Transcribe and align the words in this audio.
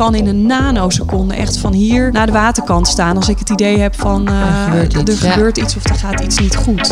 kan 0.00 0.14
in 0.14 0.26
een 0.26 0.46
nanoseconde 0.46 1.34
echt 1.34 1.56
van 1.56 1.72
hier 1.72 2.12
naar 2.12 2.26
de 2.26 2.32
waterkant 2.32 2.88
staan. 2.88 3.16
Als 3.16 3.28
ik 3.28 3.38
het 3.38 3.50
idee 3.50 3.78
heb 3.78 4.00
van 4.00 4.28
uh, 4.28 4.40
er 4.40 4.52
gebeurt, 4.64 4.92
iets, 4.92 5.22
er 5.22 5.30
gebeurt 5.30 5.56
iets 5.58 5.76
of 5.76 5.84
er 5.84 5.94
gaat 5.94 6.20
iets 6.20 6.38
niet 6.38 6.56
goed. 6.56 6.90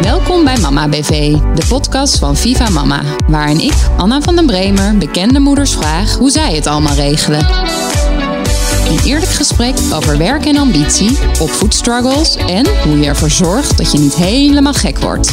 Welkom 0.00 0.44
bij 0.44 0.58
Mama 0.58 0.88
BV, 0.88 1.36
de 1.54 1.66
podcast 1.68 2.18
van 2.18 2.36
Viva 2.36 2.68
Mama. 2.70 3.00
Waarin 3.28 3.60
ik, 3.60 3.74
Anna 3.96 4.20
van 4.20 4.36
den 4.36 4.46
Bremer, 4.46 4.98
bekende 4.98 5.38
moeders 5.38 5.72
vraag 5.72 6.14
hoe 6.14 6.30
zij 6.30 6.54
het 6.54 6.66
allemaal 6.66 6.94
regelen. 6.94 7.46
Een 8.88 8.98
eerlijk 9.04 9.32
gesprek 9.32 9.74
over 9.92 10.18
werk 10.18 10.46
en 10.46 10.56
ambitie, 10.56 11.18
opvoedstruggles 11.40 12.36
en 12.36 12.66
hoe 12.84 12.98
je 12.98 13.06
ervoor 13.06 13.30
zorgt 13.30 13.76
dat 13.76 13.92
je 13.92 13.98
niet 13.98 14.14
helemaal 14.14 14.74
gek 14.74 14.98
wordt. 14.98 15.32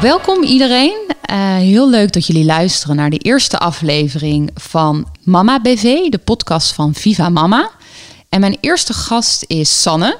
Welkom 0.00 0.42
iedereen. 0.42 1.13
Uh, 1.34 1.56
heel 1.56 1.90
leuk 1.90 2.12
dat 2.12 2.26
jullie 2.26 2.44
luisteren 2.44 2.96
naar 2.96 3.10
de 3.10 3.18
eerste 3.18 3.58
aflevering 3.58 4.50
van 4.54 5.08
Mama 5.22 5.60
BV, 5.60 6.08
de 6.08 6.18
podcast 6.18 6.72
van 6.72 6.94
Viva 6.94 7.28
Mama. 7.28 7.70
En 8.28 8.40
mijn 8.40 8.56
eerste 8.60 8.92
gast 8.92 9.44
is 9.46 9.82
Sanne, 9.82 10.18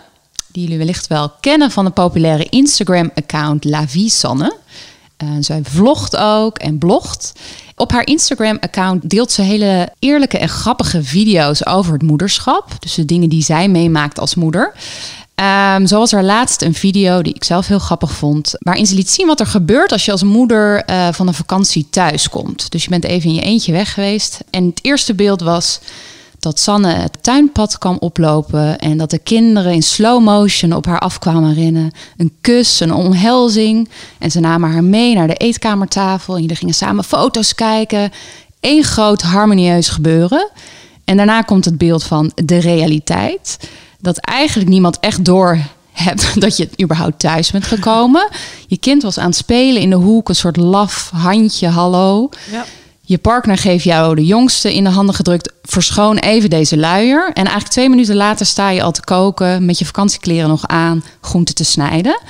die 0.52 0.62
jullie 0.62 0.78
wellicht 0.78 1.06
wel 1.06 1.32
kennen 1.40 1.70
van 1.70 1.84
de 1.84 1.90
populaire 1.90 2.44
Instagram-account 2.48 3.64
La 3.64 3.88
Vie 3.88 4.10
Sanne. 4.10 4.56
Uh, 5.24 5.30
zij 5.40 5.60
vlogt 5.62 6.16
ook 6.16 6.58
en 6.58 6.78
blogt. 6.78 7.32
Op 7.76 7.92
haar 7.92 8.06
Instagram-account 8.06 9.10
deelt 9.10 9.32
ze 9.32 9.42
hele 9.42 9.88
eerlijke 9.98 10.38
en 10.38 10.48
grappige 10.48 11.02
video's 11.02 11.66
over 11.66 11.92
het 11.92 12.02
moederschap. 12.02 12.70
Dus 12.78 12.94
de 12.94 13.04
dingen 13.04 13.28
die 13.28 13.42
zij 13.42 13.68
meemaakt 13.68 14.18
als 14.18 14.34
moeder. 14.34 14.74
Um, 15.34 15.86
zoals 15.86 16.12
haar 16.12 16.24
laatst 16.24 16.62
een 16.62 16.74
video 16.74 17.22
die 17.22 17.34
ik 17.34 17.44
zelf 17.44 17.66
heel 17.66 17.78
grappig 17.78 18.12
vond, 18.12 18.52
waarin 18.58 18.86
ze 18.86 18.94
liet 18.94 19.10
zien 19.10 19.26
wat 19.26 19.40
er 19.40 19.46
gebeurt 19.46 19.92
als 19.92 20.04
je 20.04 20.10
als 20.10 20.22
moeder 20.22 20.90
uh, 20.90 21.08
van 21.12 21.26
een 21.26 21.34
vakantie 21.34 21.86
thuis 21.90 22.28
komt. 22.28 22.70
Dus 22.70 22.84
je 22.84 22.90
bent 22.90 23.04
even 23.04 23.28
in 23.28 23.34
je 23.34 23.42
eentje 23.42 23.72
weg 23.72 23.94
geweest. 23.94 24.40
En 24.50 24.66
het 24.66 24.78
eerste 24.82 25.14
beeld 25.14 25.40
was 25.40 25.80
dat 26.38 26.60
Sanne 26.60 26.92
het 26.92 27.22
tuinpad 27.22 27.78
kwam 27.78 27.96
oplopen 28.00 28.78
en 28.78 28.96
dat 28.96 29.10
de 29.10 29.18
kinderen 29.18 29.72
in 29.72 29.82
slow 29.82 30.22
motion 30.22 30.72
op 30.72 30.86
haar 30.86 30.98
afkwamen 30.98 31.54
rennen. 31.54 31.90
Een 32.16 32.32
kus, 32.40 32.80
een 32.80 32.94
omhelzing. 32.94 33.88
En 34.18 34.30
ze 34.30 34.40
namen 34.40 34.70
haar 34.70 34.84
mee 34.84 35.14
naar 35.14 35.26
de 35.26 35.34
eetkamertafel 35.34 36.34
en 36.34 36.40
jullie 36.40 36.56
gingen 36.56 36.74
samen 36.74 37.04
foto's 37.04 37.54
kijken. 37.54 38.12
Eén 38.60 38.84
groot 38.84 39.22
harmonieus 39.22 39.88
gebeuren. 39.88 40.50
En 41.04 41.16
daarna 41.16 41.42
komt 41.42 41.64
het 41.64 41.78
beeld 41.78 42.04
van 42.04 42.32
de 42.34 42.58
realiteit 42.58 43.58
dat 44.04 44.18
eigenlijk 44.18 44.68
niemand 44.68 45.00
echt 45.00 45.24
door 45.24 45.58
hebt 45.92 46.30
dat 46.40 46.56
je 46.56 46.68
überhaupt 46.82 47.18
thuis 47.18 47.50
bent 47.50 47.66
gekomen. 47.66 48.28
Je 48.66 48.76
kind 48.76 49.02
was 49.02 49.18
aan 49.18 49.26
het 49.26 49.36
spelen 49.36 49.82
in 49.82 49.90
de 49.90 49.96
hoek, 49.96 50.28
een 50.28 50.34
soort 50.34 50.56
laf 50.56 51.10
handje, 51.14 51.68
hallo. 51.68 52.28
Ja. 52.50 52.64
Je 53.06 53.18
partner 53.18 53.58
geeft 53.58 53.84
jou 53.84 54.14
de 54.14 54.24
jongste 54.24 54.74
in 54.74 54.84
de 54.84 54.90
handen 54.90 55.14
gedrukt, 55.14 55.52
verschoon 55.62 56.16
even 56.16 56.50
deze 56.50 56.76
luier. 56.76 57.26
En 57.26 57.34
eigenlijk 57.34 57.68
twee 57.68 57.88
minuten 57.88 58.16
later 58.16 58.46
sta 58.46 58.70
je 58.70 58.82
al 58.82 58.92
te 58.92 59.04
koken, 59.04 59.64
met 59.64 59.78
je 59.78 59.84
vakantiekleren 59.84 60.48
nog 60.48 60.66
aan, 60.66 61.04
groenten 61.20 61.54
te 61.54 61.64
snijden. 61.64 62.20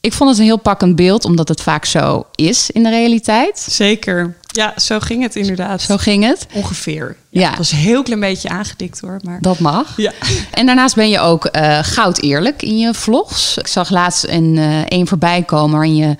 Ik 0.00 0.12
vond 0.12 0.30
het 0.30 0.38
een 0.38 0.44
heel 0.44 0.58
pakkend 0.58 0.96
beeld, 0.96 1.24
omdat 1.24 1.48
het 1.48 1.60
vaak 1.60 1.84
zo 1.84 2.24
is 2.34 2.70
in 2.70 2.82
de 2.82 2.90
realiteit. 2.90 3.58
Zeker. 3.70 4.36
Ja, 4.56 4.72
zo 4.76 4.98
ging 4.98 5.22
het 5.22 5.36
inderdaad. 5.36 5.82
Zo 5.82 5.96
ging 5.96 6.24
het. 6.24 6.46
Ongeveer. 6.52 7.16
Ja. 7.28 7.48
Het 7.48 7.58
was 7.58 7.72
een 7.72 7.78
heel 7.78 8.02
klein 8.02 8.20
beetje 8.20 8.48
aangedikt 8.48 9.00
hoor. 9.00 9.20
Maar... 9.22 9.38
Dat 9.40 9.58
mag. 9.58 9.92
Ja. 9.96 10.12
En 10.50 10.66
daarnaast 10.66 10.94
ben 10.94 11.08
je 11.08 11.20
ook 11.20 11.48
uh, 11.52 11.78
goud 11.82 12.20
eerlijk 12.22 12.62
in 12.62 12.78
je 12.78 12.94
vlogs. 12.94 13.58
Ik 13.58 13.66
zag 13.66 13.90
laatst 13.90 14.24
een, 14.24 14.56
uh, 14.56 14.80
een 14.86 15.06
voorbij 15.06 15.42
komen 15.42 15.70
waarin 15.70 15.96
je 15.96 16.16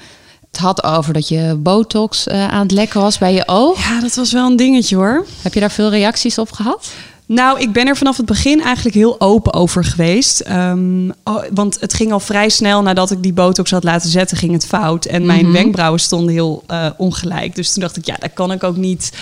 het 0.56 0.64
had 0.64 0.84
over 0.84 1.12
dat 1.12 1.28
je 1.28 1.54
botox 1.58 2.26
uh, 2.26 2.48
aan 2.48 2.62
het 2.62 2.70
lekken 2.70 3.00
was 3.00 3.18
bij 3.18 3.34
je 3.34 3.48
oog. 3.48 3.88
Ja, 3.88 4.00
dat 4.00 4.14
was 4.14 4.32
wel 4.32 4.46
een 4.46 4.56
dingetje 4.56 4.96
hoor. 4.96 5.26
Heb 5.42 5.54
je 5.54 5.60
daar 5.60 5.70
veel 5.70 5.90
reacties 5.90 6.38
op 6.38 6.52
gehad? 6.52 6.90
Nou, 7.28 7.60
ik 7.60 7.72
ben 7.72 7.86
er 7.86 7.96
vanaf 7.96 8.16
het 8.16 8.26
begin 8.26 8.62
eigenlijk 8.62 8.96
heel 8.96 9.20
open 9.20 9.52
over 9.52 9.84
geweest. 9.84 10.48
Um, 10.48 11.12
oh, 11.24 11.42
want 11.54 11.80
het 11.80 11.94
ging 11.94 12.12
al 12.12 12.20
vrij 12.20 12.48
snel 12.48 12.82
nadat 12.82 13.10
ik 13.10 13.22
die 13.22 13.32
botox 13.32 13.70
had 13.70 13.84
laten 13.84 14.10
zetten, 14.10 14.36
ging 14.36 14.52
het 14.52 14.66
fout. 14.66 15.04
En 15.04 15.26
mijn 15.26 15.38
mm 15.38 15.44
-hmm. 15.44 15.52
wenkbrauwen 15.52 16.00
stonden 16.00 16.32
heel 16.32 16.64
uh, 16.70 16.86
ongelijk. 16.96 17.54
Dus 17.54 17.72
toen 17.72 17.82
dacht 17.82 17.96
ik, 17.96 18.06
ja, 18.06 18.16
daar 18.18 18.30
kan 18.30 18.52
ik 18.52 18.64
ook 18.64 18.76
niet, 18.76 19.12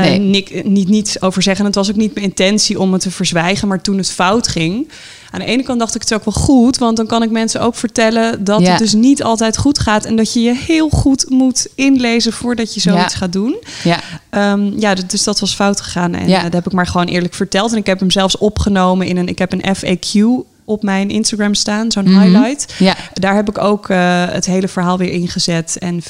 nee. 0.00 0.18
niet, 0.18 0.64
niet, 0.64 0.88
niet 0.88 1.16
over 1.20 1.42
zeggen. 1.42 1.64
Het 1.64 1.74
was 1.74 1.90
ook 1.90 1.96
niet 1.96 2.14
mijn 2.14 2.26
intentie 2.26 2.80
om 2.80 2.92
het 2.92 3.02
te 3.02 3.10
verzwijgen. 3.10 3.68
Maar 3.68 3.82
toen 3.82 3.96
het 3.96 4.10
fout 4.10 4.48
ging, 4.48 4.88
aan 5.30 5.40
de 5.40 5.46
ene 5.46 5.62
kant 5.62 5.78
dacht 5.78 5.94
ik 5.94 6.00
het 6.00 6.14
ook 6.14 6.24
wel 6.24 6.34
goed, 6.34 6.78
want 6.78 6.96
dan 6.96 7.06
kan 7.06 7.22
ik 7.22 7.30
mensen 7.30 7.60
ook 7.60 7.74
vertellen 7.74 8.44
dat 8.44 8.60
ja. 8.60 8.70
het 8.70 8.78
dus 8.78 8.92
niet 8.92 9.22
altijd 9.22 9.56
goed 9.56 9.78
gaat 9.78 10.04
en 10.04 10.16
dat 10.16 10.32
je 10.32 10.40
je 10.40 10.54
heel 10.54 10.88
goed 10.88 11.30
moet 11.30 11.66
inlezen 11.74 12.32
voordat 12.32 12.74
je 12.74 12.80
zoiets 12.80 13.12
ja. 13.12 13.18
gaat 13.18 13.32
doen. 13.32 13.56
Ja. 13.84 14.00
Um, 14.52 14.78
ja, 14.78 14.94
dus 14.94 15.24
dat 15.24 15.40
was 15.40 15.54
fout 15.54 15.80
gegaan 15.80 16.14
en 16.14 16.28
ja. 16.28 16.36
uh, 16.36 16.42
dat 16.42 16.52
heb 16.52 16.66
ik 16.66 16.72
maar 16.72 16.86
gewoon 16.86 17.06
eerlijk 17.06 17.34
verteld. 17.34 17.72
En 17.72 17.78
ik 17.78 17.86
heb 17.86 18.00
hem 18.00 18.10
zelfs 18.10 18.38
opgenomen 18.38 19.06
in 19.06 19.16
een, 19.16 19.28
ik 19.28 19.38
heb 19.38 19.52
een 19.52 19.76
FAQ 19.76 20.46
op 20.64 20.82
mijn 20.82 21.10
Instagram 21.10 21.54
staan, 21.54 21.92
zo'n 21.92 22.04
mm 22.04 22.14
-hmm. 22.14 22.22
highlight. 22.22 22.74
Ja. 22.78 22.96
Daar 23.12 23.34
heb 23.34 23.48
ik 23.48 23.58
ook 23.58 23.88
uh, 23.88 24.24
het 24.28 24.46
hele 24.46 24.68
verhaal 24.68 24.98
weer 24.98 25.10
ingezet. 25.10 25.76
En 25.78 26.02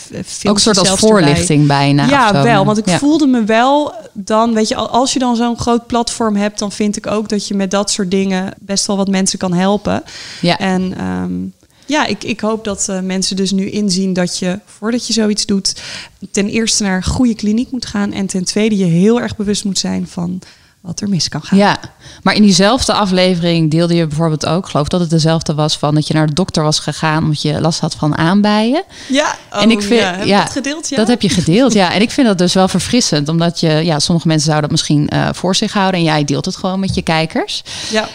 ook 0.43 0.55
een 0.55 0.61
soort 0.61 0.79
als 0.79 0.89
voorlichting 0.89 1.61
erbij. 1.61 1.77
bijna. 1.77 2.07
Ja, 2.07 2.43
wel. 2.43 2.65
Want 2.65 2.79
ik 2.79 2.89
ja. 2.89 2.99
voelde 2.99 3.27
me 3.27 3.45
wel 3.45 3.95
dan, 4.13 4.55
weet 4.55 4.69
je, 4.69 4.75
als 4.75 5.13
je 5.13 5.19
dan 5.19 5.37
zo'n 5.37 5.59
groot 5.59 5.87
platform 5.87 6.37
hebt, 6.37 6.59
dan 6.59 6.73
vind 6.73 6.97
ik 6.97 7.07
ook 7.07 7.29
dat 7.29 7.49
je 7.49 7.55
met 7.55 7.71
dat 7.71 7.91
soort 7.91 8.11
dingen 8.11 8.55
best 8.61 8.87
wel 8.87 8.97
wat 8.97 9.09
mensen 9.09 9.39
kan 9.39 9.53
helpen. 9.53 10.03
Ja. 10.41 10.59
En 10.59 11.05
um, 11.05 11.53
ja, 11.87 12.07
ik, 12.07 12.25
ik 12.25 12.41
hoop 12.41 12.65
dat 12.65 12.87
uh, 12.91 13.01
mensen 13.01 13.37
dus 13.37 13.51
nu 13.51 13.71
inzien 13.71 14.13
dat 14.13 14.39
je, 14.39 14.61
voordat 14.65 15.07
je 15.07 15.13
zoiets 15.13 15.47
doet, 15.47 15.83
ten 16.31 16.49
eerste 16.49 16.83
naar 16.83 16.97
een 16.97 17.05
goede 17.05 17.35
kliniek 17.35 17.71
moet 17.71 17.87
gaan. 17.87 18.13
En 18.13 18.27
ten 18.27 18.45
tweede 18.45 18.77
je 18.77 18.85
heel 18.85 19.21
erg 19.21 19.37
bewust 19.37 19.65
moet 19.65 19.79
zijn 19.79 20.07
van 20.09 20.41
wat 20.85 21.01
er 21.01 21.09
mis 21.09 21.29
kan 21.29 21.43
gaan. 21.43 21.59
Ja, 21.59 21.77
maar 22.23 22.35
in 22.35 22.43
diezelfde 22.43 22.93
aflevering 22.93 23.71
deelde 23.71 23.95
je 23.95 24.07
bijvoorbeeld 24.07 24.47
ook, 24.47 24.69
geloof 24.69 24.89
dat 24.89 25.01
het 25.01 25.11
dezelfde 25.11 25.55
was, 25.55 25.77
van 25.77 25.95
dat 25.95 26.07
je 26.07 26.15
naar 26.15 26.27
de 26.27 26.33
dokter 26.33 26.63
was 26.63 26.79
gegaan 26.79 27.23
omdat 27.23 27.43
je 27.43 27.61
last 27.61 27.81
had 27.81 27.95
van 27.95 28.17
aanbijen. 28.17 28.85
Ja, 29.09 29.37
oh, 29.53 29.63
en 29.63 29.71
ik 29.71 29.83
vind, 29.83 30.01
ja, 30.01 30.15
heb 30.15 30.27
ja, 30.27 30.43
dat 30.43 30.53
gedeeld? 30.53 30.89
Ja? 30.89 30.97
Dat 30.97 31.09
heb 31.09 31.23
je 31.23 31.29
gedeeld, 31.29 31.73
ja. 31.73 31.93
En 31.93 32.01
ik 32.01 32.11
vind 32.11 32.27
dat 32.27 32.39
dus 32.39 32.55
wel 32.55 32.69
verfrissend, 32.69 33.29
omdat 33.29 33.61
je, 33.61 33.69
ja, 33.69 33.99
sommige 33.99 34.27
mensen 34.27 34.47
zouden 34.47 34.71
dat 34.71 34.79
misschien 34.79 35.11
uh, 35.15 35.29
voor 35.33 35.57
zich 35.57 35.73
houden 35.73 36.01
en 36.01 36.07
jij 36.07 36.25
deelt 36.25 36.45
het 36.45 36.57
gewoon 36.57 36.81
met 36.81 36.95
je 36.95 37.03
kijkers. 37.03 37.63
Ja. 37.91 38.09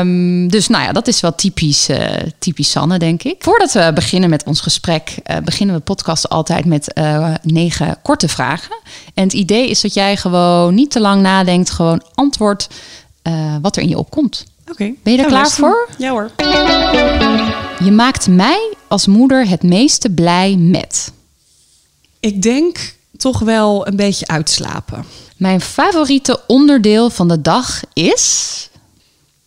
Um, 0.00 0.48
dus 0.48 0.68
nou 0.68 0.84
ja, 0.84 0.92
dat 0.92 1.08
is 1.08 1.20
wel 1.20 1.34
typisch, 1.34 1.90
uh, 1.90 1.98
typisch 2.38 2.70
Sanne, 2.70 2.98
denk 2.98 3.22
ik. 3.22 3.36
Voordat 3.38 3.72
we 3.72 3.90
beginnen 3.94 4.30
met 4.30 4.44
ons 4.44 4.60
gesprek, 4.60 5.14
uh, 5.30 5.36
beginnen 5.44 5.76
we 5.76 5.80
podcast 5.80 6.28
altijd 6.28 6.64
met 6.64 6.92
negen 7.42 7.98
korte 8.02 8.28
vragen. 8.28 8.76
En 9.14 9.22
het 9.22 9.32
idee 9.32 9.70
is 9.70 9.80
dat 9.80 9.94
jij 9.94 10.16
gewoon 10.16 10.74
niet 10.74 10.90
te 10.90 11.00
lang 11.00 11.22
nadenkt, 11.22 11.70
gewoon 11.70 11.87
gewoon 11.88 12.10
antwoord 12.14 12.68
uh, 13.22 13.56
wat 13.62 13.76
er 13.76 13.82
in 13.82 13.88
je 13.88 13.98
opkomt. 13.98 14.44
Oké. 14.60 14.70
Okay. 14.72 14.94
Ben 15.02 15.12
je 15.12 15.18
er 15.18 15.26
klaar 15.26 15.50
voor? 15.50 15.88
Ja 15.98 16.10
hoor. 16.10 16.30
Je 17.84 17.90
maakt 17.90 18.26
mij 18.26 18.74
als 18.88 19.06
moeder 19.06 19.48
het 19.48 19.62
meeste 19.62 20.10
blij 20.10 20.56
met? 20.56 21.12
Ik 22.20 22.42
denk 22.42 22.94
toch 23.16 23.38
wel 23.38 23.86
een 23.86 23.96
beetje 23.96 24.26
uitslapen. 24.26 25.04
Mijn 25.36 25.60
favoriete 25.60 26.40
onderdeel 26.46 27.10
van 27.10 27.28
de 27.28 27.40
dag 27.40 27.80
is? 27.92 28.67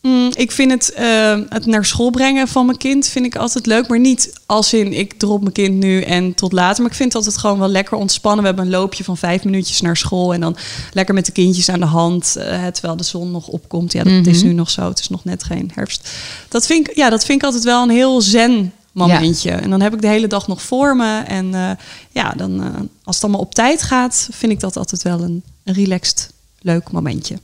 Mm, 0.02 0.32
ik 0.34 0.52
vind 0.52 0.72
het, 0.72 0.94
uh, 1.00 1.40
het 1.50 1.66
naar 1.66 1.86
school 1.86 2.10
brengen 2.10 2.48
van 2.48 2.66
mijn 2.66 2.78
kind 2.78 3.08
vind 3.08 3.26
ik 3.26 3.36
altijd 3.36 3.66
leuk. 3.66 3.88
Maar 3.88 4.00
niet 4.00 4.34
als 4.46 4.74
in 4.74 4.94
ik 4.94 5.14
drop 5.14 5.42
mijn 5.42 5.54
kind 5.54 5.76
nu 5.76 6.02
en 6.02 6.34
tot 6.34 6.52
later. 6.52 6.82
Maar 6.82 6.92
ik 6.92 6.98
vind 6.98 7.14
het 7.14 7.24
altijd 7.24 7.42
gewoon 7.42 7.60
wel 7.60 7.68
lekker 7.68 7.98
ontspannen. 7.98 8.42
We 8.42 8.48
hebben 8.48 8.66
een 8.66 8.72
loopje 8.72 9.04
van 9.04 9.18
vijf 9.18 9.44
minuutjes 9.44 9.82
naar 9.82 9.98
school. 9.98 10.34
En 10.34 10.42
dan 10.42 10.56
lekker 10.94 11.14
met 11.14 11.26
de 11.26 11.32
kindjes 11.32 11.70
aan 11.70 11.80
de 11.80 11.86
hand. 11.86 12.36
Uh, 12.38 12.68
terwijl 12.68 12.96
de 12.96 13.04
zon 13.04 13.32
nog 13.32 13.48
opkomt. 13.48 13.92
Ja, 13.92 14.04
dat 14.04 14.14
mm 14.14 14.24
-hmm. 14.24 14.34
is 14.34 14.44
nu 14.44 14.54
nog 14.54 14.70
zo. 14.70 14.90
Het 14.90 15.00
is 15.00 15.10
nog 15.10 15.24
net 15.24 15.44
geen 15.44 15.72
herfst. 15.74 16.10
Dat 16.50 16.66
vind 16.66 16.90
ik, 16.90 16.96
ja, 16.96 17.10
dat 17.10 17.26
vind 17.26 17.40
ik 17.40 17.46
altijd 17.46 17.64
wel 17.64 17.84
een 17.84 17.90
heel 17.90 18.22
zen 18.22 18.74
momentje. 18.92 19.50
Ja. 19.50 19.60
En 19.60 19.70
dan 19.70 19.82
heb 19.82 19.94
ik 19.94 20.02
de 20.02 20.08
hele 20.08 20.28
dag 20.28 20.48
nog 20.48 20.62
voor 20.62 20.96
me. 20.96 21.20
En 21.20 21.46
uh, 21.46 21.72
ja, 22.12 22.32
dan, 22.32 22.62
als 23.04 23.16
het 23.16 23.24
allemaal 23.24 23.42
op 23.42 23.56
tijd 23.56 23.82
gaat, 23.82 24.28
vind 24.32 24.52
ik 24.52 24.60
dat 24.60 24.78
altijd 24.78 25.02
wel 25.02 25.22
een, 25.22 25.44
een 25.64 25.74
relaxed, 25.74 26.32
leuk 26.62 26.92
momentje. 26.92 27.36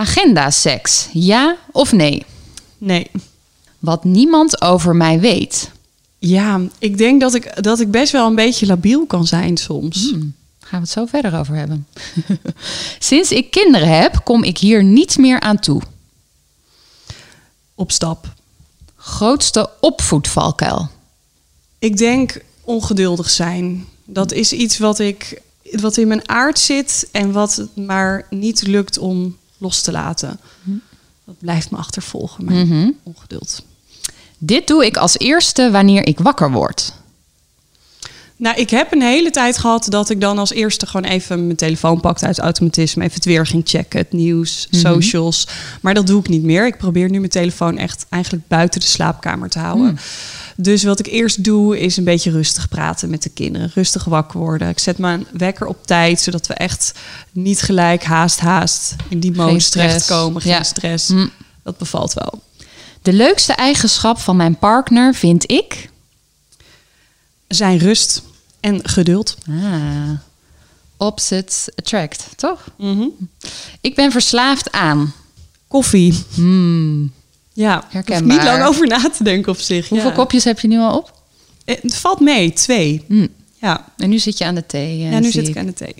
Agenda 0.00 0.50
seks, 0.50 1.08
ja 1.12 1.56
of 1.72 1.92
nee? 1.92 2.24
Nee. 2.78 3.10
Wat 3.78 4.04
niemand 4.04 4.62
over 4.62 4.96
mij 4.96 5.20
weet. 5.20 5.70
Ja, 6.18 6.60
ik 6.78 6.98
denk 6.98 7.20
dat 7.20 7.34
ik, 7.34 7.62
dat 7.62 7.80
ik 7.80 7.90
best 7.90 8.12
wel 8.12 8.26
een 8.26 8.34
beetje 8.34 8.66
labiel 8.66 9.06
kan 9.06 9.26
zijn 9.26 9.56
soms. 9.56 10.10
Hmm, 10.10 10.34
gaan 10.60 10.80
we 10.80 10.86
het 10.86 10.88
zo 10.88 11.06
verder 11.06 11.38
over 11.38 11.54
hebben. 11.54 11.86
Sinds 12.98 13.32
ik 13.32 13.50
kinderen 13.50 14.00
heb, 14.00 14.20
kom 14.24 14.44
ik 14.44 14.58
hier 14.58 14.84
niet 14.84 15.18
meer 15.18 15.40
aan 15.40 15.58
toe. 15.58 15.82
Op 17.74 17.92
stap. 17.92 18.34
Grootste 18.96 19.70
opvoedvalkuil? 19.80 20.88
Ik 21.78 21.96
denk 21.96 22.42
ongeduldig 22.64 23.30
zijn. 23.30 23.86
Dat 24.04 24.32
is 24.32 24.52
iets 24.52 24.78
wat 24.78 24.98
ik 24.98 25.42
wat 25.72 25.96
in 25.96 26.08
mijn 26.08 26.28
aard 26.28 26.58
zit 26.58 27.08
en 27.12 27.32
wat 27.32 27.66
maar 27.74 28.26
niet 28.30 28.66
lukt 28.66 28.98
om 28.98 29.38
los 29.60 29.82
te 29.82 29.92
laten. 29.92 30.40
Mm. 30.62 30.80
Dat 31.24 31.34
blijft 31.38 31.70
me 31.70 31.76
achtervolgen, 31.76 32.44
mijn 32.44 32.66
mm 32.66 32.72
-hmm. 32.72 32.96
ongeduld. 33.02 33.62
Dit 34.38 34.66
doe 34.66 34.84
ik 34.86 34.96
als 34.96 35.18
eerste 35.18 35.70
wanneer 35.70 36.06
ik 36.06 36.18
wakker 36.18 36.50
word. 36.50 36.92
Nou, 38.40 38.56
ik 38.56 38.70
heb 38.70 38.92
een 38.92 39.02
hele 39.02 39.30
tijd 39.30 39.58
gehad 39.58 39.86
dat 39.88 40.10
ik 40.10 40.20
dan 40.20 40.38
als 40.38 40.52
eerste 40.52 40.86
gewoon 40.86 41.10
even 41.10 41.44
mijn 41.44 41.56
telefoon 41.56 42.00
pakte 42.00 42.26
uit 42.26 42.38
automatisme. 42.38 43.02
Even 43.02 43.14
het 43.14 43.24
weer 43.24 43.46
ging 43.46 43.62
checken, 43.66 43.98
het 43.98 44.12
nieuws, 44.12 44.66
Mhm. 44.70 44.80
socials. 44.80 45.46
Maar 45.80 45.94
dat 45.94 46.06
doe 46.06 46.20
ik 46.20 46.28
niet 46.28 46.42
meer. 46.42 46.66
Ik 46.66 46.78
probeer 46.78 47.10
nu 47.10 47.18
mijn 47.18 47.30
telefoon 47.30 47.78
echt 47.78 48.06
eigenlijk 48.08 48.48
buiten 48.48 48.80
de 48.80 48.86
slaapkamer 48.86 49.48
te 49.48 49.58
houden. 49.58 49.86
Hmm. 49.86 49.98
Dus 50.56 50.82
wat 50.84 50.98
ik 50.98 51.06
eerst 51.06 51.44
doe, 51.44 51.78
is 51.80 51.96
een 51.96 52.04
beetje 52.04 52.30
rustig 52.30 52.68
praten 52.68 53.10
met 53.10 53.22
de 53.22 53.28
kinderen. 53.30 53.70
Rustig 53.74 54.04
wakker 54.04 54.38
worden. 54.40 54.68
Ik 54.68 54.78
zet 54.78 54.98
mijn 54.98 55.26
wekker 55.32 55.66
op 55.66 55.86
tijd, 55.86 56.20
zodat 56.20 56.46
we 56.46 56.54
echt 56.54 56.92
niet 57.32 57.62
gelijk 57.62 58.04
haast, 58.04 58.40
haast 58.40 58.94
in 59.08 59.20
die 59.20 59.32
modus 59.32 59.64
stress. 59.64 59.88
terechtkomen. 59.88 60.42
Geen 60.42 60.52
Ja. 60.52 60.62
stress. 60.62 61.08
Hm. 61.08 61.26
Dat 61.64 61.78
bevalt 61.78 62.12
wel. 62.12 62.42
De 63.02 63.12
leukste 63.12 63.52
eigenschap 63.52 64.18
van 64.18 64.36
mijn 64.36 64.58
partner 64.58 65.14
vind 65.14 65.50
ik. 65.50 65.88
Zijn 67.48 67.78
rust 67.78 68.22
en 68.60 68.88
geduld. 68.88 69.36
Ah, 69.48 70.10
opposites 70.96 71.68
attract, 71.76 72.24
toch? 72.36 72.64
Mhm. 72.78 73.04
Ik 73.80 73.94
ben 73.94 74.12
verslaafd 74.12 74.72
aan. 74.72 75.12
Koffie. 75.68 76.14
Hmm. 76.34 77.12
Ja, 77.52 77.84
Herkenbaar. 77.88 78.36
niet 78.36 78.44
lang 78.44 78.62
over 78.64 78.86
na 78.86 79.10
te 79.16 79.24
denken 79.24 79.52
op 79.52 79.58
zich. 79.58 79.88
Hoeveel 79.88 80.08
ja. 80.08 80.14
kopjes 80.14 80.44
heb 80.44 80.60
je 80.60 80.68
nu 80.68 80.78
al 80.78 80.96
op? 80.96 81.12
Eh, 81.64 81.76
Het 81.82 81.94
valt 81.94 82.20
mee, 82.20 82.52
twee. 82.52 83.04
Hmm. 83.06 83.28
Ja, 83.60 83.84
En 83.96 84.08
nu 84.10 84.18
zit 84.18 84.38
je 84.38 84.44
aan 84.44 84.54
de 84.54 84.66
thee. 84.66 85.04
eh, 85.04 85.10
ja 85.12 85.18
nu 85.18 85.30
zit 85.30 85.48
ik 85.48 85.56
aan 85.56 85.66
de 85.66 85.72
thee. 85.72 85.94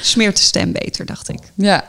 Smeert 0.00 0.36
de 0.36 0.42
stem 0.42 0.72
beter, 0.72 1.06
dacht 1.06 1.28
ik. 1.28 1.38
Ja. 1.54 1.88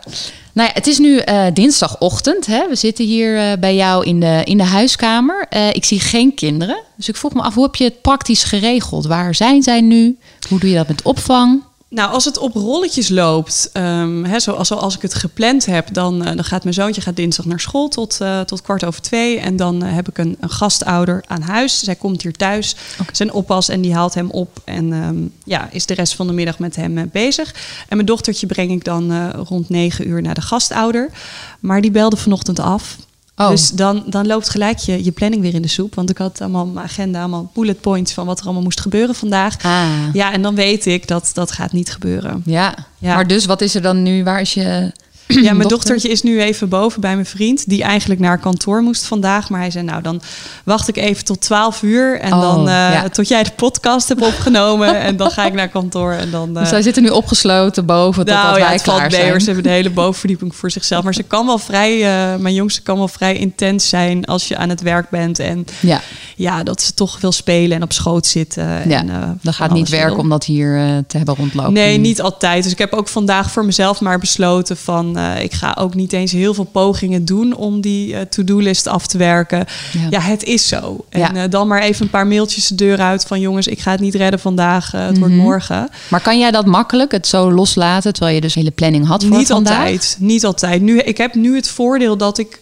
Nou 0.54 0.68
ja, 0.68 0.74
het 0.74 0.88
is 0.88 0.98
nu 0.98 1.18
eh, 1.18 1.45
dinsdagochtend. 1.54 2.45
Hè? 2.45 2.68
We 2.69 2.75
zitten 2.75 3.06
hier 3.06 3.38
eh, 3.38 3.57
bij 3.60 3.75
jou 3.75 4.06
in 4.06 4.19
de, 4.19 4.42
in 4.44 4.57
de 4.57 4.63
huiskamer. 4.63 5.45
Eh, 5.50 5.69
ik 5.69 5.86
zie 5.86 6.00
geen 6.00 6.34
kinderen. 6.34 6.84
Dus 6.95 7.10
ik 7.10 7.16
vroeg 7.16 7.34
me 7.34 7.42
af, 7.42 7.54
hoe 7.54 7.63
heb 7.63 7.75
je 7.75 7.84
het 7.84 8.01
praktisch 8.01 8.44
geregeld? 8.44 9.06
Waar 9.06 9.36
zijn 9.36 9.63
zij 9.63 9.81
nu? 9.81 10.18
Hoe 10.50 10.60
doe 10.60 10.69
je 10.69 10.75
dat 10.75 10.88
met 10.88 11.01
opvang? 11.01 11.63
Nou, 11.94 12.12
als 12.12 12.25
het 12.25 12.38
op 12.38 12.54
rolletjes 12.54 13.10
loopt, 13.10 13.69
ehm, 13.74 14.24
hè, 14.24 14.40
zoals 14.40 14.72
als 14.72 14.95
ik 14.95 15.01
het 15.01 15.13
gepland 15.13 15.66
heb, 15.66 15.94
dan, 15.94 16.24
eh, 16.24 16.36
dan 16.36 16.44
gaat 16.44 16.63
mijn 16.63 16.75
zoontje 16.75 17.01
gaat 17.01 17.16
dinsdag 17.16 17.45
naar 17.45 17.60
school 17.60 17.88
tot, 17.88 18.22
eh, 18.22 18.42
tot 18.42 18.62
kwart 18.62 18.86
over 18.86 19.01
twee. 19.01 19.40
En 19.40 19.56
dan 19.56 19.84
eh, 19.84 19.94
heb 19.94 20.10
ik 20.10 20.18
een, 20.18 20.38
een 20.40 20.50
gastouder 20.50 21.24
aan 21.28 21.42
huis. 21.42 21.80
Zij 21.80 21.95
komt 21.95 22.22
hier 22.22 22.34
thuis, 22.34 22.75
zijn 23.12 23.34
oppas 23.34 23.69
en 23.69 23.81
die 23.81 23.94
haalt 23.94 24.13
hem 24.13 24.30
op. 24.30 24.62
En 24.63 24.94
ehm, 24.94 25.18
ja, 25.44 25.69
is 25.72 25.86
de 25.86 25.94
rest 25.94 26.16
van 26.16 26.28
de 26.28 26.34
middag 26.34 26.60
met 26.60 26.75
hem 26.75 27.10
bezig. 27.12 27.54
En 27.88 27.95
mijn 27.95 28.06
dochtertje 28.06 28.48
breng 28.48 28.72
ik 28.72 28.84
dan 28.84 29.31
rond 29.31 29.69
negen 29.69 30.07
uur 30.07 30.22
naar 30.22 30.36
de 30.36 30.42
gastouder. 30.42 31.10
Maar 31.60 31.81
die 31.81 31.92
belde 31.92 32.18
vanochtend 32.18 32.60
af. 32.60 32.98
Oh. 33.35 33.50
Dus 33.50 33.69
dan, 33.69 34.03
dan 34.07 34.27
loopt 34.27 34.50
gelijk 34.50 34.77
je, 34.77 35.03
je 35.03 35.12
planning 35.12 35.41
weer 35.41 35.53
in 35.53 35.62
de 35.62 35.68
soep. 35.68 35.95
Want 35.95 36.09
ik 36.09 36.18
had 36.18 36.41
allemaal 36.41 36.65
mijn 36.65 36.85
agenda, 36.85 37.19
allemaal 37.19 37.51
bullet 37.53 37.81
points 37.81 38.13
van 38.13 38.25
wat 38.25 38.39
er 38.39 38.45
allemaal 38.45 38.63
moest 38.63 38.80
gebeuren 38.81 39.15
vandaag. 39.15 39.63
Ah, 39.63 39.89
Ja, 40.13 40.31
en 40.31 40.41
dan 40.41 40.56
weet 40.56 40.85
ik 40.85 41.07
dat 41.07 41.31
dat 41.33 41.51
gaat 41.51 41.71
niet 41.71 41.91
gebeuren. 41.91 42.41
ja. 42.45 42.75
Ja. 42.97 43.15
Maar 43.15 43.27
dus, 43.27 43.45
wat 43.45 43.62
is 43.62 43.75
er 43.75 43.81
dan 43.81 44.03
nu? 44.03 44.24
Waar 44.24 44.41
is 44.41 44.53
je 44.53 44.91
Ja, 45.41 45.41
mijn 45.53 45.57
dochter? 45.57 45.69
dochtertje 45.69 46.09
is 46.09 46.21
nu 46.21 46.41
even 46.41 46.69
boven 46.69 47.01
bij 47.01 47.13
mijn 47.13 47.25
vriend, 47.25 47.69
die 47.69 47.83
eigenlijk 47.83 48.19
naar 48.19 48.38
kantoor 48.38 48.81
moest 48.81 49.06
vandaag. 49.06 49.50
Maar 49.50 49.59
hij 49.59 49.71
zei, 49.71 49.85
nou 49.85 50.01
dan 50.01 50.21
wacht 50.63 50.88
ik 50.88 50.97
even 50.97 51.25
tot 51.25 51.41
12 51.41 51.81
uur 51.81 52.19
en 52.19 52.33
Oh, 52.33 52.41
dan 52.41 52.59
eh, 52.59 52.74
ja. 52.74 53.09
tot 53.09 53.27
jij 53.27 53.44
de 53.44 53.51
podcast 53.56 54.07
hebt 54.07 54.21
opgenomen. 54.21 55.00
en 55.07 55.18
dan 55.18 55.31
ga 55.31 55.45
ik 55.45 55.53
naar 55.53 55.69
kantoor 55.69 56.12
en 56.12 56.31
dan... 56.31 56.53
Dus 56.53 56.63
eh, 56.63 56.69
zij 56.69 56.81
zitten 56.81 57.03
nu 57.03 57.09
opgesloten 57.09 57.85
boven 57.85 58.25
totdat 58.25 58.44
nou 58.44 58.59
ja, 58.59 58.68
wij 58.68 58.80
valt 58.80 59.07
klaar 59.07 59.30
hoor. 59.30 59.39
Ze 59.39 59.45
hebben 59.45 59.63
de 59.63 59.69
hele 59.69 59.89
bovenverdieping 59.89 60.56
voor 60.56 60.71
zichzelf. 60.71 61.03
Maar 61.03 61.13
ze 61.13 61.24
kan 61.24 61.45
wel 61.45 61.57
vrij, 61.57 61.94
eh, 61.94 62.39
mijn 62.39 62.53
jongste 62.53 62.81
kan 62.81 62.97
wel 62.97 63.07
vrij 63.07 63.35
intens 63.35 63.89
zijn 63.89 64.25
als 64.25 64.47
je 64.47 64.57
aan 64.57 64.69
het 64.69 64.81
werk 64.81 65.09
bent. 65.09 65.39
En 65.39 65.65
Ja, 65.80 66.01
ja, 66.35 66.63
dat 66.63 66.81
ze 66.81 66.94
toch 66.94 67.19
wil 67.19 67.31
spelen 67.31 67.77
en 67.77 67.83
op 67.83 67.94
schoot 67.94 68.25
zitten. 68.25 68.89
ja. 68.89 69.00
en, 69.00 69.09
eh, 69.09 69.30
van 69.41 69.53
gaat 69.53 69.71
niet 69.71 69.89
werken 69.89 70.18
om 70.18 70.30
dat 70.30 70.45
hier 70.45 70.77
eh, 70.77 70.97
te 71.07 71.18
hebben 71.18 71.35
rondlopen. 71.35 71.74
Nee, 71.74 71.97
niet 71.97 72.21
altijd. 72.21 72.63
Dus 72.63 72.71
ik 72.71 72.77
heb 72.77 72.94
ook 72.94 73.07
vandaag 73.07 73.51
voor 73.51 73.65
mezelf 73.65 74.01
maar 74.01 74.19
besloten 74.19 74.77
van... 74.77 75.18
eh, 75.35 75.43
ik 75.43 75.53
ga 75.53 75.75
ook 75.79 75.93
niet 75.95 76.13
eens 76.13 76.31
heel 76.31 76.53
veel 76.53 76.63
pogingen 76.63 77.25
doen 77.25 77.55
om 77.55 77.81
die 77.81 78.15
eh, 78.15 78.21
to-do-list 78.21 78.87
af 78.87 79.07
te 79.07 79.17
werken. 79.17 79.65
Ja. 79.91 80.07
Ja, 80.09 80.19
het 80.19 80.43
is 80.43 80.67
zo. 80.67 81.05
En 81.09 81.19
Ja. 81.19 81.33
eh, 81.33 81.49
dan 81.49 81.67
maar 81.67 81.81
even 81.81 82.03
een 82.05 82.09
paar 82.11 82.27
mailtjes 82.27 82.67
de 82.67 82.75
deur 82.75 82.99
uit 82.99 83.23
van... 83.25 83.39
jongens, 83.39 83.67
ik 83.67 83.79
ga 83.79 83.91
het 83.91 83.99
niet 83.99 84.15
redden 84.15 84.39
vandaag, 84.39 84.91
het 84.91 85.17
wordt 85.17 85.33
Mhm. 85.33 85.43
morgen. 85.43 85.89
Maar 86.09 86.21
kan 86.21 86.39
jij 86.39 86.51
dat 86.51 86.65
makkelijk, 86.65 87.11
het 87.11 87.27
zo 87.27 87.51
loslaten, 87.51 88.13
terwijl 88.13 88.35
je 88.35 88.41
dus 88.41 88.55
een 88.55 88.61
hele 88.61 88.73
planning 88.73 89.07
had 89.07 89.23
voor 89.23 89.37
Niet 89.37 89.47
vandaag? 89.47 89.77
altijd, 89.77 90.15
niet 90.19 90.45
altijd. 90.45 90.81
Nu, 90.81 90.99
ik 90.99 91.17
heb 91.17 91.33
nu 91.35 91.55
het 91.55 91.67
voordeel 91.67 92.17
dat 92.17 92.37
ik 92.37 92.57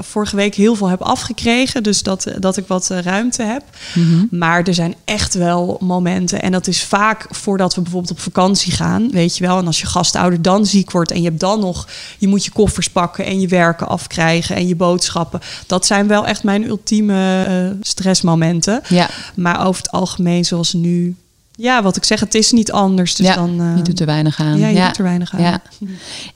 vorige 0.00 0.36
week 0.36 0.54
heel 0.54 0.74
veel 0.74 0.88
heb 0.88 1.00
afgekregen. 1.02 1.82
Dus 1.82 2.02
dat, 2.02 2.26
dat 2.38 2.56
ik 2.56 2.64
wat 2.66 2.88
ruimte 3.02 3.42
heb. 3.42 3.62
Mhm. 3.94 4.24
Maar 4.30 4.62
er 4.62 4.74
zijn 4.74 4.94
echt 5.04 5.34
wel 5.34 5.76
momenten. 5.80 6.42
En 6.42 6.52
dat 6.52 6.66
is 6.66 6.82
vaak 6.84 7.26
voordat 7.30 7.74
we 7.74 7.80
bijvoorbeeld 7.80 8.12
op 8.12 8.20
vakantie 8.20 8.72
gaan. 8.72 9.10
Weet 9.10 9.36
je 9.36 9.46
wel. 9.46 9.58
En 9.58 9.66
als 9.66 9.80
je 9.80 9.86
gastouder 9.86 10.42
dan 10.42 10.66
ziek 10.66 10.90
wordt. 10.90 11.10
En 11.10 11.22
je 11.22 11.28
hebt 11.28 11.40
dan 11.40 11.60
nog. 11.60 11.87
Je 12.18 12.28
moet 12.28 12.44
je 12.44 12.50
koffers 12.50 12.90
pakken. 12.90 13.24
En 13.24 13.40
je 13.40 13.48
werken 13.48 13.88
afkrijgen. 13.88 14.56
En 14.56 14.68
je 14.68 14.76
boodschappen. 14.76 15.40
Dat 15.66 15.86
zijn 15.86 16.06
wel 16.06 16.26
echt 16.26 16.42
mijn 16.42 16.64
ultieme 16.68 17.44
eh, 17.44 17.78
stressmomenten. 17.80 18.80
Ja, 18.88 19.08
Maar 19.34 19.66
over 19.66 19.82
het 19.82 19.90
algemeen 19.90 20.44
zoals 20.44 20.72
nu. 20.72 21.14
Ja, 21.56 21.82
wat 21.82 21.96
ik 21.96 22.04
zeg. 22.04 22.20
Het 22.20 22.34
is 22.34 22.52
niet 22.52 22.72
anders. 22.72 23.14
Dus 23.14 23.26
ja. 23.26 23.34
dan. 23.34 23.60
eh, 23.60 23.76
je 23.76 23.82
doet 23.82 24.00
er 24.00 24.06
weinig 24.06 24.40
aan. 24.40 24.58
ja, 24.58 24.68
je 24.68 24.84
doet 24.86 24.96
er 24.98 25.04
weinig 25.04 25.34
aan. 25.34 25.40
Ja. 25.40 25.62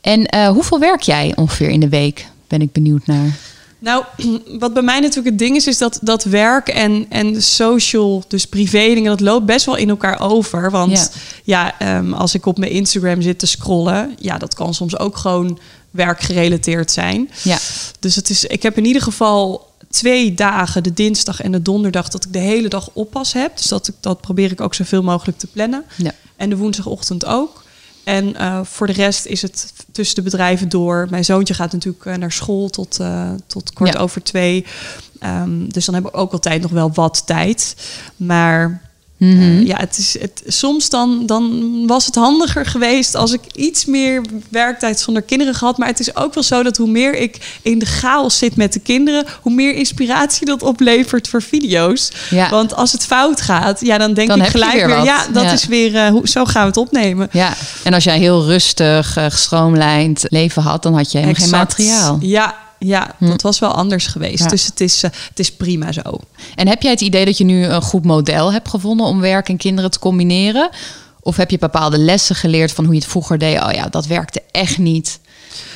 En 0.00 0.26
eh, 0.26 0.48
hoeveel 0.48 0.78
werk 0.78 1.00
jij 1.00 1.32
ongeveer 1.36 1.68
in 1.68 1.80
de 1.80 1.88
week? 1.88 2.26
Ben 2.48 2.60
ik 2.60 2.72
benieuwd 2.72 3.06
naar. 3.06 3.36
Nou, 3.82 4.04
wat 4.58 4.72
bij 4.72 4.82
mij 4.82 5.00
natuurlijk 5.00 5.26
het 5.26 5.38
ding 5.38 5.56
is, 5.56 5.66
is 5.66 5.78
dat, 5.78 5.98
dat 6.02 6.24
werk 6.24 6.68
en, 6.68 7.06
en 7.08 7.42
social, 7.42 8.24
dus 8.28 8.46
privé 8.46 8.78
dingen, 8.94 9.10
dat 9.10 9.20
loopt 9.20 9.46
best 9.46 9.66
wel 9.66 9.76
in 9.76 9.88
elkaar 9.88 10.20
over. 10.20 10.70
Want 10.70 11.10
ja, 11.44 11.78
ehm, 11.78 12.12
als 12.12 12.34
ik 12.34 12.46
op 12.46 12.58
mijn 12.58 12.70
Instagram 12.70 13.22
zit 13.22 13.38
te 13.38 13.46
scrollen, 13.46 14.14
ja, 14.18 14.38
dat 14.38 14.54
kan 14.54 14.74
soms 14.74 14.98
ook 14.98 15.16
gewoon 15.16 15.58
werkgerelateerd 15.90 16.90
zijn. 16.90 17.30
Ja, 17.42 17.58
Dus 17.98 18.16
het 18.16 18.30
is, 18.30 18.44
ik 18.44 18.62
heb 18.62 18.76
in 18.76 18.84
ieder 18.84 19.02
geval 19.02 19.70
twee 19.90 20.34
dagen, 20.34 20.82
de 20.82 20.92
dinsdag 20.92 21.40
en 21.40 21.52
de 21.52 21.62
donderdag, 21.62 22.08
dat 22.08 22.24
ik 22.24 22.32
de 22.32 22.38
hele 22.38 22.68
dag 22.68 22.88
oppas 22.92 23.32
heb. 23.32 23.56
Dus 23.56 23.66
dat, 23.66 23.92
dat 24.00 24.20
probeer 24.20 24.50
ik 24.50 24.60
ook 24.60 24.74
zoveel 24.74 25.02
mogelijk 25.02 25.38
te 25.38 25.46
plannen. 25.46 25.84
ja. 25.96 26.12
En 26.36 26.48
de 26.50 26.56
woensdagochtend 26.56 27.24
ook. 27.24 27.61
En 28.04 28.36
eh, 28.36 28.60
voor 28.62 28.86
de 28.86 28.92
rest 28.92 29.26
is 29.26 29.42
het 29.42 29.72
tussen 29.92 30.16
de 30.16 30.22
bedrijven 30.22 30.68
door. 30.68 31.06
Mijn 31.10 31.24
zoontje 31.24 31.54
gaat 31.54 31.72
natuurlijk 31.72 32.04
eh, 32.06 32.14
naar 32.14 32.32
school 32.32 32.68
tot, 32.68 33.00
eh, 33.00 33.30
tot 33.46 33.72
kort 33.72 33.92
Ja. 33.92 33.98
over 34.00 34.22
twee. 34.22 34.66
Ehm, 35.18 35.68
dus 35.68 35.84
dan 35.84 35.94
hebben 35.94 36.12
we 36.12 36.18
ook 36.18 36.32
altijd 36.32 36.62
nog 36.62 36.70
wel 36.70 36.92
wat 36.92 37.26
tijd. 37.26 37.76
Maar 38.16 38.80
Mhm. 39.22 39.40
eh, 39.40 39.66
ja, 39.66 39.76
het 39.76 39.98
is, 39.98 40.16
het, 40.20 40.42
soms 40.46 40.88
dan, 40.88 41.22
dan 41.26 41.72
was 41.86 42.06
het 42.06 42.14
handiger 42.14 42.66
geweest 42.66 43.14
als 43.14 43.32
ik 43.32 43.40
iets 43.54 43.84
meer 43.84 44.24
werktijd 44.48 45.00
zonder 45.00 45.22
kinderen 45.22 45.54
gehad. 45.54 45.78
Maar 45.78 45.88
het 45.88 46.00
is 46.00 46.16
ook 46.16 46.34
wel 46.34 46.42
zo 46.42 46.62
dat 46.62 46.76
hoe 46.76 46.88
meer 46.88 47.14
ik 47.14 47.58
in 47.62 47.78
de 47.78 47.86
chaos 47.86 48.38
zit 48.38 48.56
met 48.56 48.72
de 48.72 48.80
kinderen, 48.80 49.24
hoe 49.42 49.52
meer 49.52 49.74
inspiratie 49.74 50.46
dat 50.46 50.62
oplevert 50.62 51.28
voor 51.28 51.42
video's. 51.42 52.10
Ja. 52.30 52.50
Want 52.50 52.74
als 52.74 52.92
het 52.92 53.04
fout 53.04 53.40
gaat, 53.40 53.80
ja, 53.80 53.98
dan 53.98 54.14
denk 54.14 54.28
Dan 54.28 54.40
ik 54.42 54.46
gelijk 54.46 54.72
weer 54.86 55.04
ja, 55.04 55.26
dat 55.32 55.42
Ja. 55.44 55.52
is 55.52 55.66
weer, 55.66 55.96
eh, 55.96 56.08
hoe, 56.08 56.28
zo 56.28 56.44
gaan 56.44 56.62
we 56.62 56.68
het 56.68 56.76
opnemen. 56.76 57.28
ja. 57.32 57.54
En 57.84 57.94
als 57.94 58.04
jij 58.04 58.18
heel 58.18 58.44
rustig, 58.44 59.16
eh, 59.16 59.24
gestroomlijnd 59.28 60.24
leven 60.28 60.62
had, 60.62 60.82
dan 60.82 60.94
had 60.94 61.12
je 61.12 61.18
helemaal 61.18 61.40
geen 61.40 61.50
materiaal. 61.50 62.18
Ja, 62.20 62.54
ja 62.84 63.14
Hm. 63.18 63.26
dat 63.26 63.42
was 63.42 63.58
wel 63.58 63.72
anders 63.74 64.06
geweest. 64.06 64.42
Ja. 64.42 64.48
Dus 64.48 64.64
het 64.66 64.80
is, 64.80 65.02
eh, 65.02 65.10
het 65.28 65.38
is 65.38 65.52
prima 65.52 65.92
zo. 65.92 66.02
En 66.54 66.68
heb 66.68 66.82
jij 66.82 66.90
het 66.90 67.00
idee 67.00 67.24
dat 67.24 67.38
je 67.38 67.44
nu 67.44 67.64
een 67.64 67.82
goed 67.82 68.04
model 68.04 68.52
hebt 68.52 68.68
gevonden 68.68 69.06
om 69.06 69.20
werk 69.20 69.48
en 69.48 69.56
kinderen 69.56 69.90
te 69.90 69.98
combineren? 69.98 70.70
Of 71.20 71.36
heb 71.36 71.50
je 71.50 71.58
bepaalde 71.58 71.98
lessen 71.98 72.36
geleerd 72.36 72.72
van 72.72 72.84
hoe 72.84 72.94
je 72.94 73.00
het 73.00 73.08
vroeger 73.10 73.38
deed? 73.38 73.62
Oh 73.62 73.72
ja, 73.72 73.86
dat 73.88 74.06
werkte 74.06 74.42
echt 74.50 74.78
niet. 74.78 75.20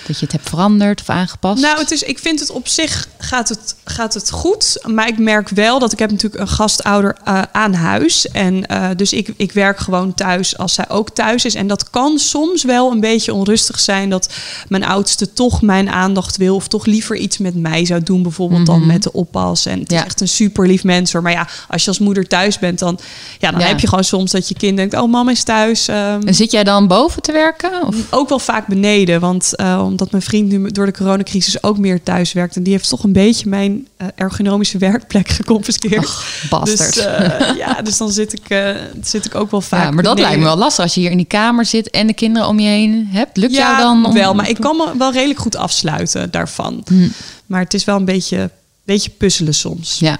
Dat 0.06 0.18
je 0.18 0.24
het 0.24 0.32
hebt 0.32 0.48
veranderd 0.48 1.00
of 1.00 1.08
aangepast? 1.10 1.62
Nou, 1.62 1.78
het 1.78 1.90
is, 1.90 2.02
ik 2.02 2.18
vind 2.18 2.40
het 2.40 2.50
op 2.50 2.68
zich 2.68 3.08
gaat 3.18 3.48
het, 3.48 3.74
gaat 3.84 4.14
het 4.14 4.30
goed. 4.30 4.80
Maar 4.84 5.08
ik 5.08 5.18
merk 5.18 5.48
wel 5.48 5.78
dat 5.78 5.92
ik 5.92 5.98
heb 5.98 6.10
natuurlijk 6.10 6.40
een 6.42 6.48
gastouder 6.48 7.16
eh, 7.24 7.42
aan 7.52 7.74
huis. 7.74 8.28
En 8.28 8.66
eh, 8.66 8.88
dus 8.96 9.12
ik, 9.12 9.32
ik 9.36 9.52
werk 9.52 9.78
gewoon 9.78 10.14
thuis 10.14 10.58
als 10.58 10.74
zij 10.74 10.88
ook 10.88 11.10
thuis 11.10 11.44
is. 11.44 11.54
En 11.54 11.66
dat 11.66 11.90
kan 11.90 12.18
soms 12.18 12.64
wel 12.64 12.90
een 12.90 13.00
beetje 13.00 13.34
onrustig 13.34 13.80
zijn. 13.80 14.10
Dat 14.10 14.28
mijn 14.68 14.84
oudste 14.84 15.32
toch 15.32 15.62
mijn 15.62 15.90
aandacht 15.90 16.36
wil. 16.36 16.54
Of 16.54 16.68
toch 16.68 16.86
liever 16.86 17.16
iets 17.16 17.38
met 17.38 17.54
mij 17.54 17.84
zou 17.84 18.02
doen. 18.02 18.22
Bijvoorbeeld 18.22 18.66
dan 18.66 18.86
met 18.86 19.02
de 19.02 19.12
oppas. 19.12 19.66
En 19.66 19.78
het 19.80 19.90
Ja. 19.90 19.98
is 19.98 20.04
echt 20.04 20.20
een 20.20 20.28
super 20.28 20.66
lief 20.66 20.84
mens 20.84 21.12
hoor. 21.12 21.22
Maar 21.22 21.32
ja, 21.32 21.48
als 21.68 21.82
je 21.82 21.88
als 21.88 21.98
moeder 21.98 22.26
thuis 22.28 22.58
bent, 22.58 22.78
dan, 22.78 22.98
ja, 23.38 23.50
dan 23.50 23.60
Ja. 23.60 23.66
heb 23.66 23.80
je 23.80 23.88
gewoon 23.88 24.04
soms 24.04 24.30
dat 24.30 24.48
je 24.48 24.54
kind 24.54 24.76
denkt... 24.76 24.94
oh, 24.94 25.10
mama 25.10 25.30
is 25.30 25.42
thuis. 25.42 25.88
ehm, 25.88 26.20
En 26.26 26.34
zit 26.34 26.50
jij 26.50 26.64
dan 26.64 26.86
boven 26.86 27.22
te 27.22 27.32
werken? 27.32 27.86
Of? 27.86 27.94
ook 28.10 28.28
wel 28.28 28.38
vaak 28.38 28.66
beneden. 28.66 29.20
Want 29.20 29.56
eh, 29.56 29.78
omdat 29.96 30.10
mijn 30.10 30.22
vriend 30.22 30.48
nu 30.48 30.70
door 30.70 30.86
de 30.86 30.92
coronacrisis 30.92 31.62
ook 31.62 31.78
meer 31.78 32.02
thuis 32.02 32.32
werkt. 32.32 32.56
En 32.56 32.62
die 32.62 32.72
heeft 32.72 32.88
toch 32.88 33.04
een 33.04 33.12
beetje 33.12 33.48
mijn 33.48 33.86
eh, 33.96 34.06
ergonomische 34.14 34.78
werkplek 34.78 35.28
geconfiskeerd. 35.40 36.10
Bastard. 36.50 36.94
Dus, 36.94 37.04
eh, 37.04 37.56
ja, 37.56 37.82
dus 37.82 37.96
dan 37.96 38.10
zit 38.12 38.32
ik, 38.32 38.48
eh, 38.48 38.70
zit 39.02 39.24
ik 39.24 39.34
ook 39.34 39.50
wel 39.50 39.60
vaak. 39.60 39.84
ja, 39.84 39.90
maar 39.90 40.02
dat 40.02 40.14
beneden. 40.14 40.24
lijkt 40.24 40.38
me 40.38 40.44
wel 40.44 40.56
lastig 40.64 40.84
als 40.84 40.94
je 40.94 41.00
hier 41.00 41.10
in 41.10 41.16
die 41.16 41.26
kamer 41.26 41.64
zit 41.64 41.90
en 41.90 42.06
de 42.06 42.14
kinderen 42.14 42.48
om 42.48 42.58
je 42.60 42.68
heen 42.68 43.06
hebt. 43.10 43.36
Lukt 43.36 43.52
ja, 43.54 43.58
jou 43.58 43.78
dan? 43.78 44.06
om- 44.06 44.12
wel, 44.14 44.34
maar 44.34 44.48
ik 44.48 44.56
kan 44.60 44.76
me 44.76 44.92
wel 44.98 45.12
redelijk 45.12 45.38
goed 45.40 45.56
afsluiten 45.56 46.30
daarvan. 46.30 46.82
Hm. 46.86 47.08
Maar 47.46 47.60
het 47.60 47.74
is 47.74 47.84
wel 47.84 47.96
een 47.96 48.04
beetje, 48.04 48.50
beetje 48.84 49.10
puzzelen 49.10 49.54
soms. 49.54 49.98
Ja. 49.98 50.18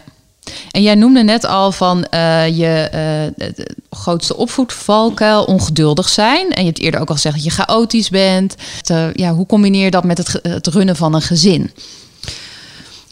En 0.71 0.83
jij 0.83 0.95
noemde 0.95 1.23
net 1.23 1.45
al 1.45 1.73
van 1.73 2.07
uh, 2.15 2.49
je 2.49 2.91
uh, 3.39 3.65
grootste 3.91 4.37
opvoedvalkuil 4.37 5.45
ongeduldig 5.45 6.09
zijn. 6.09 6.51
En 6.51 6.61
je 6.61 6.67
hebt 6.67 6.81
eerder 6.81 7.01
ook 7.01 7.09
al 7.09 7.15
gezegd 7.15 7.35
dat 7.35 7.45
je 7.45 7.51
chaotisch 7.51 8.09
bent. 8.09 8.55
Uh, 8.91 9.15
ja, 9.15 9.33
hoe 9.33 9.47
combineer 9.47 9.85
je 9.85 9.91
dat 9.91 10.05
met 10.05 10.19
het, 10.19 10.39
het 10.43 10.67
runnen 10.67 10.97
van 10.97 11.15
een 11.15 11.23
gezin? 11.23 11.71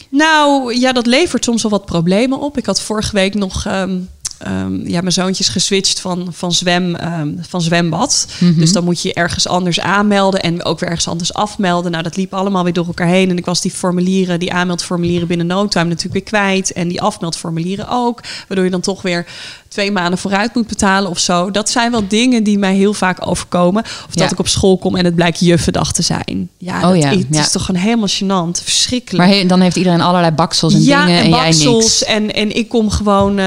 Nou 0.09 0.75
ja, 0.79 0.91
dat 0.91 1.05
levert 1.05 1.43
soms 1.43 1.61
wel 1.61 1.71
wat 1.71 1.85
problemen 1.85 2.39
op. 2.39 2.57
Ik 2.57 2.65
had 2.65 2.81
vorige 2.81 3.11
week 3.13 3.33
nog 3.33 3.65
um, 3.67 4.09
um, 4.47 4.87
ja, 4.87 4.99
mijn 5.01 5.11
zoontjes 5.13 5.49
geswitcht 5.49 5.99
van, 5.99 6.27
van, 6.31 6.51
zwem, 6.51 6.95
um, 6.95 7.39
van 7.49 7.61
zwembad. 7.61 8.27
Mm 8.39 8.47
-hmm. 8.49 8.59
Dus 8.59 8.71
dan 8.71 8.83
moet 8.83 9.01
je 9.01 9.13
ergens 9.13 9.47
anders 9.47 9.79
aanmelden 9.79 10.41
en 10.41 10.63
ook 10.65 10.79
weer 10.79 10.89
ergens 10.89 11.07
anders 11.07 11.33
afmelden. 11.33 11.91
Nou, 11.91 12.03
dat 12.03 12.15
liep 12.17 12.33
allemaal 12.33 12.63
weer 12.63 12.73
door 12.73 12.85
elkaar 12.87 13.07
heen. 13.07 13.29
En 13.29 13.37
ik 13.37 13.45
was 13.45 13.61
die 13.61 13.71
formulieren, 13.71 14.39
die 14.39 14.53
aanmeldformulieren 14.53 15.27
binnen 15.27 15.47
no 15.47 15.67
time 15.67 15.85
natuurlijk 15.85 16.13
weer 16.13 16.23
kwijt. 16.41 16.73
En 16.73 16.87
die 16.87 17.01
afmeldformulieren 17.01 17.89
ook. 17.89 18.21
Waardoor 18.47 18.65
je 18.65 18.71
dan 18.71 18.81
toch 18.81 19.01
weer 19.01 19.25
twee 19.67 19.91
maanden 19.91 20.19
vooruit 20.19 20.55
moet 20.55 20.67
betalen 20.67 21.09
of 21.09 21.19
zo. 21.19 21.51
Dat 21.51 21.69
zijn 21.69 21.91
wel 21.91 22.07
dingen 22.07 22.43
die 22.43 22.57
mij 22.57 22.75
heel 22.75 22.93
vaak 22.93 23.27
overkomen. 23.27 23.83
Of 24.07 24.13
dat 24.15 24.31
ik 24.31 24.39
op 24.39 24.47
school 24.47 24.77
kom 24.77 24.95
en 24.95 25.05
het 25.05 25.15
blijkt 25.15 25.39
juffendag 25.39 25.91
te 25.93 26.01
zijn. 26.01 26.49
Ja, 26.57 26.75
Oh 26.75 26.81
dat, 26.89 27.01
ja, 27.01 27.09
het 27.09 27.25
ja. 27.29 27.39
is 27.39 27.51
toch 27.51 27.65
gewoon 27.65 27.81
helemaal 27.81 28.07
gênant. 28.09 28.63
Verschrikkelijk. 28.63 29.27
Maar 29.27 29.37
he- 29.37 29.45
dan 29.45 29.61
heeft 29.61 29.75
iedereen 29.75 30.01
allerlei 30.01 30.31
baksels 30.33 30.73
en 30.73 30.83
ja, 30.83 31.05
dingen 31.05 31.17
en, 31.19 31.23
en 31.23 31.29
jij 31.29 31.39
baksels. 31.39 31.83
niks. 31.83 32.03
En, 32.03 32.33
en 32.33 32.55
ik 32.55 32.69
kom 32.69 32.89
gewoon 32.89 33.39
eh, 33.39 33.45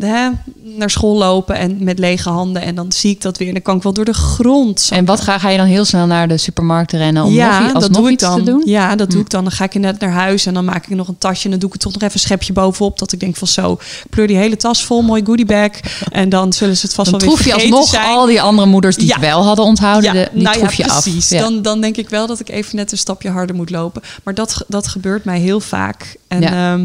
hè, 0.00 0.29
naar 0.62 0.90
school 0.90 1.16
lopen 1.16 1.56
en 1.56 1.84
met 1.84 1.98
lege 1.98 2.28
handen. 2.30 2.62
En 2.62 2.74
dan 2.74 2.92
zie 2.92 3.10
ik 3.10 3.20
dat 3.22 3.38
weer. 3.38 3.48
En 3.48 3.54
dan 3.54 3.62
kan 3.62 3.76
ik 3.76 3.82
wel 3.82 3.92
door 3.92 4.04
de 4.04 4.12
grond. 4.14 4.80
zakken. 4.80 4.96
En 4.98 5.04
wat 5.04 5.20
ga, 5.20 5.38
ga 5.38 5.48
je 5.48 5.56
dan 5.56 5.66
heel 5.66 5.84
snel 5.84 6.06
naar 6.06 6.28
de 6.28 6.36
supermarkt 6.36 6.92
rennen 6.92 7.22
om 7.24 7.28
nog, 7.28 7.38
ja, 7.38 7.68
i- 7.68 7.72
dat 7.72 7.92
doe 7.94 8.06
ik 8.06 8.12
iets 8.12 8.22
dan. 8.24 8.38
te 8.38 8.44
doen? 8.50 8.62
Ja, 8.64 8.96
dat 8.96 9.08
doe 9.10 9.18
Hm. 9.18 9.24
ik 9.24 9.30
dan. 9.30 9.42
Dan 9.44 9.52
ga 9.52 9.64
ik 9.64 9.74
inderdaad 9.74 10.00
naar 10.00 10.10
huis 10.12 10.46
en 10.46 10.54
dan 10.54 10.64
maak 10.64 10.86
ik 10.86 10.96
nog 10.96 11.08
een 11.08 11.18
tasje. 11.18 11.44
En 11.44 11.50
dan 11.50 11.58
doe 11.58 11.68
ik 11.68 11.74
er 11.74 11.80
toch 11.80 11.92
nog 11.92 12.02
even 12.02 12.14
een 12.14 12.20
schepje 12.20 12.52
bovenop. 12.52 12.98
Dat 12.98 13.12
ik 13.12 13.20
denk 13.20 13.36
van 13.36 13.48
zo, 13.48 13.78
pleur 14.10 14.26
die 14.26 14.36
hele 14.36 14.56
tas 14.56 14.84
vol, 14.84 15.02
mooi 15.02 15.22
goodiebag. 15.24 15.70
En 16.12 16.28
dan 16.28 16.52
zullen 16.52 16.76
ze 16.76 16.86
het 16.86 16.94
vast 16.94 17.10
Dan 17.10 17.20
wel 17.20 17.28
weer 17.28 17.38
troef 17.38 17.46
je 17.46 17.52
vergeten 17.60 17.78
alsnog 17.78 18.02
zijn. 18.02 18.16
al 18.16 18.26
die 18.26 18.42
andere 18.42 18.68
moeders 18.68 18.96
die 18.96 19.06
Ja. 19.06 19.12
het 19.12 19.20
wel 19.22 19.44
hadden 19.44 19.64
onthouden, 19.64 20.12
de, 20.12 20.28
die 20.32 20.42
nou 20.42 20.56
troef 20.58 20.72
ja, 20.74 20.84
je 20.86 20.90
af. 20.92 21.02
precies. 21.02 21.28
Ja. 21.28 21.40
Dan, 21.40 21.62
dan 21.62 21.80
denk 21.80 21.96
ik 21.96 22.08
wel 22.08 22.26
dat 22.26 22.40
ik 22.40 22.48
even 22.48 22.76
net 22.76 22.92
een 22.92 22.98
stapje 22.98 23.30
harder 23.30 23.56
moet 23.56 23.70
lopen. 23.70 24.02
Maar 24.24 24.34
dat, 24.34 24.64
dat 24.68 24.88
gebeurt 24.88 25.24
mij 25.24 25.38
heel 25.40 25.60
vaak. 25.60 26.16
En 26.28 26.40
Ja. 26.40 26.74
ja, 26.76 26.78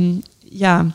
ja 0.49 0.85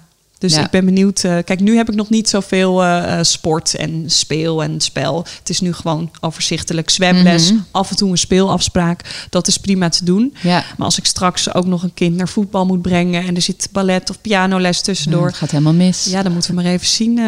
dus 0.41 0.55
Ja. 0.55 0.65
ik 0.65 0.71
ben 0.71 0.85
benieuwd. 0.85 1.25
eh, 1.25 1.37
kijk, 1.45 1.61
nu 1.61 1.77
heb 1.77 1.89
ik 1.89 1.95
nog 1.95 2.09
niet 2.11 2.29
zoveel 2.29 2.85
eh, 2.85 3.19
sport 3.23 3.75
en 3.75 4.05
speel 4.07 4.63
en 4.63 4.81
spel. 4.81 5.25
Het 5.39 5.49
is 5.49 5.61
nu 5.61 5.73
gewoon 5.73 6.11
overzichtelijk 6.21 6.91
zwemles. 6.91 7.53
Mhm. 7.53 7.61
Af 7.71 7.91
en 7.91 7.97
toe 7.97 8.11
een 8.11 8.19
speelafspraak. 8.19 9.27
Dat 9.31 9.47
is 9.49 9.57
prima 9.57 9.89
te 9.89 10.05
doen. 10.05 10.35
Ja. 10.43 10.65
Maar 10.77 10.87
als 10.87 10.99
ik 10.99 11.07
straks 11.07 11.55
ook 11.55 11.67
nog 11.67 11.83
een 11.83 11.95
kind 11.95 12.17
naar 12.17 12.29
voetbal 12.29 12.67
moet 12.67 12.83
brengen... 12.83 13.27
en 13.27 13.35
er 13.37 13.43
zit 13.43 13.69
ballet 13.73 14.11
of 14.11 14.21
pianoles 14.21 14.81
tussendoor... 14.81 15.27
Het 15.27 15.37
gaat 15.37 15.51
helemaal 15.51 15.73
mis. 15.73 16.05
Ja, 16.05 16.23
dan 16.23 16.33
moeten 16.33 16.51
we 16.55 16.63
maar 16.63 16.73
even 16.73 16.87
zien 16.87 17.19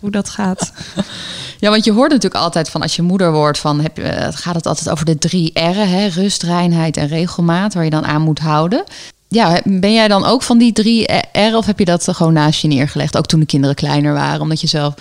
hoe 0.00 0.10
dat 0.10 0.28
gaat. 0.28 0.72
Ja, 1.60 1.70
want 1.70 1.84
je 1.84 1.92
hoort 1.92 2.10
natuurlijk 2.10 2.42
altijd 2.42 2.70
van 2.70 2.82
als 2.82 2.96
je 2.96 3.02
moeder 3.02 3.32
wordt, 3.32 3.58
van 3.58 3.80
heb 3.80 3.96
je, 3.96 4.28
gaat 4.34 4.54
het 4.54 4.66
altijd 4.66 4.90
over 4.90 5.04
de 5.04 5.18
drie 5.18 5.50
R'en, 5.54 5.88
hè? 5.88 6.06
rust, 6.06 6.42
reinheid 6.42 6.96
en 6.96 7.06
regelmaat, 7.08 7.74
waar 7.74 7.84
je 7.84 7.90
dan 7.90 8.04
aan 8.06 8.22
moet 8.22 8.38
houden. 8.38 8.84
Ja, 9.28 9.60
ben 9.64 9.92
jij 9.92 10.08
dan 10.08 10.24
ook 10.24 10.42
van 10.42 10.58
die 10.58 10.72
drie 10.72 11.08
R'en 11.32 11.54
of 11.54 11.66
heb 11.66 11.78
je 11.78 11.84
dat 11.84 12.08
gewoon 12.10 12.32
naast 12.32 12.60
je 12.60 12.68
neergelegd, 12.68 13.16
ook 13.16 13.26
toen 13.26 13.40
de 13.40 13.46
kinderen 13.46 13.76
kleiner 13.76 14.12
waren, 14.12 14.40
omdat 14.40 14.60
je 14.60 14.66
zelf 14.66 14.94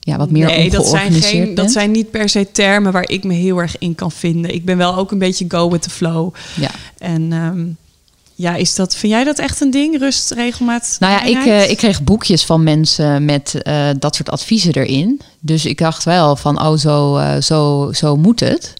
ja, 0.00 0.16
wat 0.16 0.30
meer 0.30 0.46
nee, 0.46 0.70
dat 0.70 0.86
zijn, 0.86 1.12
geen, 1.12 1.44
bent? 1.44 1.56
dat 1.56 1.70
zijn 1.70 1.90
niet 1.90 2.10
per 2.10 2.28
se 2.28 2.52
termen 2.52 2.92
waar 2.92 3.08
ik 3.08 3.24
me 3.24 3.34
heel 3.34 3.58
erg 3.58 3.78
in 3.78 3.94
kan 3.94 4.12
vinden. 4.12 4.54
Ik 4.54 4.64
ben 4.64 4.76
wel 4.76 4.96
ook 4.96 5.10
een 5.10 5.18
beetje 5.18 5.44
go 5.48 5.70
with 5.70 5.82
the 5.82 5.90
flow. 5.90 6.34
Ja. 6.54 6.70
En 6.98 7.32
ehm, 7.32 7.64
ja, 8.34 8.54
is 8.54 8.74
dat, 8.74 8.96
vind 8.96 9.12
jij 9.12 9.24
dat 9.24 9.38
echt 9.38 9.60
een 9.60 9.70
ding? 9.70 9.98
Rust, 9.98 10.30
regelmaat? 10.30 10.96
Nou 11.00 11.12
ja, 11.12 11.22
ik, 11.22 11.46
eh, 11.46 11.70
ik 11.70 11.76
kreeg 11.76 12.02
boekjes 12.02 12.44
van 12.44 12.62
mensen 12.62 13.24
met 13.24 13.62
eh, 13.62 13.88
dat 13.98 14.14
soort 14.14 14.30
adviezen 14.30 14.72
erin. 14.72 15.20
Dus 15.40 15.64
ik 15.64 15.78
dacht 15.78 16.04
wel 16.04 16.36
van, 16.36 16.62
oh, 16.62 16.76
zo, 16.76 17.16
eh, 17.16 17.40
zo, 17.40 17.88
zo 17.92 18.16
moet 18.16 18.40
het. 18.40 18.74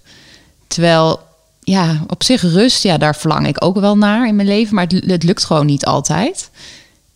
Terwijl, 0.67 1.21
ja, 1.66 2.04
op 2.08 2.23
zich 2.23 2.42
rust, 2.42 2.82
ja, 2.82 2.99
daar 2.99 3.16
verlang 3.16 3.46
ik 3.46 3.64
ook 3.64 3.78
wel 3.80 3.96
naar 3.96 4.26
in 4.28 4.37
mijn 4.37 4.49
leven. 4.49 4.75
Maar 4.75 4.87
het, 4.87 5.04
het 5.06 5.23
lukt 5.23 5.44
gewoon 5.44 5.66
niet 5.66 5.85
altijd. 5.85 6.50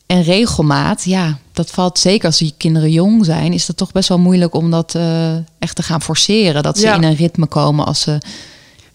En 0.06 0.22
regelmaat, 0.22 1.04
ja, 1.04 1.38
dat 1.52 1.70
valt 1.70 1.98
zeker 1.98 2.26
als 2.26 2.38
je 2.38 2.52
kinderen 2.56 2.90
jong 2.90 3.24
zijn... 3.24 3.52
is 3.52 3.66
dat 3.66 3.76
toch 3.76 3.92
best 3.92 4.08
wel 4.08 4.18
moeilijk 4.18 4.54
om 4.54 4.70
dat 4.70 4.94
eh, 4.94 5.34
echt 5.58 5.76
te 5.76 5.82
gaan 5.82 6.02
forceren. 6.02 6.62
Dat 6.62 6.78
ze 6.78 6.86
Ja. 6.86 6.94
in 6.94 7.02
een 7.02 7.14
ritme 7.14 7.46
komen 7.46 7.86
als 7.86 8.00
ze... 8.00 8.18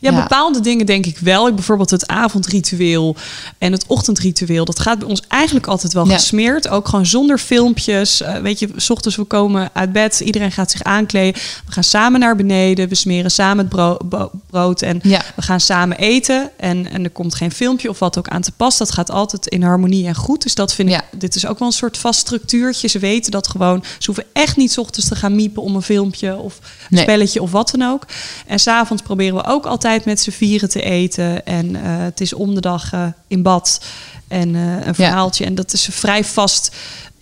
Ja, 0.06 0.12
Ja. 0.12 0.22
bepaalde 0.22 0.60
dingen 0.60 0.86
denk 0.86 1.06
ik 1.06 1.18
wel. 1.18 1.48
Ik 1.48 1.56
bijvoorbeeld 1.56 1.90
het 1.90 2.08
avondritueel 2.08 3.16
en 3.58 3.72
het 3.72 3.84
ochtendritueel. 3.88 4.66
Dat 4.66 4.80
gaat 4.80 5.00
bij 5.00 5.08
ons 5.08 5.22
eigenlijk 5.28 5.68
altijd 5.68 5.94
wel 5.94 6.08
Ja. 6.08 6.14
gesmeerd. 6.14 6.68
Ook 6.68 6.88
gewoon 6.88 7.06
zonder 7.06 7.38
filmpjes. 7.38 8.22
Eh, 8.22 8.38
weet 8.38 8.60
je, 8.60 8.70
s 8.76 8.90
ochtends 8.90 9.18
we 9.18 9.24
komen 9.24 9.70
uit 9.74 9.92
bed. 9.92 10.20
Iedereen 10.20 10.52
gaat 10.52 10.72
zich 10.72 10.84
aankleden. 10.84 11.42
We 11.66 11.72
gaan 11.72 11.84
samen 11.84 12.20
naar 12.20 12.36
beneden. 12.36 12.90
We 12.90 12.96
smeren 12.96 13.32
samen 13.32 13.70
het 13.72 14.30
brood. 14.50 14.82
En 14.82 15.00
Ja. 15.04 15.22
we 15.36 15.42
gaan 15.42 15.60
samen 15.60 15.98
eten. 15.98 16.50
En, 16.58 16.92
en 16.92 17.04
er 17.04 17.10
komt 17.10 17.36
geen 17.36 17.52
filmpje 17.52 17.90
of 17.90 18.00
wat 18.00 18.18
ook 18.18 18.28
aan 18.28 18.42
te 18.42 18.52
pas. 18.52 18.78
Dat 18.78 18.92
gaat 18.92 19.12
altijd 19.12 19.48
in 19.48 19.64
harmonie 19.64 20.08
en 20.08 20.16
goed. 20.16 20.42
Dus 20.44 20.56
dat 20.56 20.74
vind 20.74 20.90
ik... 20.90 21.02
Dit 21.18 21.36
is 21.36 21.46
ook 21.48 21.60
wel 21.60 21.68
een 21.68 21.74
soort 21.74 21.98
vast 21.98 22.20
structuurtje. 22.20 22.88
Ze 22.88 23.00
weten 23.00 23.32
dat 23.32 23.48
gewoon. 23.48 23.84
Ze 24.00 24.06
hoeven 24.06 24.26
echt 24.34 24.58
niet 24.58 24.72
's 24.72 24.78
ochtends 24.78 25.08
te 25.08 25.16
gaan 25.16 25.36
miepen 25.36 25.62
om 25.64 25.76
een 25.76 25.82
filmpje 25.82 26.36
of 26.38 26.58
een 26.58 26.64
Nee. 26.90 27.02
spelletje 27.04 27.42
of 27.42 27.52
wat 27.52 27.72
dan 27.72 27.82
ook. 27.92 28.04
En 28.48 28.60
s'avonds 28.60 29.02
proberen 29.04 29.36
we 29.36 29.46
ook 29.46 29.66
altijd 29.66 29.95
met 30.04 30.20
z'n 30.20 30.32
vieren 30.32 30.70
te 30.70 30.82
eten. 30.82 31.46
En 31.46 31.76
eh, 31.76 31.82
het 31.86 32.22
is 32.22 32.34
om 32.34 32.56
de 32.56 32.62
dag 32.62 32.94
eh, 32.94 33.08
in 33.28 33.42
bad 33.42 33.86
en 34.28 34.56
eh, 34.56 34.88
een 34.88 34.96
verhaaltje. 34.96 35.46
En 35.46 35.56
dat 35.56 35.74
is 35.74 35.88
vrij 35.92 36.24
vast 36.24 36.76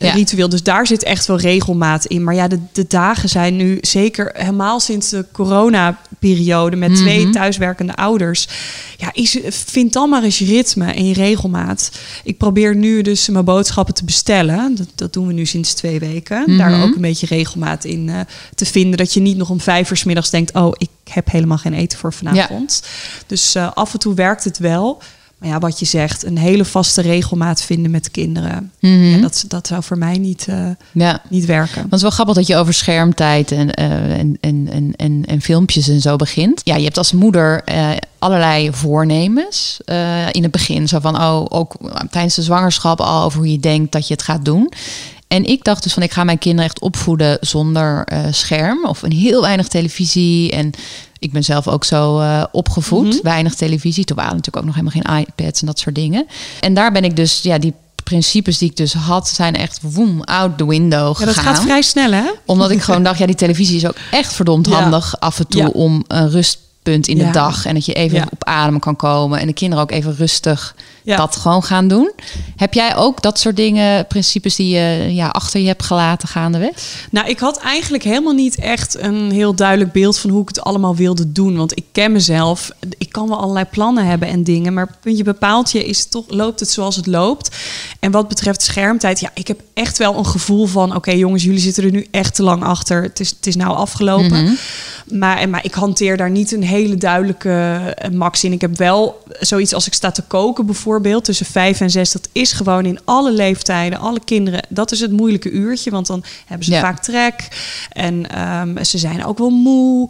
Ja. 0.08 0.14
ritueel. 0.14 0.50
Dus 0.50 0.64
daar 0.64 0.88
zit 0.88 1.04
echt 1.04 1.26
wel 1.26 1.38
regelmaat 1.40 2.06
in. 2.06 2.24
Maar 2.24 2.36
ja, 2.36 2.48
de, 2.48 2.60
de 2.72 2.86
dagen 2.88 3.30
zijn 3.30 3.56
nu 3.56 3.78
zeker 3.82 4.32
helemaal 4.34 4.80
sinds 4.80 5.10
de 5.10 5.26
corona-periode 5.32 6.76
met 6.76 6.96
twee 6.96 7.22
Mhm. 7.24 7.32
thuiswerkende 7.32 7.96
ouders. 7.96 8.48
Ja, 8.98 9.10
is, 9.14 9.38
vind 9.50 9.94
dan 9.94 10.10
maar 10.10 10.24
eens 10.24 10.40
je 10.40 10.46
ritme 10.46 10.92
en 10.92 11.08
je 11.08 11.14
regelmaat. 11.14 11.92
Ik 12.24 12.38
probeer 12.38 12.76
nu 12.76 13.02
dus 13.02 13.30
mijn 13.30 13.46
boodschappen 13.46 13.94
te 13.94 14.06
bestellen. 14.06 14.76
Dat, 14.76 14.88
dat 14.96 15.14
doen 15.14 15.28
we 15.28 15.34
nu 15.34 15.46
sinds 15.46 15.74
twee 15.74 16.00
weken. 16.00 16.44
Mhm. 16.46 16.58
Daar 16.58 16.84
ook 16.84 16.96
een 16.96 17.02
beetje 17.02 17.26
regelmaat 17.28 17.84
in 17.86 18.10
eh, 18.10 18.20
te 18.56 18.66
vinden. 18.66 18.98
Dat 18.98 19.14
je 19.14 19.20
niet 19.20 19.38
nog 19.38 19.50
om 19.50 19.60
vijf 19.62 19.90
uur 19.92 19.98
's 19.98 20.04
middags 20.04 20.30
denkt... 20.30 20.54
oh, 20.54 20.72
ik 20.78 20.90
heb 21.14 21.32
helemaal 21.32 21.58
geen 21.58 21.74
eten 21.74 21.98
voor 21.98 22.14
vanavond. 22.14 22.84
Dus 23.28 23.56
eh, 23.56 23.72
af 23.74 23.94
en 23.94 24.00
toe 24.00 24.14
werkt 24.14 24.44
het 24.44 24.58
wel. 24.58 25.02
Maar 25.44 25.52
ja, 25.52 25.60
wat 25.60 25.80
je 25.80 25.86
zegt, 25.86 26.26
een 26.26 26.38
hele 26.38 26.66
vaste 26.66 27.02
regelmaat 27.02 27.62
vinden 27.62 27.92
met 27.92 28.12
kinderen. 28.12 28.72
Mhm. 28.80 29.04
Ja, 29.04 29.18
dat, 29.22 29.46
dat 29.48 29.68
zou 29.68 29.84
voor 29.84 29.98
mij 29.98 30.18
niet, 30.18 30.46
eh, 30.50 30.66
Ja. 30.92 31.22
niet 31.30 31.46
werken. 31.46 31.76
Want 31.76 31.86
het 31.86 31.94
is 31.94 32.02
wel 32.02 32.12
grappig 32.12 32.36
dat 32.36 32.48
je 32.48 32.56
over 32.56 32.74
schermtijd 32.74 33.52
en, 33.52 33.72
eh, 33.74 34.20
en, 34.20 34.38
en, 34.42 34.68
en, 34.72 34.94
en, 34.96 35.24
en 35.26 35.42
filmpjes 35.42 35.88
en 35.88 36.02
zo 36.02 36.16
begint. 36.16 36.62
Ja, 36.64 36.76
je 36.76 36.84
hebt 36.84 36.98
als 36.98 37.12
moeder 37.12 37.64
eh, 37.64 37.90
allerlei 38.20 38.70
voornemens 38.74 39.80
in 40.32 40.44
het 40.44 40.52
begin. 40.52 40.88
Zo 40.88 41.00
van, 41.00 41.16
oh, 41.22 41.46
ook 41.50 41.76
tijdens 42.12 42.36
de 42.36 42.42
zwangerschap 42.42 43.02
al 43.02 43.24
over 43.24 43.40
hoe 43.40 43.52
je 43.52 43.60
denkt 43.60 43.92
dat 43.92 44.08
je 44.08 44.14
het 44.14 44.24
gaat 44.24 44.46
doen. 44.46 44.72
En 45.28 45.46
ik 45.46 45.64
dacht 45.64 45.84
dus 45.84 45.94
van, 45.94 46.04
ik 46.04 46.12
ga 46.12 46.24
mijn 46.24 46.38
kinderen 46.38 46.66
echt 46.66 46.80
opvoeden 46.80 47.38
zonder 47.42 48.08
scherm 48.32 48.86
of 48.86 49.02
een 49.02 49.12
heel 49.12 49.42
weinig 49.42 49.68
televisie. 49.68 50.52
En 50.52 50.72
ik 51.24 51.32
ben 51.32 51.44
zelf 51.44 51.68
ook 51.68 51.84
zo 51.84 52.20
eh, 52.20 52.44
opgevoed, 52.52 53.08
Mhm. 53.08 53.18
weinig 53.24 53.56
televisie. 53.56 54.06
Toen 54.06 54.16
waren 54.16 54.36
natuurlijk 54.36 54.58
ook 54.66 54.74
nog 54.74 54.76
helemaal 54.82 55.18
geen 55.18 55.26
iPads 55.28 55.60
en 55.62 55.68
dat 55.68 55.80
soort 55.80 55.96
dingen. 55.96 56.28
En 56.60 56.74
daar 56.74 56.92
ben 56.92 57.04
ik 57.04 57.16
dus, 57.16 57.42
ja, 57.42 57.58
die 57.58 57.74
principes 58.04 58.58
die 58.58 58.70
ik 58.70 58.78
dus 58.78 58.94
had, 58.94 59.28
zijn 59.30 59.56
echt 59.56 59.80
woem, 59.82 60.22
out 60.24 60.58
the 60.58 60.68
window 60.68 61.20
Ja, 61.20 61.26
dat 61.26 61.38
gaat 61.38 61.62
vrij 61.62 61.82
snel, 61.82 62.12
hè? 62.12 62.24
omdat 62.46 62.72
ik 62.72 62.82
gewoon 62.82 63.04
dacht, 63.04 63.20
ja, 63.20 63.26
die 63.26 63.36
televisie 63.36 63.76
is 63.76 63.86
ook 63.86 63.96
echt 64.12 64.34
verdomd 64.34 64.68
Ja. 64.68 64.82
handig 64.82 65.20
af 65.20 65.40
en 65.40 65.48
toe 65.48 65.62
Ja. 65.62 65.68
om 65.68 66.04
een 66.08 66.32
rustpunt 66.84 67.08
in 67.08 67.18
de 67.18 67.24
Ja. 67.24 67.32
dag. 67.32 67.66
En 67.66 67.74
dat 67.74 67.86
je 67.86 67.94
even 67.94 68.18
Ja. 68.18 68.28
op 68.30 68.44
adem 68.44 68.80
kan 68.80 68.96
komen. 68.96 69.40
En 69.40 69.48
de 69.48 69.54
kinderen 69.54 69.84
ook 69.84 69.92
even 69.92 70.16
rustig 70.16 70.76
Ja. 71.04 71.18
dat 71.18 71.36
gewoon 71.36 71.64
gaan 71.64 71.88
doen. 71.88 72.12
Heb 72.56 72.74
jij 72.74 72.96
ook 72.96 73.22
dat 73.22 73.40
soort 73.40 73.56
dingen, 73.56 74.08
principes 74.08 74.56
die 74.56 74.70
je 74.76 75.08
ja, 75.14 75.28
achter 75.28 75.60
je 75.60 75.68
hebt 75.68 75.84
gelaten 75.84 76.28
gaandeweg? 76.28 76.72
Nou, 77.12 77.28
ik 77.28 77.40
had 77.40 77.58
eigenlijk 77.58 78.04
helemaal 78.04 78.34
niet 78.34 78.56
echt 78.56 78.98
een 79.00 79.32
heel 79.32 79.54
duidelijk 79.56 79.92
beeld 79.92 80.18
van 80.18 80.30
hoe 80.30 80.42
ik 80.42 80.48
het 80.48 80.62
allemaal 80.62 80.96
wilde 80.96 81.32
doen. 81.32 81.58
Want 81.58 81.78
ik 81.78 81.84
ken 81.92 82.12
mezelf. 82.12 82.72
Ik 82.98 83.12
kan 83.12 83.28
wel 83.28 83.40
allerlei 83.40 83.66
plannen 83.66 84.06
hebben 84.06 84.28
en 84.28 84.44
dingen. 84.44 84.74
Maar 84.74 84.88
puntje 85.02 85.24
bepaalt 85.24 85.72
je 85.72 85.86
is 85.86 86.00
het 86.00 86.12
toch, 86.12 86.26
loopt 86.28 86.60
het 86.60 86.70
zoals 86.70 86.96
het 86.96 87.08
loopt. 87.08 87.56
En 88.00 88.12
wat 88.12 88.28
betreft 88.28 88.62
schermtijd, 88.62 89.20
ja, 89.20 89.30
ik 89.34 89.48
heb 89.48 89.60
echt 89.74 89.98
wel 89.98 90.18
een 90.18 90.26
gevoel 90.26 90.66
van: 90.66 90.96
oké, 90.96 91.12
jongens, 91.12 91.44
jullie 91.44 91.60
zitten 91.60 91.84
er 91.84 91.92
nu 91.92 92.08
echt 92.12 92.36
te 92.36 92.44
lang 92.44 92.64
achter. 92.64 93.04
Het 93.04 93.20
is, 93.20 93.30
het 93.30 93.48
is 93.48 93.56
nou 93.56 93.76
afgelopen. 93.76 94.44
Mhm. 94.44 94.54
Maar, 95.20 95.50
maar 95.50 95.66
ik 95.66 95.74
hanteer 95.74 96.18
daar 96.18 96.30
niet 96.30 96.52
een 96.52 96.64
hele 96.74 96.96
duidelijke 96.96 97.50
eh, 97.98 98.12
max 98.12 98.44
in. 98.44 98.52
Ik 98.52 98.62
heb 98.62 98.78
wel 98.78 99.24
zoiets 99.40 99.74
als 99.74 99.88
ik 99.88 99.94
sta 99.94 100.12
te 100.12 100.22
koken 100.22 100.66
bijvoorbeeld, 100.66 101.24
tussen 101.26 101.46
vijf 101.46 101.80
en 101.82 101.90
zes. 101.90 102.12
Dat 102.12 102.30
is 102.32 102.52
gewoon 102.52 102.86
in 102.86 103.00
alle 103.06 103.32
leeftijden, 103.32 104.00
alle 104.00 104.20
kinderen. 104.26 104.66
Dat 104.70 104.92
is 104.92 105.00
het 105.00 105.12
moeilijke 105.12 105.50
uurtje, 105.52 105.92
want 105.92 106.08
dan 106.08 106.24
hebben 106.46 106.66
ze 106.66 106.72
Ja. 106.72 106.80
vaak 106.82 107.04
trek. 107.04 107.48
En 107.92 108.30
ehm, 108.30 108.84
ze 108.84 108.98
zijn 108.98 109.26
ook 109.26 109.38
wel 109.38 109.50
moe. 109.50 110.10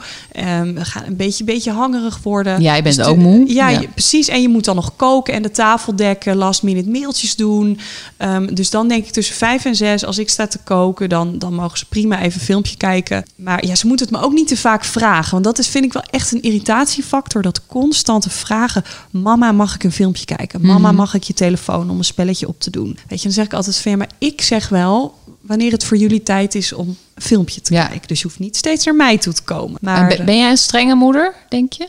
Um, 0.62 0.76
gaan 0.80 1.04
een 1.06 1.16
beetje, 1.16 1.44
beetje 1.44 1.72
hangerig 1.72 2.20
worden. 2.24 2.62
Jij 2.62 2.84
bent 2.84 2.96
Dus 2.96 3.06
ook 3.06 3.16
de- 3.16 3.22
moe. 3.22 3.54
Ja, 3.54 3.70
Ja. 3.70 3.80
je- 3.80 3.88
precies. 3.88 4.28
En 4.28 4.42
je 4.42 4.50
moet 4.50 4.66
dan 4.66 4.76
nog 4.76 4.96
koken 4.96 5.34
en 5.34 5.42
de 5.42 5.52
tafel 5.52 5.96
dekken, 5.96 6.36
last 6.36 6.64
minute 6.64 6.90
mailtjes 6.90 7.36
doen. 7.36 7.80
Ehm, 8.18 8.54
dus 8.54 8.70
dan 8.70 8.88
denk 8.88 9.06
ik 9.06 9.12
tussen 9.12 9.36
vijf 9.36 9.66
en 9.66 9.76
zes, 9.76 10.06
als 10.06 10.18
ik 10.18 10.30
sta 10.30 10.48
te 10.48 10.60
koken, 10.64 11.10
dan, 11.10 11.40
dan 11.40 11.54
mogen 11.54 11.78
ze 11.78 11.86
prima 11.86 12.22
even 12.22 12.40
een 12.40 12.46
filmpje 12.46 12.78
kijken. 12.78 13.26
Maar 13.36 13.66
ja, 13.66 13.76
ze 13.76 13.88
moeten 13.88 14.08
het 14.08 14.16
me 14.16 14.22
ook 14.22 14.34
niet 14.34 14.48
te 14.48 14.58
vaak 14.58 14.84
vragen. 14.86 15.32
Want 15.32 15.44
dat 15.44 15.60
is, 15.60 15.68
vind 15.68 15.86
ik 15.86 15.94
wel 15.94 16.04
echt 16.10 16.32
een 16.32 16.42
irritatiefactor. 16.54 17.42
Dat 17.42 17.66
constante 17.66 18.30
vragen. 18.30 18.84
Mama, 19.10 19.52
mag 19.52 19.76
ik 19.76 19.84
een 19.84 19.92
filmpje 19.92 20.26
kijken? 20.26 20.62
Mama, 20.62 20.88
Mhm. 20.88 20.96
mag 20.96 21.14
ik 21.14 21.24
je 21.24 21.34
telefoon 21.34 21.90
om 21.90 21.98
een 21.98 22.04
spelletje 22.04 22.48
op 22.48 22.60
te 22.60 22.70
doen? 22.70 22.98
Weet 23.08 23.18
je, 23.18 23.24
dan 23.24 23.34
zeg 23.34 23.46
ik 23.46 23.54
altijd 23.54 23.78
van 23.78 23.92
ja, 23.92 23.98
maar 23.98 24.12
ik 24.18 24.42
zeg 24.42 24.70
wel 24.70 25.16
wanneer 25.42 25.72
het 25.72 25.84
voor 25.84 25.98
jullie 25.98 26.24
tijd 26.24 26.56
is 26.56 26.74
om 26.74 26.88
een 27.14 27.22
filmpje 27.22 27.62
te 27.62 27.74
Ja. 27.74 27.86
kijken. 27.88 28.08
Dus 28.08 28.22
je 28.22 28.28
hoeft 28.28 28.40
niet 28.40 28.56
steeds 28.58 28.86
naar 28.86 28.96
mij 28.96 29.18
toe 29.18 29.34
te 29.34 29.44
komen. 29.44 29.74
En 29.74 29.80
Maar 29.82 30.08
ben, 30.08 30.26
ben 30.26 30.38
jij 30.38 30.50
een 30.50 30.58
strenge 30.58 30.96
moeder, 30.96 31.34
denk 31.50 31.74
je? 31.74 31.88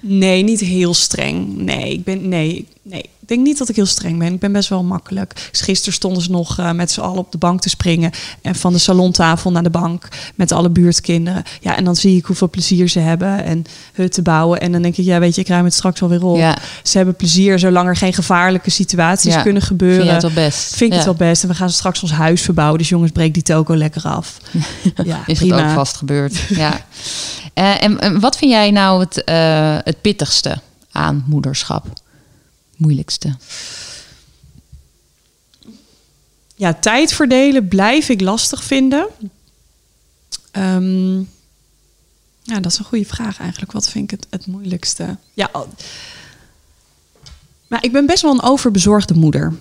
Nee, 0.00 0.42
niet 0.42 0.60
heel 0.60 0.94
streng. 0.94 1.56
Nee, 1.56 1.92
ik 1.92 2.04
ben 2.04 2.28
nee, 2.28 2.66
nee. 2.82 3.04
Ik 3.28 3.34
denk 3.34 3.46
niet 3.46 3.58
dat 3.58 3.68
ik 3.68 3.76
heel 3.76 3.86
streng 3.86 4.18
ben. 4.18 4.32
Ik 4.32 4.40
ben 4.40 4.52
best 4.52 4.68
wel 4.68 4.82
makkelijk. 4.82 5.48
Dus 5.50 5.60
gisteren 5.60 5.92
stonden 5.94 6.22
ze 6.22 6.30
nog 6.30 6.58
eh, 6.58 6.70
met 6.72 6.90
z'n 6.90 7.00
allen 7.00 7.18
op 7.18 7.32
de 7.32 7.38
bank 7.38 7.60
te 7.60 7.68
springen 7.68 8.10
en 8.42 8.54
van 8.54 8.72
de 8.72 8.78
salontafel 8.78 9.50
naar 9.50 9.62
de 9.62 9.70
bank 9.70 10.08
met 10.34 10.52
alle 10.52 10.70
buurtkinderen. 10.70 11.42
Ja, 11.60 11.76
en 11.76 11.84
dan 11.84 11.96
zie 11.96 12.16
ik 12.16 12.24
hoeveel 12.24 12.50
plezier 12.50 12.88
ze 12.88 12.98
hebben 12.98 13.44
en 13.44 13.64
hutten 13.92 14.22
bouwen. 14.22 14.60
En 14.60 14.72
dan 14.72 14.82
denk 14.82 14.96
ik, 14.96 15.04
ja, 15.04 15.18
weet 15.18 15.34
je, 15.34 15.40
ik 15.40 15.48
ruim 15.48 15.64
het 15.64 15.74
straks 15.74 16.00
wel 16.00 16.08
weer 16.08 16.24
op. 16.24 16.36
Ja. 16.36 16.58
Ze 16.82 16.96
hebben 16.96 17.16
plezier 17.16 17.58
zolang 17.58 17.88
er 17.88 17.96
geen 17.96 18.12
gevaarlijke 18.14 18.70
situaties 18.70 19.34
Ja. 19.34 19.42
kunnen 19.42 19.62
Vind 19.62 19.72
gebeuren. 19.72 20.04
jij 20.04 20.14
het 20.14 20.22
wel 20.22 20.32
best? 20.44 20.74
Vind 20.76 20.90
ik 20.90 20.96
het 20.96 21.04
wel 21.06 21.14
best. 21.14 21.42
En 21.42 21.48
we 21.48 21.54
gaan 21.54 21.70
straks 21.70 22.02
ons 22.02 22.12
huis 22.12 22.42
verbouwen. 22.42 22.78
Dus 22.78 22.88
jongens, 22.88 23.12
breek 23.12 23.34
die 23.34 23.42
toko 23.42 23.76
lekker 23.76 24.02
af. 24.02 24.36
Ja, 25.04 25.20
Is 25.26 25.38
prima. 25.38 25.56
het 25.56 25.64
ook 25.66 25.70
vast 25.74 25.96
gebeurd? 25.96 26.36
ja. 26.48 26.80
Eh, 27.54 27.82
en, 27.82 28.00
en 28.00 28.20
wat 28.20 28.36
vind 28.36 28.50
jij 28.50 28.70
nou 28.70 29.00
het, 29.00 29.24
eh, 29.24 29.76
het 29.84 30.00
pittigste 30.00 30.58
aan 30.92 31.24
moederschap? 31.26 31.86
Moeilijkste? 32.78 33.36
Ja, 36.54 36.74
tijd 36.74 37.12
verdelen 37.12 37.68
blijf 37.68 38.08
ik 38.08 38.20
lastig 38.20 38.64
vinden. 38.64 39.06
Ehm, 40.50 41.18
ja, 42.42 42.60
dat 42.60 42.72
is 42.72 42.78
een 42.78 42.84
goede 42.84 43.04
vraag 43.04 43.38
eigenlijk. 43.38 43.72
Wat 43.72 43.90
vind 43.90 44.12
ik 44.12 44.20
het, 44.20 44.26
het 44.30 44.46
moeilijkste? 44.46 45.16
Ja, 45.34 45.50
maar 47.66 47.84
ik 47.84 47.92
ben 47.92 48.06
best 48.06 48.22
wel 48.22 48.32
een 48.32 48.42
overbezorgde 48.42 49.14
moeder. 49.14 49.54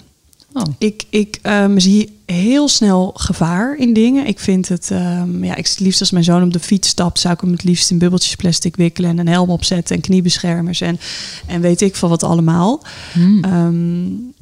Oh. 0.54 0.64
Ik, 0.78 1.04
ik 1.10 1.40
ehm, 1.42 1.80
zie 1.80 2.18
heel 2.26 2.68
snel 2.68 3.12
gevaar 3.16 3.76
in 3.76 3.94
dingen. 3.94 4.26
Ik 4.26 4.40
vind 4.40 4.70
het, 4.70 4.92
ehm, 4.92 5.44
ja, 5.44 5.56
ik 5.56 5.68
het 5.68 5.80
liefst 5.80 6.00
als 6.00 6.12
mijn 6.12 6.24
zoon 6.24 6.44
op 6.44 6.54
de 6.54 6.60
fiets 6.60 6.90
stapt, 6.90 7.20
zou 7.20 7.34
ik 7.34 7.42
hem 7.42 7.52
het 7.52 7.64
liefst 7.64 7.92
in 7.92 7.98
bubbeltjes 7.98 8.36
plastic 8.36 8.76
wikkelen 8.76 9.10
en 9.10 9.18
een 9.18 9.28
helm 9.28 9.50
opzetten 9.50 9.96
en 9.96 10.02
kniebeschermers 10.02 10.82
en, 10.82 11.00
en 11.46 11.62
weet 11.62 11.82
ik 11.82 11.96
veel 11.96 12.10
wat 12.10 12.24
allemaal. 12.24 12.84
Hmm. 13.14 13.44
Ehm, 13.44 14.36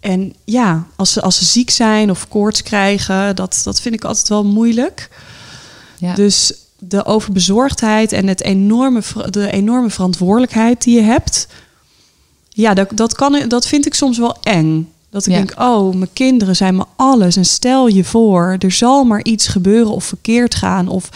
en 0.00 0.34
ja, 0.44 0.86
als 0.96 1.12
ze, 1.12 1.22
als 1.22 1.38
ze 1.38 1.44
ziek 1.44 1.70
zijn 1.70 2.10
of 2.10 2.28
koorts 2.28 2.62
krijgen, 2.62 3.36
dat, 3.36 3.60
dat 3.64 3.80
vind 3.80 3.94
ik 3.94 4.04
altijd 4.04 4.28
wel 4.28 4.44
moeilijk. 4.44 5.10
Ja. 5.98 6.14
Dus 6.14 6.52
de 6.78 7.04
overbezorgdheid 7.04 8.12
en 8.12 8.26
het 8.26 8.42
enorme, 8.42 9.02
de 9.30 9.50
enorme 9.50 9.90
verantwoordelijkheid 9.90 10.82
die 10.82 10.96
je 10.96 11.02
hebt, 11.02 11.46
ja, 12.48 12.74
dat, 12.74 12.88
dat, 12.94 13.14
kan, 13.14 13.48
dat 13.48 13.66
vind 13.66 13.86
ik 13.86 13.94
soms 13.94 14.18
wel 14.18 14.36
eng. 14.42 14.92
Dat 15.10 15.26
ik 15.26 15.32
Ja. 15.32 15.38
denk, 15.38 15.54
oh, 15.60 15.94
mijn 15.94 16.12
kinderen 16.12 16.56
zijn 16.56 16.76
me 16.76 16.84
alles. 16.96 17.36
En 17.36 17.44
stel 17.44 17.86
je 17.86 18.04
voor, 18.04 18.56
er 18.58 18.72
zal 18.72 19.04
maar 19.04 19.24
iets 19.24 19.46
gebeuren 19.48 19.92
of 19.92 20.04
verkeerd 20.04 20.54
gaan. 20.54 20.88
Of, 20.88 21.08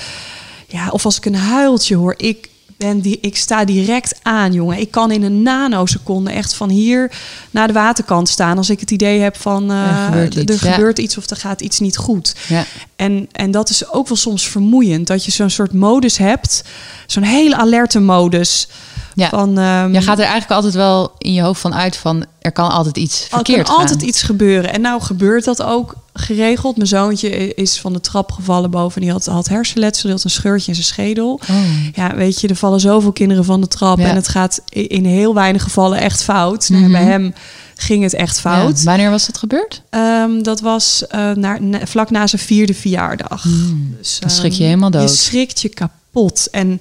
ja, 0.69 0.89
of 0.91 1.05
als 1.05 1.17
ik 1.17 1.25
een 1.25 1.35
huiltje 1.35 1.97
hoor, 1.97 2.15
ik, 2.17 2.49
ben 2.77 3.01
die, 3.01 3.19
ik 3.21 3.37
sta 3.37 3.65
direct 3.65 4.19
aan, 4.23 4.53
jongen. 4.53 4.79
Ik 4.79 4.91
kan 4.91 5.11
in 5.11 5.23
een 5.23 5.43
nanoseconde 5.43 6.31
echt 6.31 6.55
van 6.55 6.69
hier 6.69 7.13
naar 7.51 7.67
de 7.67 7.73
waterkant 7.73 8.29
staan... 8.29 8.57
als 8.57 8.71
ik 8.71 8.81
het 8.81 8.91
idee 8.91 9.21
heb 9.21 9.37
van, 9.37 9.71
eh, 9.71 9.89
Er 9.89 10.05
gebeurt 10.05 10.35
iets, 10.35 10.61
ja. 10.63 10.73
gebeurt 10.73 10.99
iets 10.99 11.17
of 11.19 11.31
er 11.31 11.37
gaat 11.37 11.61
iets 11.61 11.79
niet 11.81 11.97
goed. 11.97 12.35
Ja. 12.49 12.65
En, 12.97 13.29
en 13.33 13.51
dat 13.51 13.71
is 13.71 13.91
ook 13.93 14.09
wel 14.09 14.17
soms 14.17 14.49
vermoeiend. 14.49 15.07
Dat 15.07 15.25
je 15.25 15.31
zo'n 15.31 15.51
soort 15.51 15.73
modus 15.73 16.17
hebt. 16.19 16.65
Zo'n 17.07 17.23
hele 17.23 17.57
alerte 17.57 18.01
modus. 18.01 18.69
Ja. 19.21 19.29
Van, 19.29 19.59
ehm, 19.59 19.93
Je 19.93 20.00
gaat 20.02 20.19
er 20.19 20.25
eigenlijk 20.25 20.52
altijd 20.52 20.75
wel 20.75 21.13
in 21.19 21.33
je 21.33 21.43
hoofd 21.43 21.61
van 21.61 21.75
uit 21.75 21.97
van 21.97 22.25
er 22.41 22.52
kan 22.52 22.71
altijd 22.71 22.97
iets 22.97 23.23
er 23.23 23.28
verkeerd 23.28 23.67
kan 23.67 23.76
altijd 23.76 24.02
iets 24.02 24.23
gebeuren. 24.23 24.73
En 24.73 24.80
nou 24.80 25.00
gebeurt 25.02 25.45
dat 25.45 25.63
ook 25.63 25.95
geregeld. 26.15 26.76
Mijn 26.76 26.89
zoontje 26.89 27.54
is 27.54 27.80
van 27.80 27.93
de 27.93 28.00
trap 28.00 28.33
gevallen 28.33 28.71
boven. 28.71 28.95
en 28.97 29.02
Die 29.02 29.11
had, 29.11 29.26
had 29.26 29.49
hersenletsel, 29.49 30.02
die 30.02 30.13
had 30.13 30.25
een 30.25 30.30
scheurtje 30.30 30.69
in 30.69 30.75
zijn 30.75 30.87
schedel. 30.87 31.41
Oh. 31.50 31.56
Ja, 31.95 32.15
weet 32.15 32.41
je, 32.41 32.49
er 32.49 32.56
vallen 32.56 32.80
zoveel 32.80 33.13
kinderen 33.13 33.45
van 33.45 33.61
de 33.61 33.69
trap. 33.69 33.99
Ja. 33.99 34.09
En 34.09 34.15
het 34.15 34.28
gaat 34.28 34.61
in 34.69 35.04
heel 35.04 35.35
weinig 35.35 35.63
gevallen 35.63 35.99
echt 35.99 36.23
fout. 36.23 36.69
Nou, 36.69 36.83
Mhm. 36.83 36.93
bij 36.93 37.02
hem 37.04 37.35
ging 37.76 38.02
het 38.02 38.15
echt 38.15 38.41
fout. 38.41 38.78
Ja. 38.78 38.85
Wanneer 38.85 39.11
was 39.11 39.26
dat 39.26 39.39
gebeurd? 39.39 39.83
Ehm, 39.91 40.43
dat 40.43 40.61
was 40.61 41.06
eh, 41.06 41.30
naar, 41.30 41.63
na- 41.63 41.87
vlak 41.87 42.11
na 42.11 42.26
zijn 42.26 42.43
vierde 42.43 42.75
verjaardag. 42.75 43.45
Dus, 43.99 44.17
Dan 44.21 44.30
schrik 44.30 44.52
je 44.52 44.59
ehm, 44.59 44.67
helemaal 44.67 44.91
dood. 44.91 45.11
Je 45.11 45.17
schrikt 45.17 45.61
je 45.61 45.69
kapot. 45.69 46.49
En 46.50 46.80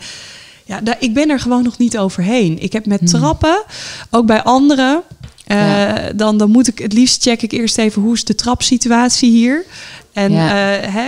ja, 0.69 0.81
daar, 0.81 0.95
ik 0.99 1.13
ben 1.13 1.29
er 1.29 1.39
gewoon 1.39 1.63
nog 1.63 1.77
niet 1.77 1.97
overheen. 1.97 2.61
Ik 2.61 2.73
heb 2.73 2.85
met 2.85 3.07
trappen, 3.07 3.63
ook 4.09 4.25
bij 4.25 4.43
anderen... 4.43 5.01
eh, 5.45 5.93
dan, 6.15 6.37
dan 6.37 6.51
moet 6.51 6.67
ik 6.67 6.79
het 6.79 6.93
liefst 6.93 7.21
check 7.21 7.41
ik 7.41 7.51
eerst 7.51 7.77
even 7.77 8.01
hoe 8.01 8.13
is 8.13 8.23
de 8.23 8.35
trapsituatie 8.35 9.31
hier. 9.31 9.65
En 10.13 10.31
Ja. 10.31 10.75
eh, 10.77 11.03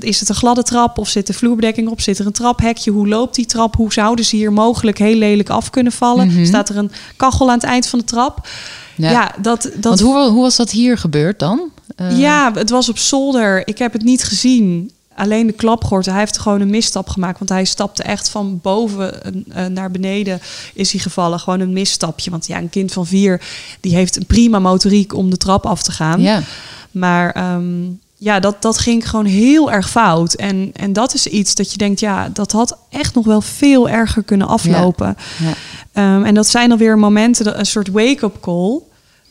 is 0.00 0.20
het 0.20 0.28
een 0.28 0.34
gladde 0.34 0.62
trap 0.62 0.98
of 0.98 1.08
zit 1.08 1.28
er 1.28 1.34
vloerbedekking 1.34 1.88
op? 1.88 2.00
Zit 2.00 2.18
er 2.18 2.26
een 2.26 2.32
traphekje? 2.32 2.90
Hoe 2.90 3.08
loopt 3.08 3.34
die 3.34 3.46
trap? 3.46 3.76
Hoe 3.76 3.92
zouden 3.92 4.24
ze 4.24 4.36
hier 4.36 4.52
mogelijk 4.52 4.98
heel 4.98 5.16
lelijk 5.16 5.48
af 5.50 5.70
kunnen 5.70 5.92
vallen? 5.92 6.26
Mhm. 6.26 6.44
Staat 6.44 6.68
er 6.68 6.76
een 6.76 6.90
kachel 7.16 7.48
aan 7.48 7.54
het 7.54 7.64
eind 7.64 7.86
van 7.86 7.98
de 7.98 8.04
trap? 8.04 8.48
Ja, 8.96 9.34
dat, 9.40 9.62
dat 9.62 9.72
Want 9.82 10.00
hoe, 10.00 10.28
hoe 10.30 10.42
was 10.42 10.56
dat 10.56 10.70
hier 10.70 10.98
gebeurd 10.98 11.38
dan? 11.38 11.60
Eh, 11.96 12.18
ja, 12.18 12.52
het 12.54 12.70
was 12.70 12.88
op 12.88 12.98
zolder. 12.98 13.68
Ik 13.68 13.78
heb 13.78 13.92
het 13.92 14.02
niet 14.02 14.24
gezien. 14.24 14.90
Alleen 15.16 15.46
de 15.46 15.52
klapgort. 15.52 16.06
Hij 16.06 16.18
heeft 16.18 16.38
gewoon 16.38 16.60
een 16.60 16.70
misstap 16.70 17.08
gemaakt. 17.08 17.38
Want 17.38 17.50
hij 17.50 17.64
stapte 17.64 18.02
echt 18.02 18.28
van 18.28 18.58
boven 18.62 19.22
eh, 19.22 19.66
naar 19.66 19.90
beneden 19.90 20.40
is 20.74 20.92
hij 20.92 21.00
gevallen. 21.00 21.40
Gewoon 21.40 21.60
een 21.60 21.72
misstapje. 21.72 22.30
Want 22.30 22.46
ja, 22.46 22.58
een 22.58 22.70
kind 22.70 22.92
van 22.92 23.06
vier... 23.06 23.40
die 23.80 23.94
heeft 23.94 24.16
een 24.16 24.26
prima 24.26 24.58
motoriek 24.58 25.14
om 25.14 25.30
de 25.30 25.36
trap 25.36 25.66
af 25.66 25.82
te 25.82 25.92
gaan. 25.92 26.20
Ja. 26.20 26.42
Maar 26.90 27.30
ehm, 27.30 27.82
ja, 28.16 28.40
dat, 28.40 28.62
dat 28.62 28.78
ging 28.78 29.08
gewoon 29.08 29.24
heel 29.24 29.72
erg 29.72 29.90
fout. 29.90 30.34
En, 30.34 30.70
en 30.72 30.92
dat 30.92 31.14
is 31.14 31.26
iets 31.26 31.54
dat 31.54 31.72
je 31.72 31.78
denkt... 31.78 32.00
ja, 32.00 32.28
dat 32.28 32.52
had 32.52 32.76
echt 32.90 33.14
nog 33.14 33.24
wel 33.24 33.40
veel 33.40 33.88
erger 33.88 34.22
kunnen 34.22 34.48
aflopen. 34.48 35.16
Ja. 35.38 35.52
Ehm, 35.92 36.24
en 36.24 36.34
dat 36.34 36.46
zijn 36.46 36.68
dan 36.68 36.78
weer 36.78 36.98
momenten, 36.98 37.58
een 37.58 37.66
soort 37.66 37.88
wake-up 37.88 38.40
call. 38.40 38.80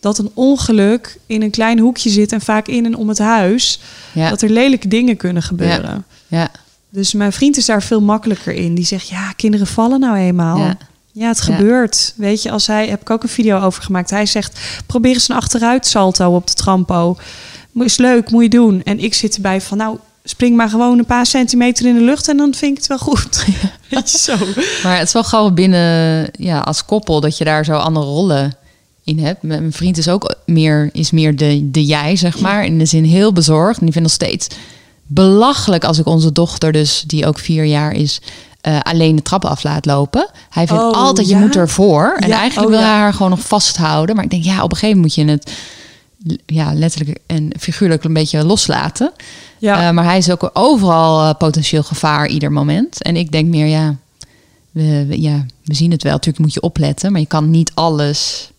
Dat 0.02 0.18
een 0.18 0.32
ongeluk 0.34 1.18
in 1.26 1.42
een 1.42 1.50
klein 1.52 1.80
hoekje 1.80 2.10
zit 2.10 2.32
en 2.32 2.42
vaak 2.42 2.68
in 2.68 2.86
en 2.86 2.96
om 2.96 3.10
het 3.10 3.20
huis. 3.20 3.80
Ja. 4.12 4.30
Dat 4.30 4.42
er 4.42 4.50
lelijke 4.50 4.88
dingen 4.88 5.18
kunnen 5.18 5.44
gebeuren. 5.44 6.06
Ja. 6.28 6.50
Dus 6.90 7.14
mijn 7.14 7.32
vriend 7.34 7.58
is 7.58 7.66
daar 7.66 7.84
veel 7.84 8.02
makkelijker 8.02 8.54
in. 8.54 8.76
Die 8.76 8.86
zegt, 8.86 9.08
ja, 9.08 9.32
kinderen 9.36 9.68
vallen 9.68 10.00
nou 10.00 10.18
eenmaal. 10.18 10.58
Ja. 10.58 10.78
Ja, 11.12 11.28
het 11.28 11.38
Ja. 11.38 11.44
gebeurt. 11.56 12.14
Weet 12.16 12.42
je, 12.44 12.52
als 12.52 12.68
hij, 12.68 12.88
heb 12.88 13.02
ik 13.02 13.10
ook 13.10 13.24
een 13.24 13.30
video 13.30 13.60
over 13.60 13.84
gemaakt. 13.84 14.10
Hij 14.10 14.26
zegt, 14.26 14.60
probeer 14.86 15.14
eens 15.14 15.30
een 15.30 15.36
achteruit 15.36 15.86
salto 15.88 16.36
op 16.36 16.48
de 16.48 16.54
trampo. 16.54 17.18
Is 17.74 17.98
leuk, 17.98 18.32
moet 18.32 18.44
je 18.44 18.50
doen. 18.50 18.84
En 18.84 19.00
ik 19.00 19.14
zit 19.14 19.36
erbij 19.36 19.62
van, 19.62 19.78
nou, 19.78 19.98
spring 20.24 20.56
maar 20.56 20.70
gewoon 20.70 20.98
een 21.00 21.06
paar 21.06 21.26
centimeter 21.26 21.86
in 21.86 21.94
de 21.96 22.02
lucht 22.02 22.28
en 22.30 22.38
dan 22.38 22.54
vind 22.54 22.72
ik 22.72 22.78
het 22.78 22.88
wel 22.88 22.98
goed. 22.98 23.46
Weet 23.90 24.12
je, 24.12 24.18
zo. 24.18 24.36
Maar 24.84 24.98
het 24.98 25.08
is 25.08 25.14
wel 25.14 25.24
gauw 25.24 25.50
binnen, 25.52 26.30
ja, 26.32 26.60
als 26.60 26.86
koppel, 26.86 27.20
dat 27.22 27.38
je 27.38 27.44
daar 27.44 27.66
zo 27.66 27.74
andere 27.74 28.06
rollen 28.06 28.56
in 29.04 29.20
hebt. 29.20 29.42
Mijn 29.44 29.72
vriend 29.72 29.98
is 29.98 30.08
ook 30.08 30.36
meer, 30.46 30.90
is 30.94 31.12
meer 31.12 31.36
de, 31.36 31.72
de 31.72 31.86
jij, 31.86 32.16
zeg 32.16 32.40
maar. 32.40 32.66
In 32.66 32.78
de 32.78 32.86
zin 32.86 33.04
heel 33.04 33.34
bezorgd. 33.34 33.80
En 33.80 33.84
die 33.86 33.94
vindt 33.94 34.08
nog 34.08 34.18
steeds 34.18 34.48
belachelijk 35.08 35.84
als 35.84 35.98
ik 36.00 36.06
onze 36.06 36.32
dochter, 36.32 36.72
dus 36.72 37.04
die 37.08 37.26
ook 37.26 37.40
vier 37.40 37.64
jaar 37.66 37.92
is, 37.94 38.22
eh, 38.62 38.80
alleen 38.80 39.16
de 39.16 39.22
trap 39.22 39.46
af 39.46 39.64
laat 39.64 39.86
lopen. 39.86 40.30
Hij 40.50 40.68
vindt 40.68 40.84
Oh, 40.84 40.92
altijd, 40.94 41.30
je 41.30 41.36
moet 41.36 41.56
ervoor. 41.56 42.16
En 42.20 42.28
Ja, 42.28 42.40
eigenlijk 42.40 42.68
oh, 42.72 42.74
wil 42.76 42.84
hij 42.84 42.94
ja. 42.96 43.00
haar 43.02 43.14
gewoon 43.14 43.30
nog 43.30 43.48
vasthouden. 43.48 44.16
Maar 44.16 44.24
ik 44.24 44.30
denk, 44.32 44.44
ja, 44.44 44.64
op 44.64 44.72
een 44.72 44.78
gegeven 44.78 44.96
moment 45.02 45.16
moet 45.18 45.26
je 45.26 45.32
het 45.32 45.52
ja, 46.46 46.74
letterlijk 46.74 47.20
en 47.28 47.50
figuurlijk 47.60 48.04
een 48.04 48.14
beetje 48.14 48.46
loslaten. 48.46 49.12
Ja. 49.58 49.88
Eh, 49.88 49.94
maar 49.94 50.04
hij 50.04 50.18
is 50.18 50.32
ook 50.32 50.50
overal 50.54 51.22
eh, 51.30 51.36
potentieel 51.38 51.84
gevaar 51.84 52.28
ieder 52.28 52.52
moment. 52.52 53.02
En 53.04 53.16
ik 53.16 53.32
denk 53.32 53.48
meer, 53.48 53.66
ja 53.66 53.96
we, 54.72 55.06
we- 55.08 55.22
ja, 55.22 55.46
we 55.64 55.74
zien 55.74 55.92
het 55.92 56.04
wel. 56.04 56.12
Natuurlijk 56.12 56.40
moet 56.44 56.54
je 56.54 56.62
opletten, 56.62 57.12
maar 57.12 57.22
je 57.22 57.28
kan 57.28 57.50
niet 57.50 57.72
alles 57.74 58.51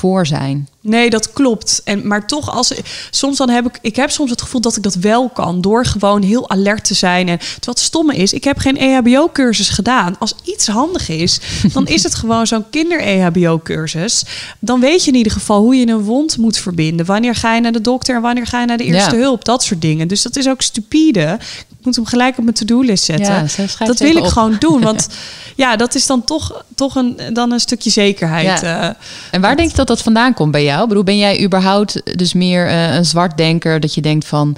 voor 0.00 0.26
zijn. 0.26 0.68
Nee, 0.80 1.10
dat 1.10 1.32
klopt. 1.32 1.80
En, 1.84 2.06
maar 2.06 2.26
toch, 2.26 2.50
als, 2.54 2.74
soms 3.10 3.36
dan 3.36 3.48
heb 3.48 3.66
ik, 3.66 3.78
ik 3.80 3.96
heb 3.96 4.10
soms 4.10 4.30
het 4.30 4.42
gevoel 4.42 4.60
dat 4.60 4.76
ik 4.76 4.82
dat 4.82 4.94
wel 4.94 5.28
kan. 5.28 5.60
Door 5.60 5.84
gewoon 5.86 6.22
heel 6.22 6.50
alert 6.50 6.84
te 6.84 6.94
zijn. 6.94 7.28
En 7.28 7.38
wat 7.64 7.78
stomme 7.78 8.16
is, 8.16 8.32
ik 8.32 8.44
heb 8.44 8.58
geen 8.58 8.76
EHBO-cursus 8.76 9.68
gedaan. 9.68 10.18
Als 10.18 10.34
iets 10.44 10.66
handig 10.66 11.08
is, 11.08 11.40
dan 11.72 11.86
is 11.86 12.02
het 12.02 12.14
gewoon 12.20 12.46
zo'n 12.46 12.70
kinder-EHBO-cursus. 12.70 14.24
Dan 14.58 14.80
weet 14.80 15.04
je 15.04 15.10
in 15.10 15.16
ieder 15.16 15.32
geval 15.32 15.60
hoe 15.62 15.76
je 15.76 15.86
een 15.86 16.02
wond 16.02 16.38
moet 16.38 16.58
verbinden. 16.58 17.06
Wanneer 17.06 17.34
ga 17.34 17.54
je 17.54 17.60
naar 17.60 17.72
de 17.72 17.80
dokter 17.80 18.14
en 18.14 18.22
wanneer 18.22 18.46
ga 18.46 18.60
je 18.60 18.66
naar 18.66 18.76
de 18.76 18.84
eerste 18.84 19.16
hulp. 19.16 19.44
Dat 19.44 19.62
soort 19.62 19.80
dingen. 19.80 20.08
Dus 20.08 20.22
dat 20.22 20.36
is 20.36 20.48
ook 20.48 20.62
stupide. 20.62 21.38
Ik 21.80 21.86
moet 21.86 21.96
hem 21.96 22.04
gelijk 22.06 22.38
op 22.38 22.44
mijn 22.44 22.56
to-do-list 22.56 23.04
zetten. 23.04 23.48
Ja, 23.76 23.86
dat 23.86 23.98
wil 23.98 24.16
ik 24.16 24.24
gewoon 24.24 24.56
doen. 24.58 24.80
Want 24.90 25.08
ja, 25.56 25.76
dat 25.76 25.94
is 25.94 26.06
dan 26.06 26.24
toch, 26.24 26.64
toch 26.74 26.94
een, 26.94 27.20
dan 27.32 27.52
een 27.52 27.60
stukje 27.60 27.90
zekerheid. 27.90 28.60
Ja. 28.60 28.88
Uh, 28.88 28.94
en 29.30 29.40
waar 29.40 29.56
denk 29.56 29.70
je 29.70 29.76
dat 29.76 29.86
dat 29.86 30.02
vandaan 30.02 30.34
komt 30.34 30.50
bij 30.50 30.64
jou? 30.64 30.82
Ik 30.82 30.88
bedoel, 30.88 31.04
ben 31.04 31.18
jij 31.18 31.44
überhaupt 31.44 32.18
dus 32.18 32.32
meer 32.32 32.66
uh, 32.66 32.94
een 32.94 33.04
zwartdenker 33.04 33.80
dat 33.80 33.94
je 33.94 34.00
denkt 34.00 34.26
van 34.26 34.56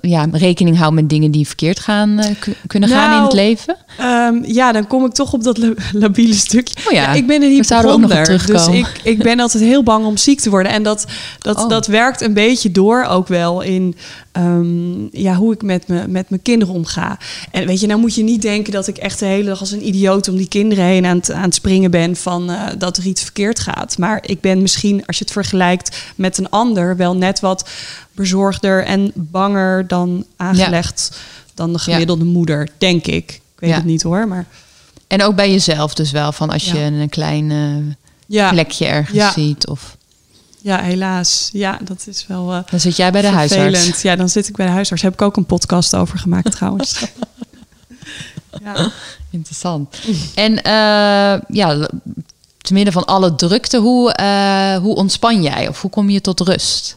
ja, 0.00 0.28
rekening 0.32 0.76
houden 0.76 1.00
met 1.00 1.10
dingen 1.10 1.30
die 1.30 1.46
verkeerd 1.46 1.78
gaan 1.78 2.20
kunnen 2.66 2.88
gaan 2.88 3.16
in 3.16 3.22
het 3.22 3.32
nou, 3.32 3.34
leven? 3.34 3.76
Um, 4.00 4.44
ja, 4.44 4.72
dan 4.72 4.86
kom 4.86 5.04
ik 5.04 5.12
toch 5.12 5.32
op 5.32 5.42
dat 5.42 5.58
labiele 5.92 6.34
stukje. 6.34 6.74
Oh 6.86 6.92
ja, 6.92 7.12
ik 7.12 7.26
ben 7.26 7.42
een 7.42 7.50
hypochonder, 7.50 8.46
dus 8.46 8.66
ik, 8.68 9.00
ik 9.02 9.22
ben 9.22 9.40
altijd 9.40 9.62
heel 9.62 9.82
bang 9.82 10.06
om 10.06 10.16
ziek 10.16 10.40
te 10.40 10.50
worden. 10.50 10.72
En 10.72 10.82
dat, 10.82 11.06
dat, 11.38 11.58
oh. 11.58 11.68
dat 11.68 11.86
werkt 11.86 12.20
een 12.20 12.34
beetje 12.34 12.70
door 12.70 13.04
ook 13.04 13.28
wel 13.28 13.60
in 13.60 13.96
um, 14.32 15.08
ja, 15.12 15.34
hoe 15.34 15.52
ik 15.52 15.62
met, 15.62 15.88
me, 15.88 16.08
met 16.08 16.30
mijn 16.30 16.42
kinderen 16.42 16.74
omga. 16.74 17.18
En 17.50 17.66
weet 17.66 17.80
je, 17.80 17.86
nou 17.86 18.00
moet 18.00 18.14
je 18.14 18.22
niet 18.22 18.42
denken 18.42 18.72
dat 18.72 18.86
ik 18.86 18.96
echt 18.96 19.18
de 19.18 19.26
hele 19.26 19.48
dag 19.48 19.60
als 19.60 19.70
een 19.70 19.86
idioot 19.86 20.28
om 20.28 20.36
die 20.36 20.48
kinderen 20.48 20.84
heen 20.84 21.06
aan 21.06 21.16
het, 21.16 21.32
aan 21.32 21.42
het 21.42 21.54
springen 21.54 21.90
ben 21.90 22.16
van 22.16 22.50
uh, 22.50 22.62
dat 22.78 22.96
er 22.96 23.06
iets 23.06 23.22
verkeerd 23.22 23.60
gaat. 23.60 23.98
Maar 23.98 24.22
ik 24.26 24.40
ben 24.40 24.62
misschien, 24.62 25.06
als 25.06 25.18
je 25.18 25.24
het 25.24 25.32
vergelijkt 25.32 26.12
met 26.16 26.38
een 26.38 26.50
ander, 26.50 26.96
wel 26.96 27.16
net 27.16 27.40
wat 27.40 27.70
bezorgder 28.14 28.84
en 28.84 29.12
banger 29.14 29.86
dan 29.86 30.26
aangelegd 30.36 31.18
dan 31.54 31.72
de 31.72 31.78
gemiddelde 31.78 32.24
moeder, 32.24 32.68
denk 32.78 33.06
ik. 33.06 33.30
Ik 33.30 33.40
weet 33.58 33.70
ja. 33.70 33.76
het 33.76 33.84
niet 33.84 34.02
hoor, 34.02 34.28
maar... 34.28 34.46
En 35.06 35.22
ook 35.22 35.34
bij 35.34 35.50
jezelf 35.50 35.94
dus 35.94 36.10
wel, 36.10 36.32
van 36.32 36.50
als 36.50 36.70
je 36.70 36.78
een 36.78 37.08
klein 37.08 37.50
uh, 38.28 38.50
plekje 38.50 38.86
ergens 38.86 39.32
ziet 39.32 39.66
of... 39.66 39.96
Ja, 40.60 40.82
helaas. 40.82 41.50
Ja, 41.52 41.78
dat 41.82 42.06
is 42.06 42.26
wel. 42.26 42.52
Uh, 42.54 42.58
dan 42.70 42.80
zit 42.80 42.96
jij 42.96 43.12
bij 43.12 43.22
de 43.22 43.28
vervelend. 43.28 43.74
huisarts. 43.74 44.02
Ja, 44.02 44.16
dan 44.16 44.28
zit 44.28 44.48
ik 44.48 44.56
bij 44.56 44.66
de 44.66 44.72
huisarts. 44.72 45.02
Heb 45.02 45.12
ik 45.12 45.22
ook 45.22 45.36
een 45.36 45.46
podcast 45.46 45.96
over 45.96 46.18
gemaakt 46.18 46.50
trouwens. 46.56 47.04
ja. 48.62 48.90
Interessant. 49.30 49.96
En 50.34 50.52
uh, 50.52 51.40
ja, 51.48 51.88
te 52.58 52.72
midden 52.72 52.92
van 52.92 53.04
alle 53.04 53.34
drukte, 53.34 53.78
hoe, 53.78 54.16
uh, 54.20 54.76
hoe 54.76 54.94
ontspan 54.94 55.42
jij 55.42 55.68
of 55.68 55.80
hoe 55.80 55.90
kom 55.90 56.10
je 56.10 56.20
tot 56.20 56.40
rust? 56.40 56.96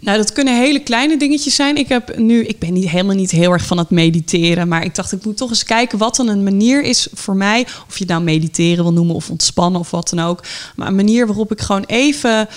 Nou, 0.00 0.18
dat 0.18 0.32
kunnen 0.32 0.56
hele 0.56 0.80
kleine 0.80 1.16
dingetjes 1.16 1.54
zijn. 1.54 1.76
Ik 1.76 1.88
heb 1.88 2.18
nu, 2.18 2.44
ik 2.44 2.58
ben 2.58 2.72
niet, 2.72 2.88
helemaal 2.88 3.14
niet 3.14 3.30
heel 3.30 3.52
erg 3.52 3.66
van 3.66 3.78
het 3.78 3.90
mediteren, 3.90 4.68
maar 4.68 4.84
ik 4.84 4.94
dacht, 4.94 5.12
ik 5.12 5.24
moet 5.24 5.36
toch 5.36 5.48
eens 5.48 5.64
kijken 5.64 5.98
wat 5.98 6.16
dan 6.16 6.28
een 6.28 6.42
manier 6.42 6.82
is 6.82 7.08
voor 7.12 7.36
mij. 7.36 7.66
Of 7.88 7.98
je 7.98 8.04
nou 8.04 8.22
mediteren 8.22 8.84
wil 8.84 8.92
noemen 8.92 9.14
of 9.14 9.30
ontspannen 9.30 9.80
of 9.80 9.90
wat 9.90 10.08
dan 10.08 10.20
ook. 10.20 10.42
Maar 10.76 10.86
een 10.86 10.94
manier 10.94 11.26
waarop 11.26 11.52
ik 11.52 11.60
gewoon 11.60 11.84
even 11.86 12.48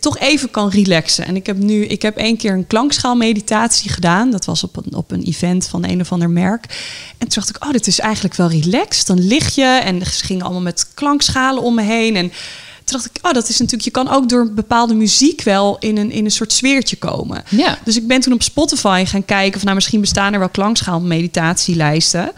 toch 0.00 0.18
even 0.18 0.50
kan 0.50 0.68
relaxen. 0.68 1.24
En 1.24 1.36
ik 1.36 1.46
heb 1.46 1.56
nu, 1.56 1.84
ik 1.84 2.02
heb 2.02 2.16
één 2.16 2.36
keer 2.36 2.52
een 2.52 2.66
klankschaalmeditatie 2.66 3.90
gedaan. 3.90 4.30
Dat 4.30 4.44
was 4.44 4.64
op 4.64 4.76
een, 4.76 4.94
op 4.94 5.10
een 5.10 5.22
event 5.22 5.66
van 5.68 5.84
een 5.84 6.00
of 6.00 6.12
ander 6.12 6.30
merk. 6.30 6.64
En 7.18 7.28
toen 7.28 7.42
dacht 7.42 7.48
ik, 7.48 7.64
oh, 7.64 7.70
dit 7.70 7.86
is 7.86 7.98
eigenlijk 7.98 8.34
wel 8.34 8.50
relaxed. 8.50 9.06
Dan 9.06 9.26
lig 9.26 9.54
je 9.54 9.80
en 9.84 10.06
ze 10.06 10.24
gingen 10.24 10.44
allemaal 10.44 10.62
met 10.62 10.90
klankschalen 10.94 11.62
om 11.62 11.74
me 11.74 11.82
heen. 11.82 12.16
En 12.16 12.32
toen 12.88 13.00
dacht 13.00 13.16
ik, 13.16 13.26
oh, 13.26 13.32
dat 13.32 13.48
is 13.48 13.58
natuurlijk, 13.58 13.84
je 13.84 13.90
kan 13.90 14.08
ook 14.08 14.28
door 14.28 14.52
bepaalde 14.52 14.94
muziek 14.94 15.42
wel 15.42 15.76
in 15.78 15.96
een, 15.96 16.10
in 16.10 16.24
een 16.24 16.30
soort 16.30 16.52
sfeertje 16.52 16.96
komen. 16.96 17.42
Ja. 17.48 17.78
Dus 17.84 17.96
ik 17.96 18.06
ben 18.06 18.20
toen 18.20 18.32
op 18.32 18.42
Spotify 18.42 19.04
gaan 19.06 19.24
kijken 19.24 19.52
van, 19.52 19.62
nou, 19.62 19.74
misschien 19.74 20.00
bestaan 20.00 20.32
er 20.32 20.38
wel 20.38 20.48
klankschaal 20.48 21.00
meditatielijsten. 21.00 22.32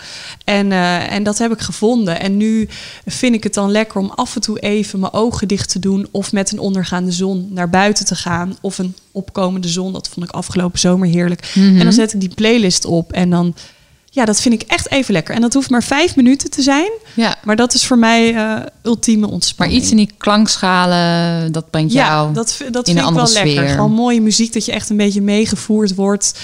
En, 0.44 0.70
uh, 0.70 1.12
en 1.12 1.22
dat 1.22 1.38
heb 1.38 1.52
ik 1.52 1.60
gevonden. 1.60 2.20
En 2.20 2.36
nu 2.36 2.68
vind 3.06 3.34
ik 3.34 3.42
het 3.42 3.54
dan 3.54 3.70
lekker 3.70 4.00
om 4.00 4.12
af 4.14 4.34
en 4.34 4.40
toe 4.40 4.58
even 4.58 5.00
mijn 5.00 5.12
ogen 5.12 5.48
dicht 5.48 5.70
te 5.70 5.78
doen 5.78 6.08
of 6.10 6.32
met 6.32 6.52
een 6.52 6.58
ondergaande 6.58 7.12
zon 7.12 7.48
naar 7.50 7.70
buiten 7.70 8.06
te 8.06 8.14
gaan 8.14 8.56
of 8.60 8.78
een 8.78 8.94
opkomende 9.12 9.68
zon. 9.68 9.92
Dat 9.92 10.08
vond 10.08 10.26
ik 10.26 10.32
afgelopen 10.32 10.78
zomer 10.78 11.08
heerlijk. 11.08 11.52
Mhm. 11.54 11.76
En 11.76 11.84
dan 11.84 11.92
zet 11.92 12.12
ik 12.12 12.20
die 12.20 12.34
playlist 12.34 12.84
op 12.84 13.12
en 13.12 13.30
dan 13.30 13.54
ja, 14.12 14.24
dat 14.24 14.40
vind 14.40 14.62
ik 14.62 14.68
echt 14.68 14.90
even 14.90 15.12
lekker. 15.12 15.34
En 15.34 15.40
dat 15.40 15.54
hoeft 15.54 15.70
maar 15.70 15.82
vijf 15.82 16.16
minuten 16.16 16.50
te 16.50 16.62
zijn. 16.62 16.90
Ja. 17.14 17.36
Maar 17.44 17.56
dat 17.56 17.74
is 17.74 17.86
voor 17.86 17.98
mij 17.98 18.34
uh, 18.34 18.56
ultieme 18.82 19.26
ontspanning. 19.26 19.76
Maar 19.76 19.82
iets 19.82 19.90
in 19.90 19.96
die 19.96 20.14
klankschalen, 20.18 21.52
dat 21.52 21.70
brengt 21.70 21.92
ja, 21.92 22.06
jou 22.06 22.32
dat, 22.32 22.56
dat 22.70 22.88
in 22.88 22.94
vind 22.94 23.08
ik 23.08 23.14
wel 23.14 23.26
sfeer. 23.26 23.44
lekker. 23.44 23.68
Gewoon 23.68 23.92
mooie 23.92 24.20
muziek, 24.20 24.52
dat 24.52 24.64
je 24.64 24.72
echt 24.72 24.90
een 24.90 24.96
beetje 24.96 25.22
meegevoerd 25.22 25.94
wordt 25.94 26.40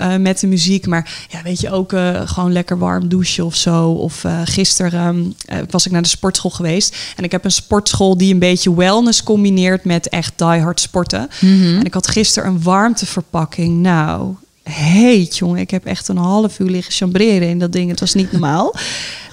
uh, 0.00 0.16
met 0.16 0.40
de 0.40 0.46
muziek. 0.46 0.86
Maar 0.86 1.26
ja, 1.28 1.42
weet 1.42 1.60
je, 1.60 1.70
ook 1.70 1.92
uh, 1.92 2.20
gewoon 2.24 2.52
lekker 2.52 2.78
warm 2.78 3.08
douchen 3.08 3.44
of 3.44 3.54
zo. 3.54 3.90
Of 3.90 4.24
gisteren 4.44 5.36
was 5.70 5.86
ik 5.86 5.92
naar 5.92 6.02
de 6.02 6.08
sportschool 6.08 6.50
geweest. 6.50 6.96
En 7.16 7.24
ik 7.24 7.32
heb 7.32 7.44
een 7.44 7.50
sportschool 7.50 8.16
die 8.16 8.32
een 8.32 8.38
beetje 8.38 8.74
wellness 8.74 9.22
combineert 9.22 9.84
met 9.84 10.08
echt 10.08 10.32
die 10.36 10.46
hard 10.46 10.80
sporten. 10.80 11.28
Mm 11.40 11.62
-hmm. 11.62 11.78
En 11.78 11.84
ik 11.84 11.94
had 11.94 12.08
gisteren 12.08 12.48
een 12.48 12.62
warmteverpakking. 12.62 13.82
Nou, 13.82 14.34
heet, 14.70 15.36
jongen. 15.36 15.60
Ik 15.60 15.70
heb 15.70 15.84
echt 15.84 16.08
een 16.08 16.16
half 16.16 16.58
uur 16.58 16.70
liggen 16.70 16.92
chambreren 16.92 17.48
in 17.48 17.58
dat 17.58 17.72
ding. 17.72 17.90
Het 17.90 18.00
was 18.00 18.14
niet 18.14 18.32
normaal. 18.32 18.74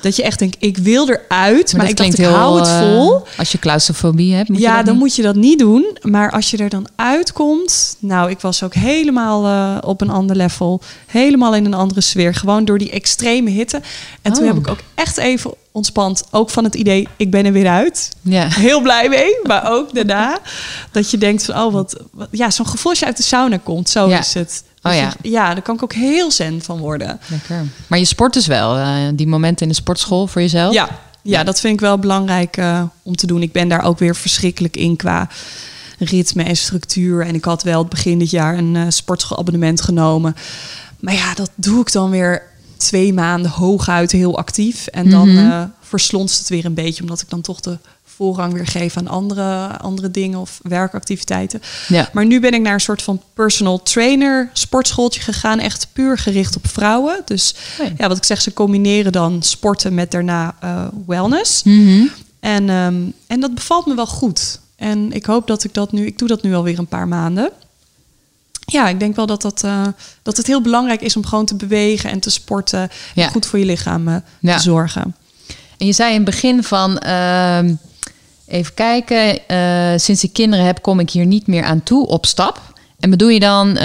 Dat 0.02 0.15
je 0.15 0.24
echt 0.24 0.39
denkt, 0.39 0.56
ik 0.60 0.78
wil 0.78 1.10
eruit, 1.10 1.72
maar, 1.74 1.82
maar 1.82 1.89
ik 1.89 1.98
dacht, 1.98 2.10
ik 2.10 2.17
heel, 2.17 2.32
hou 2.32 2.60
het 2.60 2.67
eh, 2.67 2.80
vol. 2.80 3.15
Uh, 3.15 3.22
als 3.38 3.52
je 3.52 3.60
claustrofobie 3.60 4.34
hebt, 4.34 4.50
moet 4.50 4.60
ja, 4.60 4.78
je 4.78 4.84
dan 4.84 4.93
niet? 4.93 5.04
moet 5.04 5.15
je 5.15 5.22
dat 5.22 5.36
niet 5.36 5.60
doen. 5.60 5.98
Maar 6.02 6.32
als 6.32 6.52
je 6.52 6.58
er 6.58 6.69
dan 6.69 6.88
uitkomt, 6.96 7.96
nou, 8.00 8.30
ik 8.30 8.39
was 8.39 8.63
ook 8.63 8.74
helemaal 8.74 9.46
uh, 9.46 9.78
op 9.82 10.02
een 10.02 10.10
ander 10.10 10.36
level, 10.36 10.82
helemaal 11.06 11.56
in 11.56 11.65
een 11.65 11.74
andere 11.74 12.02
sfeer, 12.02 12.36
gewoon 12.36 12.65
door 12.65 12.78
die 12.78 12.91
extreme 12.91 13.50
hitte. 13.50 13.82
En 14.22 14.32
oh. 14.32 14.38
toen 14.38 14.48
heb 14.48 14.58
ik 14.58 14.67
ook 14.67 14.80
echt 14.96 15.17
even 15.17 15.54
ontspant, 15.72 16.24
ook 16.32 16.50
van 16.50 16.63
het 16.63 16.76
idee, 16.76 17.08
ik 17.17 17.32
ben 17.32 17.46
er 17.46 17.52
weer 17.52 17.67
uit. 17.67 18.10
Ja. 18.22 18.48
Heel 18.48 18.82
blij 18.82 19.10
mee, 19.10 19.38
maar 19.43 19.72
ook 19.72 19.93
daarna 19.93 20.39
dat 20.91 21.12
je 21.12 21.17
denkt 21.17 21.46
van, 21.46 21.56
oh 21.56 21.74
wat, 21.74 22.00
wat 22.12 22.28
ja, 22.32 22.52
zo'n 22.52 22.67
gevoel 22.67 22.91
als 22.91 23.00
je 23.00 23.06
uit 23.06 23.17
de 23.17 23.24
sauna 23.24 23.58
komt, 23.63 23.89
zo 23.89 24.08
ja. 24.08 24.19
is 24.19 24.34
het. 24.34 24.63
Oh 24.84 24.91
Dus 24.91 25.02
ja. 25.02 25.08
ik- 25.08 25.15
ja, 25.32 25.54
daar 25.54 25.62
kan 25.62 25.76
ik 25.76 25.84
ook 25.84 25.93
heel 25.93 26.32
zen 26.32 26.62
van 26.62 26.78
worden. 26.78 27.19
Lekker. 27.28 27.65
Maar 27.88 28.00
je 28.00 28.06
sport 28.06 28.34
dus 28.34 28.48
wel, 28.48 28.78
uh, 28.78 28.98
die 29.13 29.28
momenten 29.28 29.65
in 29.65 29.72
de 29.72 29.78
sportschool 29.78 30.28
voor 30.28 30.41
jezelf? 30.41 30.74
Ja, 30.74 30.89
ja, 31.22 31.43
dat 31.43 31.60
vind 31.60 31.74
ik 31.74 31.80
wel 31.80 31.98
belangrijk 31.98 32.58
uh, 32.58 32.84
om 33.04 33.15
te 33.15 33.28
doen. 33.28 33.41
Ik 33.41 33.52
ben 33.52 33.67
daar 33.67 33.84
ook 33.84 34.00
weer 34.00 34.15
verschrikkelijk 34.15 34.78
in 34.78 34.96
qua 34.96 35.28
ritme 36.00 36.43
en 36.43 36.58
structuur. 36.58 37.26
En 37.26 37.36
ik 37.36 37.46
had 37.46 37.63
wel 37.63 37.80
het 37.80 37.89
begin 37.89 38.19
dit 38.19 38.30
jaar 38.30 38.58
een 38.58 38.76
uh, 38.76 38.84
sportschoolabonnement 38.89 39.82
genomen. 39.82 40.36
Maar 41.00 41.13
ja, 41.13 41.34
dat 41.34 41.52
doe 41.56 41.82
ik 41.82 41.91
dan 41.91 42.10
weer 42.10 42.41
twee 42.78 43.13
maanden 43.13 43.52
hooguit 43.52 44.12
heel 44.12 44.38
actief. 44.38 44.88
En 44.88 45.10
dan 45.10 45.72
verslonst 45.82 46.38
het 46.39 46.50
weer 46.50 46.65
een 46.65 46.74
beetje, 46.74 47.02
omdat 47.02 47.22
ik 47.22 47.30
dan 47.30 47.41
toch 47.41 47.60
de 47.60 47.78
voorrang 48.15 48.54
weer 48.54 48.67
geef 48.67 48.97
aan 48.97 49.08
andere, 49.08 49.78
andere 49.78 50.12
dingen 50.12 50.39
of 50.39 50.60
werkactiviteiten. 50.62 51.62
Ja. 51.88 52.10
Maar 52.13 52.26
nu 52.26 52.39
ben 52.39 52.54
ik 52.54 52.62
naar 52.62 52.73
een 52.73 52.80
soort 52.80 53.02
van 53.02 53.21
personal 53.34 53.84
trainer 53.84 54.49
sportschooltje 54.54 55.21
gegaan. 55.21 55.60
Echt 55.60 55.88
puur 55.93 56.17
gericht 56.17 56.56
op 56.56 56.67
vrouwen. 56.67 57.21
Dus 57.26 57.56
ja, 57.97 58.08
wat 58.08 58.17
ik 58.17 58.23
zeg, 58.23 58.41
ze 58.41 58.54
combineren 58.54 59.12
dan 59.12 59.43
sporten 59.43 59.93
met 59.93 60.12
daarna 60.12 60.56
uh, 60.63 60.86
wellness. 61.06 61.63
Mhm. 61.63 62.06
En, 62.39 62.69
um, 62.69 63.13
en 63.28 63.39
dat 63.39 63.56
bevalt 63.56 63.86
me 63.86 63.95
wel 63.95 64.08
goed. 64.08 64.60
En 64.76 65.12
ik 65.12 65.26
hoop 65.26 65.47
dat 65.47 65.63
ik 65.63 65.73
dat 65.73 65.91
nu, 65.91 66.06
ik 66.06 66.17
doe 66.17 66.28
dat 66.28 66.43
nu 66.43 66.56
alweer 66.56 66.80
een 66.80 66.88
paar 66.88 67.08
maanden. 67.08 67.52
Ja, 68.65 68.88
ik 68.88 68.99
denk 68.99 69.15
wel 69.15 69.26
dat, 69.26 69.41
dat, 69.41 69.62
uh, 69.65 69.88
dat 70.21 70.38
het 70.38 70.47
heel 70.47 70.62
belangrijk 70.62 71.02
is 71.02 71.15
om 71.15 71.26
gewoon 71.26 71.45
te 71.45 71.56
bewegen 71.56 72.10
en 72.10 72.19
te 72.19 72.30
sporten. 72.30 72.89
Ja. 73.15 73.23
En 73.26 73.32
goed 73.32 73.45
voor 73.45 73.60
je 73.60 73.65
lichaam 73.65 74.08
uh, 74.08 74.15
Ja. 74.39 74.56
te 74.56 74.62
zorgen. 74.62 75.15
En 75.78 75.86
je 75.86 75.93
zei 75.93 76.10
in 76.10 76.15
het 76.15 76.26
begin 76.26 76.63
van, 76.63 76.97
ehm, 76.97 77.73
even 78.54 78.74
kijken, 78.74 79.48
eh, 79.48 79.94
sinds 79.96 80.24
ik 80.24 80.34
kinderen 80.34 80.66
heb, 80.66 80.82
kom 80.82 81.00
ik 81.00 81.10
hier 81.10 81.26
niet 81.26 81.48
meer 81.48 81.63
aan 81.63 81.84
toe 81.84 82.08
op 82.08 82.26
stap. 82.26 82.62
En 83.00 83.10
bedoel 83.10 83.30
je 83.30 83.39
dan 83.39 83.78
eh, 83.78 83.84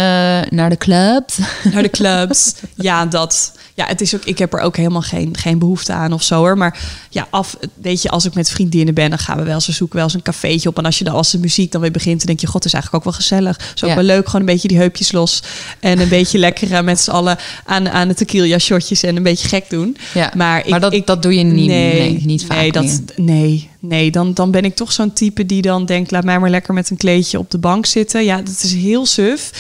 naar 0.51 0.71
de 0.71 0.77
club? 0.77 1.31
Naar 1.73 1.83
de 1.83 1.91
clubs. 1.91 2.55
ja, 2.75 3.07
dat. 3.07 3.53
Ja, 3.75 3.87
het 3.87 4.01
is 4.01 4.15
ook, 4.15 4.25
ik 4.25 4.39
heb 4.39 4.53
er 4.53 4.61
ook 4.61 4.77
helemaal 4.77 5.03
geen, 5.03 5.37
geen 5.37 5.59
behoefte 5.59 5.93
aan 5.93 6.13
of 6.13 6.23
zo 6.23 6.37
hoor. 6.37 6.59
Maar 6.59 6.79
ja, 7.11 7.27
af, 7.31 7.57
weet 7.83 8.03
je, 8.03 8.09
als 8.09 8.25
ik 8.25 8.35
met 8.35 8.51
vriendinnen 8.51 8.95
ben, 8.95 9.11
dan 9.11 9.19
gaan 9.19 9.39
we 9.39 9.43
wel 9.43 9.61
we 9.67 9.73
zoeken 9.73 9.97
wel 9.97 10.05
eens 10.05 10.15
een 10.15 10.23
cafeetje 10.23 10.69
op. 10.69 10.79
En 10.79 10.85
als 10.85 10.99
je 10.99 11.05
dan 11.05 11.15
als 11.15 11.31
de 11.31 11.39
muziek 11.39 11.73
dan 11.73 11.81
weer 11.81 11.91
begint, 11.91 12.19
dan 12.19 12.27
denk 12.27 12.41
je, 12.41 12.47
god, 12.47 12.55
het 12.55 12.65
is 12.65 12.73
eigenlijk 12.73 13.05
ook 13.05 13.13
wel 13.13 13.21
gezellig. 13.21 13.73
Ja. 13.75 13.95
wel 13.95 14.05
leuk, 14.05 14.27
gewoon 14.27 14.41
een 14.41 14.47
beetje 14.47 14.69
die 14.69 14.77
heupjes 14.77 15.13
los. 15.13 15.43
En 15.81 16.01
een 16.01 16.09
beetje 16.09 16.39
lekker 16.49 16.73
eh, 16.73 16.83
met 16.83 17.01
z'n 17.01 17.11
allen 17.11 17.39
aan, 17.65 17.89
aan 17.89 18.09
de 18.09 18.15
tequila 18.15 18.59
shotjes 18.59 19.03
en 19.03 19.17
een 19.17 19.23
beetje 19.23 19.49
gek 19.49 19.71
doen. 19.71 19.97
Ja, 20.15 20.33
Maar, 20.37 20.59
ik, 20.59 20.69
maar 20.69 20.81
dat, 20.81 20.93
ik, 20.93 21.07
dat 21.07 21.23
doe 21.23 21.35
je 21.35 21.45
niet, 21.45 21.69
nee, 21.69 22.21
niet 22.25 22.45
vaak 22.45 22.59
nee, 22.59 22.73
dat, 22.73 22.85
meer. 22.85 23.03
nee, 23.17 23.71
nee 23.79 24.11
dan, 24.11 24.35
dan 24.35 24.51
ben 24.51 24.64
ik 24.64 24.77
toch 24.77 24.93
zo'n 24.93 25.12
type 25.12 25.47
die 25.47 25.62
dan 25.62 25.87
denkt... 25.87 26.11
laat 26.11 26.25
mij 26.25 26.38
maar 26.38 26.51
lekker 26.51 26.75
met 26.75 26.91
een 26.91 26.97
kleedje 26.97 27.38
op 27.38 27.51
de 27.51 27.59
bank 27.59 27.87
zitten. 27.87 28.25
Ja, 28.25 28.37
dat 28.37 28.61
is 28.62 28.73
heel 28.73 29.07
suf. 29.07 29.51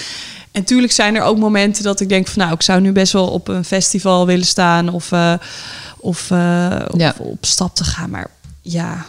En 0.52 0.64
tuurlijk 0.64 0.92
zijn 0.92 1.14
er 1.16 1.22
ook 1.22 1.38
momenten 1.38 1.82
dat 1.82 2.00
ik 2.00 2.08
denk 2.08 2.26
van... 2.26 2.42
nou, 2.42 2.54
ik 2.54 2.62
zou 2.62 2.80
nu 2.80 2.92
best 2.92 3.12
wel 3.12 3.26
op 3.28 3.48
een 3.48 3.64
festival 3.64 4.26
willen 4.26 4.46
staan... 4.46 4.88
of, 4.88 5.12
eh, 5.12 5.34
of, 5.98 6.30
eh, 6.30 6.38
Ja. 6.96 7.14
op 7.18 7.44
stap 7.44 7.74
te 7.74 7.84
gaan. 7.84 8.10
Maar 8.10 8.30
ja, 8.62 9.06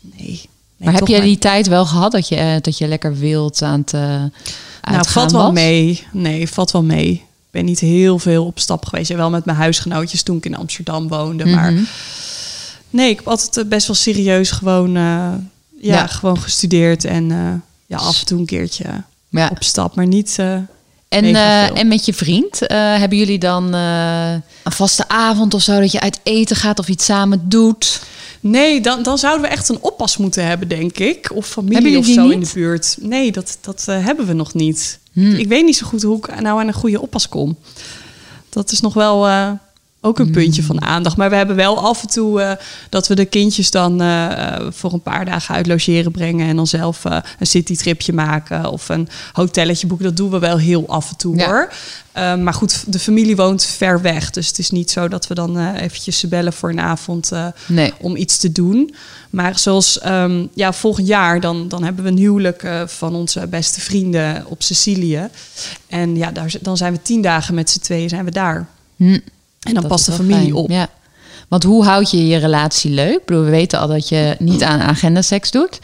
nee. 0.00 0.40
maar 0.76 0.94
heb 0.94 1.06
jij 1.06 1.20
die 1.20 1.38
tijd 1.38 1.66
wel 1.68 1.86
gehad 1.86 2.12
dat 2.12 2.28
je, 2.28 2.36
eh, 2.36 2.54
dat 2.60 2.78
je 2.78 2.86
lekker 2.88 3.16
wild 3.18 3.62
aan 3.62 3.80
het 3.80 3.92
uh, 3.92 4.00
Nou, 4.00 4.30
uitgaan 4.80 5.12
valt 5.12 5.30
wel 5.32 5.42
was? 5.42 5.52
mee. 5.52 6.06
Nee, 6.12 6.48
valt 6.48 6.70
wel 6.70 6.82
mee. 6.82 7.10
Ik 7.12 7.56
ben 7.56 7.64
niet 7.64 7.80
heel 7.80 8.18
veel 8.18 8.44
op 8.44 8.58
stap 8.58 8.86
geweest. 8.86 9.08
Ja, 9.08 9.16
wel 9.16 9.30
met 9.30 9.44
mijn 9.44 9.56
huisgenootjes 9.58 10.22
toen 10.22 10.36
ik 10.36 10.44
in 10.46 10.56
Amsterdam 10.56 11.08
woonde. 11.08 11.46
Maar 11.46 11.72
Mhm. 11.72 11.82
Nee, 12.90 13.10
ik 13.10 13.16
heb 13.16 13.28
altijd 13.28 13.56
eh, 13.56 13.64
best 13.64 13.86
wel 13.86 13.96
serieus 13.96 14.50
gewoon, 14.50 14.88
eh, 14.88 15.02
ja, 15.02 15.34
Ja. 15.80 16.06
gewoon 16.06 16.38
gestudeerd. 16.40 17.04
En 17.04 17.30
eh, 17.30 17.52
ja, 17.86 17.96
af 17.96 18.20
en 18.20 18.26
toe 18.26 18.38
een 18.38 18.46
keertje 18.46 18.84
Ja. 19.28 19.48
op 19.50 19.62
stap. 19.62 19.94
Maar 19.94 20.06
niet... 20.06 20.38
En, 21.08 21.34
en 21.74 21.88
met 21.88 22.04
je 22.04 22.14
vriend, 22.14 22.58
hebben 22.68 23.18
jullie 23.18 23.38
dan 23.38 23.72
een 23.72 24.42
vaste 24.64 25.08
avond 25.08 25.54
of 25.54 25.62
zo 25.62 25.80
dat 25.80 25.92
je 25.92 26.00
uit 26.00 26.20
eten 26.22 26.56
gaat 26.56 26.78
of 26.78 26.88
iets 26.88 27.04
samen 27.04 27.48
doet? 27.48 28.02
Nee, 28.40 28.80
dan, 28.80 29.02
dan 29.02 29.18
zouden 29.18 29.42
we 29.42 29.48
echt 29.48 29.68
een 29.68 29.78
oppas 29.80 30.16
moeten 30.16 30.46
hebben, 30.46 30.68
denk 30.68 30.98
ik. 30.98 31.30
Of 31.34 31.46
familie 31.46 31.98
of 31.98 32.06
zo 32.06 32.22
niet? 32.22 32.32
in 32.32 32.40
de 32.40 32.50
buurt. 32.54 32.96
Nee, 33.00 33.32
dat, 33.32 33.58
dat 33.60 33.86
hebben 33.86 34.26
we 34.26 34.32
nog 34.32 34.54
niet. 34.54 34.98
Hmm. 35.12 35.34
Ik 35.34 35.48
weet 35.48 35.64
niet 35.64 35.76
zo 35.76 35.86
goed 35.86 36.02
hoe 36.02 36.16
ik 36.16 36.40
nou 36.40 36.60
aan 36.60 36.66
een 36.66 36.72
goede 36.72 37.00
oppas 37.00 37.28
kom. 37.28 37.56
Dat 38.48 38.72
is 38.72 38.80
nog 38.80 38.94
wel 38.94 39.26
ook 40.02 40.18
een 40.18 40.30
puntje 40.30 40.62
van 40.62 40.82
aandacht. 40.82 41.16
Maar 41.16 41.30
we 41.30 41.36
hebben 41.36 41.56
wel 41.56 41.78
af 41.78 42.02
en 42.02 42.08
toe 42.08 42.40
eh, 42.42 42.52
dat 42.88 43.08
we 43.08 43.14
de 43.14 43.24
kindjes 43.24 43.70
dan 43.70 44.00
eh, 44.00 44.54
eh, 44.54 44.66
voor 44.70 44.92
een 44.92 45.02
paar 45.02 45.24
dagen 45.24 45.54
uit 45.54 45.66
logeren 45.66 46.12
brengen. 46.12 46.48
En 46.48 46.56
dan 46.56 46.66
zelf 46.66 47.04
eh, 47.04 47.16
een 47.38 47.46
citytripje 47.46 48.12
maken 48.12 48.70
of 48.70 48.88
een 48.88 49.08
hotelletje 49.32 49.86
boeken. 49.86 50.06
Dat 50.06 50.16
doen 50.16 50.30
we 50.30 50.38
wel 50.38 50.58
heel 50.58 50.88
af 50.88 51.10
en 51.10 51.16
toe 51.16 51.36
Ja. 51.36 51.46
hoor. 51.46 51.72
Maar 52.38 52.54
goed, 52.54 52.92
de 52.92 52.98
familie 52.98 53.36
woont 53.36 53.64
ver 53.64 54.00
weg. 54.02 54.30
Dus 54.30 54.46
het 54.48 54.58
is 54.58 54.70
niet 54.70 54.90
zo 54.90 55.08
dat 55.08 55.26
we 55.26 55.34
dan 55.34 55.74
eventjes 55.74 56.18
ze 56.18 56.28
bellen 56.28 56.52
voor 56.52 56.70
een 56.70 56.80
avond. 56.80 57.30
Nee. 57.66 57.92
om 58.00 58.16
iets 58.16 58.38
te 58.38 58.52
doen. 58.52 58.94
Maar 59.30 59.58
zoals 59.58 59.98
ehm, 59.98 60.46
ja, 60.54 60.72
volgend 60.72 61.06
jaar, 61.06 61.40
dan, 61.40 61.68
dan 61.68 61.84
hebben 61.84 62.04
we 62.04 62.10
een 62.10 62.16
huwelijk 62.16 62.68
van 62.86 63.14
onze 63.14 63.46
beste 63.46 63.80
vrienden 63.80 64.44
op 64.46 64.62
Sicilië. 64.62 65.28
En 65.86 66.16
ja, 66.16 66.30
daar, 66.30 66.52
dan 66.60 66.76
zijn 66.76 66.92
we 66.92 67.02
tien 67.02 67.22
dagen 67.22 67.54
met 67.54 67.70
z'n 67.70 67.80
tweeën 67.80 68.08
zijn 68.08 68.24
we 68.24 68.30
daar. 68.30 68.66
Hm. 68.96 69.18
En 69.60 69.72
dan 69.72 69.82
Dat 69.82 69.90
past 69.90 70.06
de 70.06 70.12
familie 70.12 70.40
fijn. 70.42 70.54
op. 70.54 70.70
Ja. 70.70 70.88
Want 71.48 71.62
hoe 71.62 71.84
houd 71.84 72.10
je 72.10 72.26
je 72.26 72.36
relatie 72.36 72.90
leuk? 72.90 73.16
Ik 73.18 73.24
bedoel, 73.24 73.44
we 73.44 73.50
weten 73.50 73.78
al 73.78 73.88
dat 73.88 74.08
je 74.08 74.36
niet 74.38 74.62
aan 74.62 74.80
agendaseks 74.80 75.50
doet. 75.50 75.78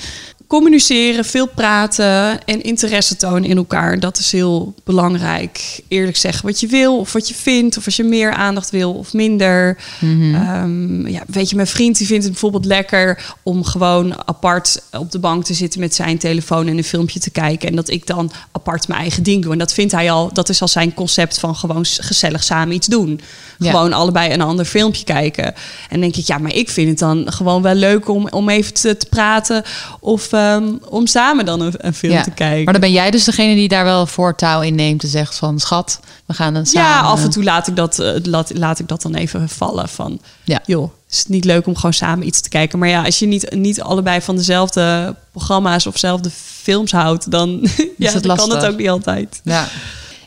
Communiceren, 0.46 1.24
veel 1.24 1.46
praten 1.46 2.44
en 2.44 2.62
interesse 2.62 3.16
tonen 3.16 3.44
in 3.44 3.56
elkaar. 3.56 4.00
Dat 4.00 4.18
is 4.18 4.32
heel 4.32 4.74
belangrijk. 4.84 5.80
Eerlijk 5.88 6.16
zeggen 6.16 6.46
wat 6.46 6.60
je 6.60 6.66
wil 6.66 6.98
of 6.98 7.12
wat 7.12 7.28
je 7.28 7.34
vindt. 7.34 7.76
Of 7.76 7.84
als 7.84 7.96
je 7.96 8.04
meer 8.04 8.32
aandacht 8.32 8.70
wil 8.70 8.92
of 8.92 9.12
minder. 9.12 9.78
Mhm. 10.00 10.34
Ehm, 10.34 11.06
ja, 11.06 11.22
weet 11.26 11.50
je, 11.50 11.56
mijn 11.56 11.68
vriend 11.68 11.98
die 11.98 12.06
vindt 12.06 12.22
het 12.22 12.32
bijvoorbeeld 12.32 12.64
lekker 12.64 13.34
om 13.42 13.64
gewoon 13.64 14.26
apart 14.28 14.82
op 14.90 15.10
de 15.10 15.18
bank 15.18 15.44
te 15.44 15.54
zitten 15.54 15.80
met 15.80 15.94
zijn 15.94 16.18
telefoon 16.18 16.66
en 16.66 16.76
een 16.76 16.84
filmpje 16.84 17.20
te 17.20 17.30
kijken. 17.30 17.68
En 17.68 17.76
dat 17.76 17.90
ik 17.90 18.06
dan 18.06 18.32
apart 18.52 18.88
mijn 18.88 19.00
eigen 19.00 19.22
ding 19.22 19.42
doe. 19.42 19.52
En 19.52 19.58
dat 19.58 19.72
vindt 19.72 19.92
hij 19.92 20.10
al, 20.10 20.32
dat 20.32 20.48
is 20.48 20.60
al 20.62 20.68
zijn 20.68 20.94
concept 20.94 21.38
van 21.38 21.56
gewoon 21.56 21.84
gezellig 21.84 22.44
samen 22.44 22.74
iets 22.74 22.86
doen. 22.86 23.20
Ja. 23.58 23.70
Gewoon 23.70 23.92
allebei 23.92 24.32
een 24.32 24.40
ander 24.40 24.64
filmpje 24.64 25.04
kijken. 25.04 25.54
En 25.88 26.00
denk 26.00 26.16
ik, 26.16 26.26
ja, 26.26 26.38
maar 26.38 26.54
ik 26.54 26.70
vind 26.70 26.88
het 26.88 26.98
dan 26.98 27.32
gewoon 27.32 27.62
wel 27.62 27.74
leuk 27.74 28.08
om, 28.08 28.28
om 28.28 28.48
even 28.48 28.74
te, 28.74 28.96
te 28.96 29.06
praten. 29.06 29.62
Of 30.00 30.32
ehm, 30.36 30.64
om 30.88 31.06
samen 31.06 31.44
dan 31.44 31.60
een, 31.60 31.72
een 31.76 31.94
film 31.94 32.12
Ja. 32.12 32.22
te 32.22 32.30
kijken. 32.30 32.64
Maar 32.64 32.72
dan 32.72 32.82
ben 32.82 32.92
jij 32.92 33.10
dus 33.10 33.24
degene 33.24 33.54
die 33.54 33.68
daar 33.68 33.84
wel 33.84 34.06
voortouw 34.06 34.60
in 34.60 34.74
neemt 34.74 35.02
en 35.02 35.08
zegt 35.08 35.34
van 35.36 35.58
schat, 35.58 36.00
we 36.26 36.34
gaan 36.34 36.54
dan 36.54 36.66
samen. 36.66 36.88
Ja, 36.90 37.00
af 37.00 37.22
en 37.22 37.30
toe 37.30 37.44
laat 37.44 37.66
ik 37.66 37.76
dat, 37.76 37.98
eh, 37.98 38.14
laat, 38.22 38.50
laat 38.54 38.78
ik 38.78 38.88
dat 38.88 39.02
dan 39.02 39.14
even 39.14 39.48
vallen. 39.48 39.88
Van, 39.88 40.20
Ja. 40.44 40.60
joh, 40.66 40.90
is 41.10 41.18
het 41.18 41.28
niet 41.28 41.44
leuk 41.44 41.66
om 41.66 41.74
gewoon 41.76 41.92
samen 41.92 42.26
iets 42.26 42.40
te 42.40 42.48
kijken? 42.48 42.78
Maar 42.78 42.88
ja, 42.88 43.02
als 43.04 43.18
je 43.18 43.26
niet, 43.26 43.54
niet 43.54 43.80
allebei 43.82 44.20
van 44.20 44.36
dezelfde 44.36 45.14
programma's 45.32 45.86
of 45.86 45.92
dezelfde 45.92 46.30
films 46.62 46.92
houdt, 46.92 47.30
dan, 47.30 47.60
ja, 47.98 48.12
het 48.12 48.22
dan 48.22 48.36
kan 48.36 48.50
het 48.50 48.66
ook 48.66 48.76
niet 48.78 48.88
altijd. 48.88 49.40
Ja. 49.44 49.68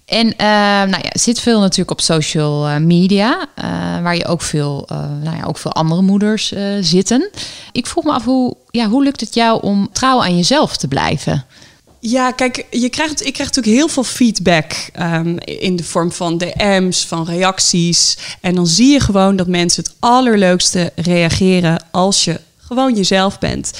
En 0.09 0.35
eh, 0.37 0.47
nou 0.89 1.01
ja, 1.03 1.09
zit 1.11 1.39
veel 1.39 1.59
natuurlijk 1.59 1.91
op 1.91 2.01
social 2.01 2.67
eh, 2.67 2.77
media, 2.77 3.47
eh, 3.55 3.65
waar 4.01 4.15
je 4.15 4.25
ook 4.25 4.41
veel, 4.41 4.85
eh, 4.87 4.97
nou 5.23 5.37
ja, 5.37 5.43
ook 5.43 5.57
veel 5.57 5.73
andere 5.73 6.01
moeders 6.01 6.53
zitten. 6.81 7.29
Ik 7.71 7.87
vroeg 7.87 8.03
me 8.03 8.11
af, 8.11 8.25
hoe, 8.25 8.55
ja, 8.71 8.87
hoe 8.87 9.03
lukt 9.03 9.19
het 9.19 9.33
jou 9.33 9.61
om 9.61 9.89
trouw 9.91 10.21
aan 10.21 10.35
jezelf 10.35 10.77
te 10.77 10.87
blijven? 10.87 11.45
Ja, 11.99 12.31
kijk, 12.31 12.65
je 12.69 12.89
krijgt, 12.89 13.25
ik 13.25 13.33
krijg 13.33 13.49
natuurlijk 13.49 13.77
heel 13.77 13.87
veel 13.87 14.03
feedback 14.03 14.71
ehm, 14.93 15.37
in 15.37 15.75
de 15.75 15.83
vorm 15.83 16.11
van 16.11 16.37
DM's, 16.37 17.05
van 17.05 17.25
reacties. 17.25 18.17
En 18.41 18.55
dan 18.55 18.67
zie 18.67 18.91
je 18.91 18.99
gewoon 18.99 19.35
dat 19.35 19.47
mensen 19.47 19.83
het 19.83 19.93
allerleukste 19.99 20.91
reageren 20.95 21.83
als 21.91 22.23
je 22.23 22.39
gewoon 22.69 22.95
jezelf 22.95 23.39
bent. 23.39 23.71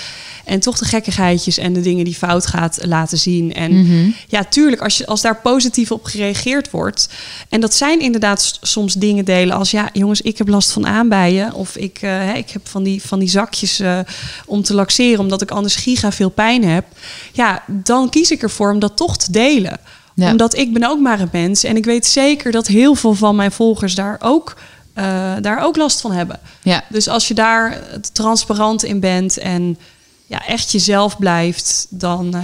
En 0.46 0.60
toch 0.60 0.78
de 0.78 0.86
gekkigheidjes 0.86 1.58
en 1.58 1.74
de 1.74 1.82
dingen 1.82 2.06
die 2.06 2.16
fout 2.16 2.46
gaat 2.46 2.80
laten 2.82 3.18
zien. 3.18 3.54
En 3.54 4.14
ja, 4.28 4.44
tuurlijk, 4.44 4.82
als, 4.82 4.98
je, 4.98 5.06
als 5.06 5.22
daar 5.22 5.42
positief 5.42 5.92
op 5.92 6.06
gereageerd 6.06 6.72
wordt. 6.72 7.10
En 7.50 7.62
dat 7.62 7.74
zijn 7.74 8.00
inderdaad 8.00 8.58
soms 8.62 8.94
dingen 8.94 9.26
delen 9.26 9.56
als... 9.56 9.72
ja, 9.72 9.90
jongens, 9.94 10.22
ik 10.22 10.38
heb 10.38 10.48
last 10.48 10.72
van 10.72 10.88
aanbijen. 10.88 11.54
Of 11.54 11.76
ik, 11.76 11.98
hè, 11.98 12.34
ik 12.34 12.50
heb 12.50 12.68
van 12.68 12.84
die, 12.84 13.02
van 13.02 13.20
die 13.20 13.30
zakjes 13.30 13.80
eh, 13.80 14.00
om 14.46 14.64
te 14.64 14.74
laxeren... 14.74 15.20
omdat 15.20 15.42
ik 15.42 15.52
anders 15.52 15.76
giga 15.76 16.12
veel 16.12 16.30
pijn 16.30 16.64
heb. 16.64 16.86
Ja, 17.32 17.64
dan 17.68 18.10
kies 18.10 18.32
ik 18.32 18.42
ervoor 18.42 18.72
om 18.72 18.80
dat 18.80 18.98
toch 18.98 19.18
te 19.18 19.32
delen. 19.32 19.80
Ja. 20.16 20.32
Omdat 20.32 20.58
ik 20.58 20.74
ben 20.74 20.90
ook 20.90 21.00
maar 21.00 21.20
een 21.20 21.30
mens. 21.32 21.64
En 21.64 21.76
ik 21.76 21.86
weet 21.86 22.06
zeker 22.06 22.52
dat 22.52 22.68
heel 22.68 22.96
veel 22.96 23.14
van 23.14 23.36
mijn 23.36 23.52
volgers 23.52 23.96
daar 23.96 24.18
ook, 24.20 24.56
eh, 25.04 25.34
daar 25.42 25.64
ook 25.64 25.76
last 25.76 26.02
van 26.02 26.12
hebben. 26.12 26.40
Ja, 26.64 26.84
Dus 26.90 27.08
als 27.08 27.28
je 27.28 27.34
daar 27.34 27.82
transparant 28.14 28.84
in 28.84 29.00
bent 29.00 29.38
en 29.38 29.78
ja, 30.26 30.46
echt 30.48 30.72
jezelf 30.72 31.18
blijft, 31.18 31.88
dan, 31.90 32.36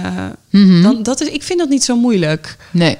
Mhm. 0.50 0.82
dan 0.82 1.02
dat 1.02 1.20
is, 1.20 1.28
ik 1.28 1.42
vind 1.42 1.58
dat 1.58 1.68
niet 1.68 1.84
zo 1.84 1.96
moeilijk. 1.96 2.56
nee. 2.70 2.98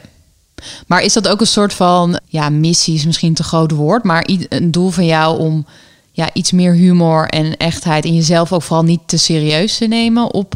Maar 0.86 1.02
is 1.02 1.12
dat 1.12 1.28
ook 1.28 1.40
een 1.40 1.46
soort 1.46 1.74
van, 1.74 2.20
ja, 2.26 2.48
missie 2.48 2.94
is 2.94 3.04
misschien 3.06 3.34
te 3.34 3.42
groot 3.42 3.70
woord, 3.70 4.04
maar 4.04 4.28
een 4.48 4.70
doel 4.70 4.90
van 4.90 5.06
jou 5.06 5.38
om 5.38 5.66
ja, 6.12 6.28
iets 6.32 6.52
meer 6.52 6.72
humor 6.72 7.28
en 7.28 7.56
echtheid 7.56 8.04
in 8.04 8.14
jezelf 8.14 8.52
ook 8.52 8.62
vooral 8.62 8.84
niet 8.84 9.00
te 9.06 9.16
serieus 9.18 9.76
te 9.78 9.86
nemen 9.86 10.34
op, 10.34 10.54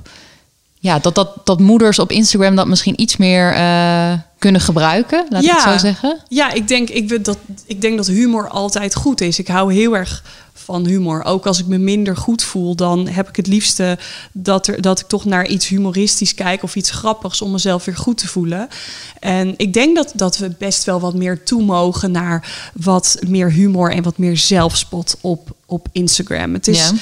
ja, 0.79 0.99
dat, 0.99 1.15
dat, 1.15 1.31
dat 1.45 1.61
moeders 1.61 1.99
op 1.99 2.11
Instagram 2.11 2.55
dat 2.57 2.67
misschien 2.67 3.01
iets 3.01 3.17
meer 3.17 3.53
eh, 3.53 4.13
kunnen 4.41 4.61
gebruiken, 4.61 5.27
laat 5.29 5.43
ik 5.43 5.49
Ja. 5.49 5.55
het 5.55 5.73
zo 5.73 5.79
zeggen. 5.87 6.19
Ja, 6.29 6.53
ik 6.53 6.69
denk, 6.69 6.89
ik, 6.91 7.25
dat, 7.25 7.39
ik 7.67 7.81
denk 7.81 7.97
dat 7.97 8.07
humor 8.07 8.49
altijd 8.49 8.95
goed 8.95 9.21
is. 9.21 9.39
Ik 9.39 9.49
hou 9.49 9.73
heel 9.75 9.97
erg 9.97 10.23
van 10.55 10.87
humor. 10.87 11.25
Ook 11.25 11.47
als 11.47 11.59
ik 11.59 11.67
me 11.67 11.79
minder 11.79 12.17
goed 12.17 12.43
voel, 12.43 12.75
dan 12.75 13.09
heb 13.09 13.29
ik 13.29 13.37
het 13.37 13.47
liefste 13.47 13.99
dat, 14.33 14.67
er, 14.67 14.81
dat 14.81 15.01
ik 15.01 15.07
toch 15.07 15.25
naar 15.25 15.47
iets 15.47 15.69
humoristisch 15.69 16.35
kijk 16.35 16.63
of 16.63 16.77
iets 16.77 16.91
grappigs 16.91 17.43
om 17.43 17.51
mezelf 17.51 17.85
weer 17.85 17.97
goed 17.97 18.19
te 18.19 18.29
voelen. 18.29 18.69
En 19.21 19.55
ik 19.57 19.73
denk 19.73 19.97
dat, 19.97 20.13
dat 20.15 20.39
we 20.39 20.55
best 20.59 20.85
wel 20.85 21.01
wat 21.01 21.15
meer 21.15 21.43
toe 21.45 21.63
mogen 21.63 22.11
naar 22.11 22.71
wat 22.75 23.19
meer 23.29 23.51
humor 23.53 23.93
en 23.93 24.03
wat 24.03 24.19
meer 24.19 24.37
zelfspot 24.37 25.17
op, 25.21 25.51
op 25.67 25.89
Instagram. 25.93 26.53
Het 26.55 26.69
is 26.69 26.79
Ja. 26.89 26.93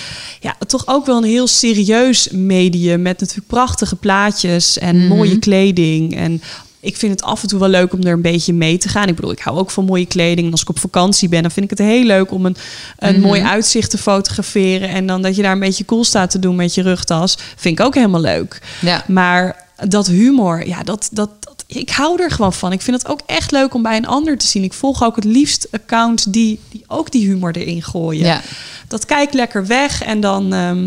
ja. 0.40 0.56
toch 0.66 0.82
ook 0.86 1.06
wel 1.06 1.16
een 1.16 1.24
heel 1.24 1.46
serieus 1.46 2.28
medium 2.30 3.02
met 3.02 3.20
natuurlijk 3.20 3.48
prachtige 3.48 3.96
plaatjes 3.96 4.78
en 4.78 4.96
Mhm. 4.98 5.06
mooie 5.08 5.38
kleding. 5.38 6.16
En 6.16 6.42
ik 6.80 6.96
vind 6.96 7.12
het 7.12 7.22
af 7.22 7.42
en 7.42 7.48
toe 7.48 7.58
wel 7.58 7.68
leuk 7.68 7.92
om 7.92 8.02
er 8.02 8.12
een 8.12 8.22
beetje 8.22 8.52
mee 8.52 8.78
te 8.78 8.88
gaan. 8.88 9.08
Ik 9.08 9.14
bedoel, 9.14 9.30
ik 9.30 9.38
hou 9.38 9.58
ook 9.58 9.70
van 9.70 9.84
mooie 9.84 10.06
kleding. 10.06 10.46
En 10.46 10.52
als 10.52 10.62
ik 10.62 10.68
op 10.68 10.78
vakantie 10.78 11.28
ben, 11.28 11.42
dan 11.42 11.50
vind 11.50 11.70
ik 11.70 11.78
het 11.78 11.88
heel 11.88 12.04
leuk 12.04 12.30
om 12.30 12.46
een, 12.46 12.56
een 12.98 13.12
Mhm. 13.14 13.22
mooi 13.22 13.40
uitzicht 13.42 13.90
te 13.90 13.98
fotograferen. 13.98 14.88
En 14.88 15.06
dan 15.06 15.22
dat 15.22 15.36
je 15.36 15.42
daar 15.42 15.52
een 15.52 15.58
beetje 15.58 15.84
cool 15.84 16.04
staat 16.04 16.30
te 16.30 16.38
doen 16.38 16.56
met 16.56 16.74
je 16.74 16.82
rugtas. 16.82 17.38
Vind 17.56 17.78
ik 17.78 17.84
ook 17.86 17.94
helemaal 17.94 18.20
leuk. 18.20 18.60
Ja. 18.80 19.04
Maar 19.06 19.66
dat 19.88 20.06
humor, 20.06 20.66
ja, 20.66 20.82
dat, 20.82 21.08
dat, 21.12 21.30
dat, 21.40 21.64
ik 21.66 21.90
hou 21.90 22.22
er 22.22 22.30
gewoon 22.30 22.52
van. 22.52 22.72
Ik 22.72 22.80
vind 22.82 23.02
het 23.02 23.10
ook 23.10 23.20
echt 23.26 23.50
leuk 23.50 23.74
om 23.74 23.82
bij 23.82 23.96
een 23.96 24.06
ander 24.06 24.38
te 24.38 24.46
zien. 24.46 24.62
Ik 24.62 24.72
volg 24.72 25.02
ook 25.04 25.16
het 25.16 25.24
liefst 25.24 25.68
accounts 25.70 26.24
die, 26.24 26.60
die 26.70 26.84
ook 26.86 27.10
die 27.10 27.26
humor 27.26 27.52
erin 27.56 27.82
gooien. 27.82 28.26
Ja. 28.26 28.40
Dat 28.88 29.04
kijkt 29.06 29.34
lekker 29.34 29.66
weg 29.66 30.02
en 30.02 30.20
dan, 30.20 30.52
ehm, 30.52 30.82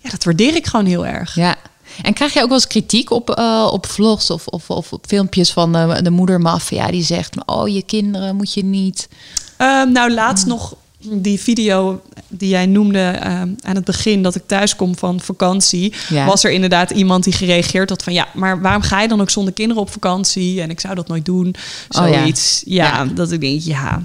ja, 0.00 0.10
dat 0.10 0.24
waardeer 0.24 0.54
ik 0.56 0.66
gewoon 0.66 0.86
heel 0.86 1.06
erg. 1.06 1.34
Ja. 1.34 1.56
En 2.02 2.12
krijg 2.12 2.32
je 2.32 2.40
ook 2.40 2.48
wel 2.48 2.56
eens 2.56 2.66
kritiek 2.66 3.10
op, 3.10 3.30
eh, 3.30 3.68
op 3.72 3.86
vlogs 3.86 4.30
of, 4.30 4.46
of, 4.46 4.70
of 4.70 4.92
op 4.92 5.04
filmpjes 5.06 5.52
van 5.52 5.72
de, 5.72 5.98
de 6.02 6.10
moedermafia 6.10 6.86
die 6.86 7.04
zegt: 7.04 7.34
Oh, 7.46 7.68
je 7.68 7.82
kinderen 7.82 8.36
moet 8.36 8.52
je 8.54 8.64
niet. 8.64 9.08
Ehm, 9.56 9.92
nou, 9.92 10.12
laatst 10.12 10.46
nog 10.46 10.74
die 11.10 11.40
video 11.40 12.00
die 12.28 12.48
jij 12.48 12.66
noemde 12.66 12.98
ehm, 12.98 13.48
aan 13.60 13.74
het 13.74 13.84
begin 13.84 14.22
dat 14.22 14.34
ik 14.34 14.42
thuis 14.46 14.76
kom 14.76 14.96
van 14.96 15.20
vakantie, 15.20 15.94
Ja. 16.08 16.26
was 16.26 16.44
er 16.44 16.50
inderdaad 16.50 16.90
iemand 16.90 17.24
die 17.24 17.32
gereageerd 17.32 17.88
had 17.88 18.02
van 18.02 18.12
ja, 18.12 18.28
maar 18.34 18.60
waarom 18.60 18.82
ga 18.82 19.02
je 19.02 19.08
dan 19.08 19.20
ook 19.20 19.30
zonder 19.30 19.52
kinderen 19.52 19.82
op 19.82 19.90
vakantie? 19.90 20.60
En 20.60 20.70
ik 20.70 20.80
zou 20.80 20.94
dat 20.94 21.08
nooit 21.08 21.24
doen. 21.24 21.54
Oh 21.88 22.08
ja. 22.08 22.18
Zoiets. 22.18 22.62
ja. 22.66 23.04
dat 23.04 23.32
ik 23.32 23.40
denk, 23.40 23.60
ja, 23.60 24.02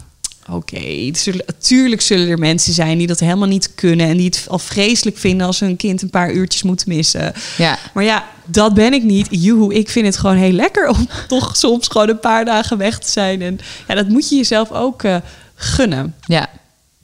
oké. 0.52 0.80
Het 1.06 1.18
zullen- 1.18 1.46
Tuurlijk 1.58 2.02
zullen 2.02 2.28
er 2.30 2.38
mensen 2.40 2.74
zijn 2.74 2.98
die 2.98 3.08
dat 3.08 3.20
helemaal 3.20 3.48
niet 3.48 3.76
kunnen 3.76 4.08
en 4.08 4.18
die 4.18 4.26
het 4.26 4.46
al 4.48 4.60
vreselijk 4.60 5.18
vinden 5.18 5.48
als 5.48 5.60
hun 5.60 5.76
kind 5.76 6.02
een 6.02 6.10
paar 6.10 6.32
uurtjes 6.32 6.64
moeten 6.64 6.90
missen. 6.90 7.34
Ja. 7.58 7.78
Maar 7.94 8.04
ja, 8.04 8.26
dat 8.46 8.74
ben 8.74 8.94
ik 8.94 9.04
niet. 9.04 9.28
Joehoe, 9.30 9.74
ik 9.74 9.90
vind 9.90 10.06
het 10.06 10.18
gewoon 10.18 10.36
heel 10.36 10.52
lekker 10.52 10.88
om 10.88 11.08
toch 11.28 11.56
soms 11.58 11.88
gewoon 11.88 12.10
een 12.10 12.20
paar 12.20 12.46
dagen 12.46 12.78
weg 12.78 13.00
te 13.00 13.12
zijn. 13.12 13.42
En 13.42 13.60
ja, 13.88 13.96
dat 13.96 14.08
moet 14.08 14.30
je 14.30 14.36
jezelf 14.36 14.72
ook 14.72 15.04
eh, 15.04 15.16
gunnen. 15.56 16.16
Ja. 16.26 16.50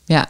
Ja. 0.05 0.29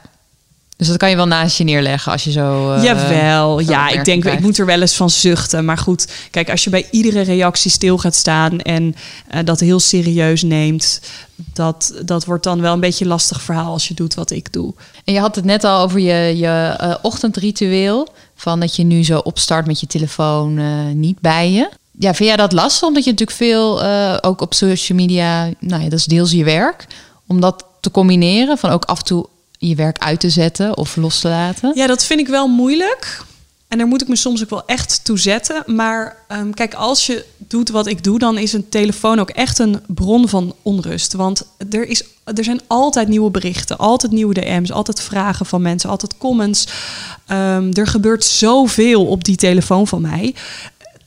Dus 0.78 0.88
dat 0.88 0.98
kan 0.98 1.10
je 1.10 1.16
wel 1.16 1.28
naast 1.28 1.58
je 1.58 1.64
neerleggen 1.64 2.12
als 2.12 2.24
je 2.24 2.32
zo. 2.32 2.74
Uh, 2.74 2.84
Jawel, 2.84 3.60
ja, 3.60 3.90
ik 3.90 4.06
denk 4.06 4.26
ik 4.26 4.40
moet 4.40 4.58
er 4.58 4.66
wel 4.66 4.82
eens 4.82 4.96
van 4.96 5.10
zuchten. 5.10 5.66
Maar 5.66 5.78
goed, 5.78 6.08
kijk, 6.32 6.50
als 6.50 6.64
je 6.64 6.70
bij 6.70 6.88
iedere 6.92 7.22
reactie 7.22 7.72
stil 7.72 7.98
gaat 7.98 8.16
staan 8.16 8.60
en 8.60 8.96
uh, 9.34 9.40
dat 9.44 9.60
heel 9.60 9.80
serieus 9.80 10.44
neemt, 10.44 11.02
dat, 11.36 11.94
dat 12.06 12.26
wordt 12.26 12.44
dan 12.44 12.62
wel 12.62 12.74
een 12.74 12.80
beetje 12.80 13.04
een 13.04 13.12
lastig 13.12 13.42
verhaal 13.42 13.72
als 13.72 13.88
je 13.88 13.94
doet 13.94 14.14
wat 14.14 14.32
ik 14.32 14.54
doe. 14.54 14.74
En 15.04 15.14
je 15.14 15.20
had 15.20 15.36
het 15.36 15.46
net 15.46 15.64
al 15.64 15.82
over 15.82 16.00
je, 16.00 16.38
je 16.38 16.78
uh, 16.82 16.96
ochtendritueel. 17.02 18.08
Van 18.36 18.60
dat 18.60 18.76
je 18.76 18.84
nu 18.84 19.04
zo 19.04 19.18
opstart 19.18 19.66
met 19.66 19.80
je 19.80 19.88
telefoon 19.88 20.60
niet 21.00 21.20
bij 21.20 21.52
je. 21.52 21.70
Ja, 22.00 22.14
vind 22.14 22.30
jij 22.30 22.38
dat 22.38 22.52
lastig? 22.52 22.88
Omdat 22.88 23.04
je 23.04 23.12
natuurlijk 23.12 23.38
veel 23.38 23.84
ook 24.22 24.42
op 24.42 24.54
social 24.54 24.98
media, 24.98 25.50
nou 25.60 25.84
ja, 25.84 25.90
dat 25.90 26.00
is 26.00 26.06
deels 26.06 26.32
je 26.32 26.44
werk. 26.44 26.88
Om 27.28 27.42
dat 27.42 27.66
te 27.82 27.92
combineren 27.92 28.58
van 28.58 28.70
ook 28.70 28.86
af 28.86 28.98
en 28.98 29.06
toe 29.06 29.28
je 29.58 29.76
werk 29.76 29.98
uit 29.98 30.20
te 30.20 30.30
zetten 30.30 30.78
of 30.78 30.96
los 30.96 31.20
te 31.20 31.28
laten? 31.28 31.72
Ja, 31.76 31.88
dat 31.88 32.04
vind 32.04 32.20
ik 32.20 32.28
wel 32.28 32.48
moeilijk. 32.48 33.26
En 33.68 33.78
daar 33.78 33.88
moet 33.88 34.02
ik 34.02 34.08
me 34.08 34.16
soms 34.16 34.44
ook 34.44 34.50
wel 34.50 34.66
echt 34.66 35.00
toe 35.04 35.20
zetten. 35.20 35.64
Maar 35.66 36.18
um, 36.32 36.54
kijk, 36.54 36.74
als 36.74 37.06
je 37.06 37.26
doet 37.38 37.70
wat 37.70 37.88
ik 37.88 38.04
doe, 38.04 38.20
dan 38.20 38.38
is 38.38 38.54
een 38.54 38.70
telefoon 38.70 39.20
ook 39.20 39.30
echt 39.30 39.60
een 39.60 39.82
bron 39.88 40.30
van 40.30 40.56
onrust. 40.62 41.14
Want 41.14 41.48
er, 41.70 41.88
is, 41.88 42.04
er 42.24 42.44
zijn 42.44 42.62
altijd 42.68 43.08
nieuwe 43.08 43.32
berichten, 43.32 43.78
altijd 43.78 44.12
nieuwe 44.12 44.34
DM's, 44.34 44.72
altijd 44.72 45.02
vragen 45.02 45.46
van 45.46 45.62
mensen, 45.62 45.90
altijd 45.90 46.18
comments. 46.18 46.68
Um, 47.32 47.74
er 47.74 47.88
gebeurt 47.88 48.24
zoveel 48.24 49.06
op 49.06 49.24
die 49.24 49.36
telefoon 49.36 49.88
van 49.88 50.02
mij 50.02 50.36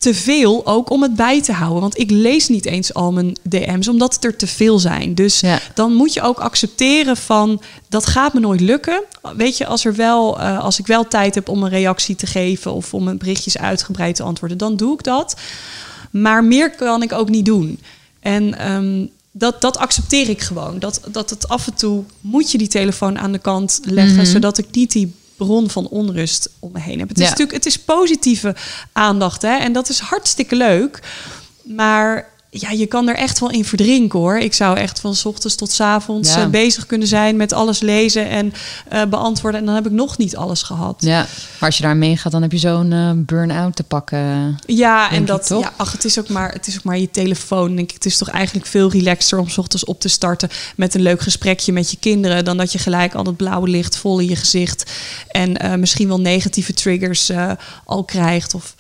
te 0.01 0.15
veel 0.15 0.67
ook 0.67 0.91
om 0.91 1.03
het 1.03 1.15
bij 1.15 1.43
te 1.43 1.53
houden. 1.53 1.81
Want 1.81 1.99
ik 1.99 2.11
lees 2.11 2.49
niet 2.49 2.67
eens 2.67 2.95
al 2.95 3.13
mijn 3.13 3.37
DM's, 3.43 3.89
omdat 3.89 4.15
het 4.15 4.25
er 4.25 4.37
te 4.37 4.47
veel 4.47 4.79
zijn. 4.79 5.15
Dus 5.15 5.43
dan 5.75 5.95
moet 5.95 6.13
je 6.13 6.23
ook 6.23 6.39
accepteren 6.39 7.17
van 7.17 7.63
dat 7.89 8.07
gaat 8.07 8.35
me 8.35 8.41
nooit 8.41 8.61
lukken. 8.61 9.03
Weet 9.37 9.57
je, 9.57 9.67
als, 9.67 9.85
er 9.85 9.95
wel, 9.95 10.41
uh, 10.41 10.59
als 10.59 10.79
ik 10.79 10.87
wel 10.87 11.09
tijd 11.09 11.35
heb 11.35 11.49
om 11.49 11.63
een 11.63 11.71
reactie 11.71 12.17
te 12.17 12.27
geven 12.27 12.73
of 12.73 12.95
om 12.95 13.05
mijn 13.05 13.19
berichtjes 13.19 13.59
uitgebreid 13.59 14.17
te 14.17 14.23
antwoorden, 14.23 14.59
dan 14.59 14.77
doe 14.77 14.93
ik 14.93 15.03
dat. 15.03 15.37
Maar 16.11 16.45
meer 16.45 16.71
kan 16.71 17.03
ik 17.03 17.13
ook 17.13 17.29
niet 17.29 17.45
doen. 17.45 17.81
En 18.21 18.73
um, 18.73 19.11
dat, 19.31 19.61
dat 19.61 19.77
accepteer 19.77 20.29
ik 20.29 20.41
gewoon. 20.41 20.79
Dat, 20.79 21.01
dat 21.13 21.31
het 21.31 21.49
af 21.49 21.67
en 21.67 21.75
toe 21.75 22.05
moet 22.21 22.51
je 22.51 22.59
die 22.59 22.69
telefoon 22.69 23.19
aan 23.19 23.33
de 23.33 23.39
kant 23.39 23.81
leggen, 23.83 24.13
mm 24.13 24.21
-hmm. 24.21 24.33
zodat 24.33 24.59
ik 24.59 24.67
niet 24.71 24.93
die 24.93 25.15
bron 25.45 25.71
van 25.71 25.89
onrust 25.89 26.51
om 26.59 26.73
me 26.73 26.81
heen 26.81 26.99
heb. 26.99 27.09
Het 27.09 27.19
is 27.19 27.29
natuurlijk, 27.29 27.53
het 27.53 27.67
is 27.67 27.79
positieve 27.79 28.55
aandacht, 28.93 29.43
hè? 29.43 29.57
En 29.57 29.73
dat 29.73 29.89
is 29.89 29.99
hartstikke 29.99 30.57
leuk. 30.57 31.03
Maar 31.65 32.30
ja, 32.53 32.71
je 32.71 32.87
kan 32.87 33.09
er 33.09 33.17
echt 33.17 33.39
wel 33.39 33.51
in 33.51 33.65
verdrinken 33.65 34.19
hoor. 34.19 34.39
Ik 34.39 34.55
zou 34.55 34.77
echt 34.77 35.01
van 35.01 35.15
s 35.15 35.25
ochtends 35.25 35.55
tot 35.55 35.71
s 35.71 35.81
avonds 35.81 36.35
ja. 36.35 36.45
uh, 36.45 36.51
bezig 36.51 36.87
kunnen 36.87 37.09
zijn 37.09 37.37
met 37.37 37.53
alles 37.53 37.81
lezen 37.81 38.29
en 38.29 38.53
uh, 38.93 39.05
beantwoorden. 39.05 39.61
En 39.61 39.67
dan 39.67 39.75
heb 39.75 39.87
ik 39.87 39.93
nog 39.93 40.19
niet 40.19 40.37
alles 40.37 40.63
gehad. 40.63 40.97
Ja, 40.99 41.19
maar 41.59 41.69
als 41.69 41.77
je 41.77 41.83
daar 41.83 41.97
mee 41.97 42.17
gaat, 42.17 42.33
dan 42.33 42.43
heb 42.43 42.53
je 42.53 42.59
zo'n 42.59 42.91
uh, 42.91 43.11
burn-out 43.17 43.77
te 43.77 43.83
pakken. 43.83 44.57
Ja, 44.67 45.11
en 45.11 45.25
dat, 45.25 45.49
ja, 45.49 45.73
ach, 45.77 45.93
het 45.93 46.05
is, 46.05 46.19
ook 46.19 46.29
maar, 46.29 46.53
het 46.53 46.67
is 46.67 46.77
ook 46.77 46.85
maar 46.85 46.99
je 46.99 47.11
telefoon. 47.11 47.77
Denk 47.77 47.89
ik. 47.89 47.95
Het 47.95 48.07
is 48.07 48.19
toch 48.19 48.29
eigenlijk 48.29 48.67
veel 48.67 48.91
relaxter 48.91 49.39
om 49.39 49.49
s 49.49 49.59
ochtends 49.59 49.85
op 49.85 50.01
te 50.01 50.09
starten 50.09 50.49
met 50.77 50.95
een 50.95 51.03
leuk 51.03 51.21
gesprekje 51.21 51.73
met 51.73 51.91
je 51.91 51.97
kinderen. 51.97 52.45
Dan 52.45 52.57
dat 52.57 52.73
je 52.73 52.79
gelijk 52.79 53.15
al 53.15 53.25
dat 53.25 53.37
blauwe 53.37 53.69
licht 53.69 53.97
vol 53.97 54.19
in 54.19 54.29
je 54.29 54.37
gezicht. 54.37 54.91
En 55.29 55.81
misschien 55.81 56.09
wel 56.09 56.21
negatieve 56.21 56.73
triggers 56.73 57.31
al 57.85 58.05
krijgt. 58.05 58.55
Of, 58.55 58.75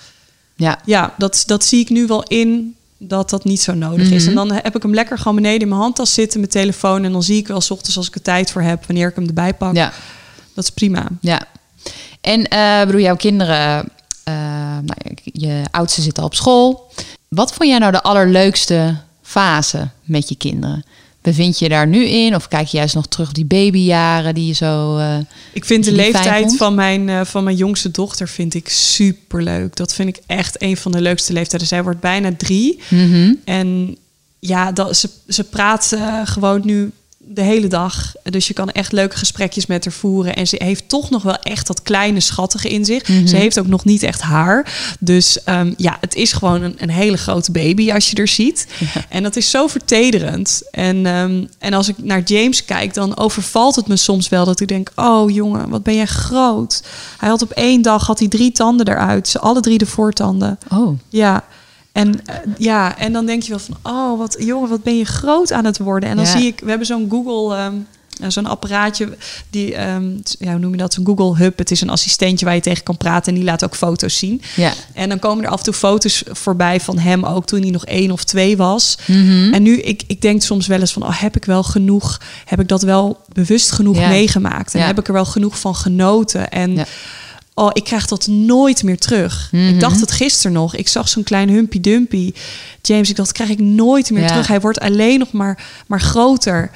ja, 0.56 0.80
ja 0.84 1.14
dat, 1.18 1.42
dat 1.46 1.64
zie 1.64 1.80
ik 1.80 1.88
nu 1.88 2.06
wel 2.06 2.22
in 2.22 2.74
dat 3.02 3.30
dat 3.30 3.44
niet 3.44 3.60
zo 3.60 3.74
nodig 3.74 4.10
is. 4.10 4.26
En 4.26 4.34
dan 4.34 4.52
heb 4.52 4.76
ik 4.76 4.82
hem 4.82 4.94
lekker 4.94 5.18
gewoon 5.18 5.34
beneden 5.34 5.60
in 5.60 5.68
mijn 5.68 5.80
handtas 5.80 6.14
zitten, 6.14 6.40
mijn 6.40 6.52
telefoon. 6.52 7.04
En 7.04 7.12
dan 7.12 7.22
zie 7.22 7.36
ik 7.36 7.46
wel 7.46 7.60
s 7.60 7.70
ochtends 7.70 7.96
als 7.96 8.06
ik 8.06 8.14
er 8.14 8.22
tijd 8.22 8.50
voor 8.50 8.62
heb, 8.62 8.86
wanneer 8.86 9.08
ik 9.08 9.14
hem 9.14 9.26
erbij 9.26 9.54
pak. 9.54 9.74
Ja. 9.74 9.92
Dat 10.54 10.64
is 10.64 10.70
prima. 10.70 11.06
Ja. 11.20 11.42
En 12.20 12.46
uh, 12.52 12.86
bedoel, 12.86 13.00
jouw 13.00 13.16
kinderen, 13.16 13.88
uh, 14.28 14.34
nou, 14.82 15.16
je 15.24 15.62
oudste 15.70 16.02
zit 16.02 16.18
al 16.18 16.24
op 16.24 16.34
school. 16.34 16.92
Wat 17.28 17.52
vond 17.52 17.68
jij 17.68 17.78
nou 17.78 17.92
de 17.92 18.02
allerleukste 18.02 18.96
fase 19.22 19.88
met 20.02 20.28
je 20.28 20.36
kinderen? 20.36 20.84
Bevind 21.22 21.58
je 21.58 21.68
daar 21.68 21.86
nu 21.86 22.04
in? 22.04 22.34
Of 22.34 22.48
kijk 22.48 22.66
je 22.66 22.76
juist 22.76 22.94
nog 22.94 23.06
terug 23.06 23.28
op 23.28 23.34
die 23.34 23.44
babyjaren 23.44 24.34
die 24.34 24.46
je 24.46 24.52
zo. 24.52 24.98
Uh, 24.98 25.16
ik 25.52 25.64
vind 25.64 25.84
de 25.84 25.92
leeftijd 25.92 26.56
van 26.56 26.74
mijn, 26.74 27.08
uh, 27.08 27.20
van 27.24 27.44
mijn 27.44 27.56
jongste 27.56 27.90
dochter 27.90 28.28
vind 28.28 28.54
ik 28.54 28.68
super 28.68 29.42
leuk. 29.42 29.76
Dat 29.76 29.94
vind 29.94 30.08
ik 30.08 30.22
echt 30.26 30.62
een 30.62 30.76
van 30.76 30.92
de 30.92 31.00
leukste 31.00 31.32
leeftijden. 31.32 31.68
Zij 31.68 31.82
wordt 31.82 32.00
bijna 32.00 32.32
drie. 32.36 32.80
Mm-hmm. 32.88 33.40
En 33.44 33.96
ja, 34.38 34.72
dat, 34.72 34.96
ze, 34.96 35.10
ze 35.28 35.44
praat 35.44 35.90
uh, 35.94 36.20
gewoon 36.24 36.60
nu 36.64 36.90
de 37.32 37.42
hele 37.42 37.66
dag. 37.66 38.12
Dus 38.22 38.48
je 38.48 38.54
kan 38.54 38.70
echt 38.70 38.92
leuke 38.92 39.16
gesprekjes 39.16 39.66
met 39.66 39.84
haar 39.84 39.94
voeren. 39.94 40.34
En 40.34 40.46
ze 40.46 40.56
heeft 40.64 40.88
toch 40.88 41.10
nog 41.10 41.22
wel 41.22 41.36
echt 41.36 41.66
dat 41.66 41.82
kleine 41.82 42.20
schattige 42.20 42.68
in 42.68 42.84
zich. 42.84 43.08
Mhm. 43.08 43.26
Ze 43.26 43.36
heeft 43.36 43.58
ook 43.58 43.66
nog 43.66 43.84
niet 43.84 44.02
echt 44.02 44.20
haar. 44.20 44.72
Dus 44.98 45.38
um, 45.46 45.74
ja, 45.76 45.96
het 46.00 46.14
is 46.14 46.32
gewoon 46.32 46.62
een, 46.62 46.74
een, 46.78 46.90
hele 46.90 47.16
grote 47.16 47.52
baby 47.52 47.92
als 47.92 48.10
je 48.10 48.16
er 48.16 48.28
ziet. 48.28 48.66
Ja. 48.78 49.04
En 49.08 49.22
dat 49.22 49.36
is 49.36 49.50
zo 49.50 49.66
vertederend. 49.66 50.62
En, 50.70 51.06
um, 51.06 51.48
en 51.58 51.72
als 51.72 51.88
ik 51.88 51.94
naar 51.98 52.22
James 52.22 52.64
kijk, 52.64 52.94
dan 52.94 53.16
overvalt 53.16 53.76
het 53.76 53.86
me 53.86 53.96
soms 53.96 54.28
wel 54.28 54.44
dat 54.44 54.60
ik 54.60 54.68
denk: 54.68 54.92
oh 54.94 55.30
jongen, 55.30 55.68
wat 55.68 55.82
ben 55.82 55.94
jij 55.94 56.06
groot. 56.06 56.82
Hij 57.18 57.28
had 57.28 57.42
op 57.42 57.50
één 57.50 57.82
dag 57.82 58.06
had 58.06 58.18
hij 58.18 58.28
drie 58.28 58.52
tanden 58.52 58.88
eruit. 58.88 59.36
Alle 59.40 59.60
drie 59.60 59.78
de 59.78 59.86
voortanden. 59.86 60.58
Oh. 60.68 60.98
Ja. 61.08 61.44
En 61.92 62.08
uh, 62.08 62.34
ja, 62.58 62.98
en 62.98 63.12
dan 63.12 63.26
denk 63.26 63.42
je 63.42 63.48
wel 63.50 63.58
van, 63.58 63.76
oh, 63.82 64.18
wat 64.18 64.36
jongen, 64.38 64.68
wat 64.68 64.82
ben 64.82 64.96
je 64.96 65.04
groot 65.04 65.52
aan 65.52 65.64
het 65.64 65.78
worden. 65.78 66.08
En 66.08 66.16
dan 66.16 66.24
Ja. 66.24 66.30
zie 66.38 66.46
ik, 66.46 66.60
we 66.60 66.68
hebben 66.68 66.86
zo'n 66.86 67.06
Google, 67.10 67.64
um, 67.64 67.86
zo'n 68.28 68.46
apparaatje, 68.46 69.16
die, 69.50 69.86
um, 69.90 70.22
ja, 70.38 70.50
hoe 70.50 70.58
noem 70.58 70.70
je 70.70 70.76
dat? 70.76 70.94
Zo'n 70.94 71.06
Google 71.06 71.36
Hub. 71.36 71.58
Het 71.58 71.70
is 71.70 71.80
een 71.80 71.90
assistentje 71.90 72.44
waar 72.46 72.54
je 72.54 72.60
tegen 72.60 72.84
kan 72.84 72.96
praten 72.96 73.28
en 73.32 73.34
die 73.38 73.44
laat 73.48 73.64
ook 73.64 73.74
foto's 73.76 74.18
zien. 74.18 74.42
Ja. 74.56 74.72
En 74.94 75.08
dan 75.08 75.18
komen 75.18 75.44
er 75.44 75.50
af 75.50 75.58
en 75.58 75.64
toe 75.64 75.74
foto's 75.74 76.22
voorbij 76.30 76.80
van 76.80 76.98
hem 76.98 77.24
ook 77.24 77.46
toen 77.46 77.60
hij 77.60 77.70
nog 77.70 77.84
één 77.84 78.10
of 78.10 78.24
twee 78.24 78.56
was. 78.56 78.98
Mhm. 79.06 79.54
En 79.54 79.62
nu, 79.62 79.76
ik, 79.80 80.02
ik 80.06 80.20
denk 80.20 80.42
soms 80.42 80.66
wel 80.66 80.80
eens 80.80 80.92
van, 80.92 81.02
oh, 81.02 81.20
heb 81.20 81.36
ik 81.36 81.44
wel 81.44 81.62
genoeg, 81.62 82.20
heb 82.44 82.60
ik 82.60 82.68
dat 82.68 82.82
wel 82.82 83.18
bewust 83.32 83.70
genoeg 83.72 83.96
Ja. 83.96 84.08
meegemaakt? 84.08 84.74
En 84.74 84.86
heb 84.86 84.98
ik 84.98 85.06
er 85.06 85.12
wel 85.12 85.24
genoeg 85.24 85.58
van 85.58 85.74
genoten? 85.74 86.50
En 86.50 86.74
Ja. 86.74 86.84
Oh, 87.60 87.70
ik 87.72 87.84
krijg 87.84 88.06
dat 88.06 88.26
nooit 88.26 88.82
meer 88.82 88.98
terug. 88.98 89.48
Mhm. 89.52 89.68
Ik 89.68 89.80
dacht 89.80 90.00
het 90.00 90.12
gisteren 90.12 90.52
nog. 90.52 90.74
Ik 90.74 90.88
zag 90.88 91.08
zo'n 91.08 91.22
klein 91.22 91.48
humpy 91.48 91.80
dumpy. 91.80 92.32
James, 92.82 93.08
ik 93.10 93.16
dacht, 93.16 93.28
dat 93.28 93.36
krijg 93.36 93.50
ik 93.50 93.58
nooit 93.58 94.10
meer 94.10 94.22
Ja. 94.22 94.28
terug. 94.28 94.46
Hij 94.46 94.60
wordt 94.60 94.80
alleen 94.80 95.18
nog 95.18 95.32
maar, 95.32 95.64
maar 95.86 96.00
groter. 96.00 96.70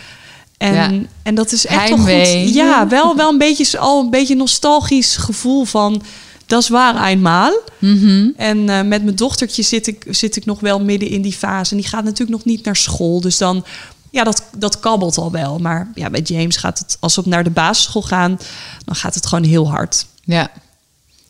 En, 0.58 0.74
Ja. 0.74 0.90
en 1.22 1.34
dat 1.34 1.52
is 1.52 1.66
echt 1.66 1.88
wel 1.88 1.98
Heimwee. 2.04 2.44
goed. 2.44 2.54
Ja, 2.54 2.88
wel, 2.88 3.16
wel 3.16 3.30
een 3.30 3.38
beetje 3.38 3.78
al 3.78 4.00
een 4.00 4.10
beetje 4.10 4.34
nostalgisch 4.36 5.16
gevoel 5.16 5.64
van. 5.64 6.02
Dat 6.46 6.62
is 6.62 6.68
waar 6.68 7.06
eenmaal. 7.06 7.52
Mhm. 7.78 8.28
En 8.36 8.68
eh, 8.68 8.82
met 8.82 9.04
mijn 9.04 9.16
dochtertje 9.16 9.62
zit 9.62 9.86
ik, 9.86 10.04
zit 10.10 10.36
ik 10.36 10.44
nog 10.44 10.60
wel 10.60 10.80
midden 10.84 11.08
in 11.08 11.22
die 11.22 11.32
fase. 11.32 11.70
En 11.70 11.76
die 11.76 11.86
gaat 11.88 12.04
natuurlijk 12.04 12.30
nog 12.30 12.44
niet 12.44 12.64
naar 12.64 12.76
school. 12.76 13.20
Dus 13.20 13.38
dan, 13.38 13.64
ja, 14.10 14.24
dat, 14.24 14.42
dat 14.56 14.80
kabbelt 14.80 15.16
al 15.18 15.30
wel. 15.30 15.58
Maar 15.58 15.90
ja, 15.94 16.10
bij 16.10 16.20
James 16.20 16.56
gaat 16.56 16.78
het, 16.78 16.96
als 17.00 17.14
we 17.14 17.20
op 17.20 17.26
naar 17.26 17.44
de 17.44 17.50
basisschool 17.50 18.02
gaan, 18.02 18.38
dan 18.84 18.94
gaat 18.94 19.14
het 19.14 19.26
gewoon 19.26 19.44
heel 19.44 19.70
hard. 19.70 20.06
Ja. 20.24 20.50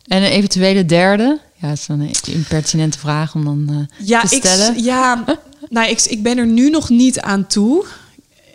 En 0.07 0.23
een 0.23 0.31
eventuele 0.31 0.87
derde? 0.87 1.41
Ja, 1.55 1.69
dat 1.69 1.79
is 1.79 1.87
dan 1.87 2.01
een 2.01 2.15
impertinente 2.25 2.99
vraag 2.99 3.35
om 3.35 3.45
dan 3.45 3.67
eh, 3.69 4.07
Ja, 4.07 4.21
te 4.21 4.37
ik, 4.37 4.45
stellen. 4.45 4.83
ja 4.83 5.25
nou, 5.69 5.89
ik, 5.91 6.01
ik 6.01 6.23
ben 6.23 6.39
er 6.39 6.47
nu 6.47 6.71
nog 6.71 6.89
niet 6.89 7.21
aan 7.21 7.47
toe. 7.47 7.85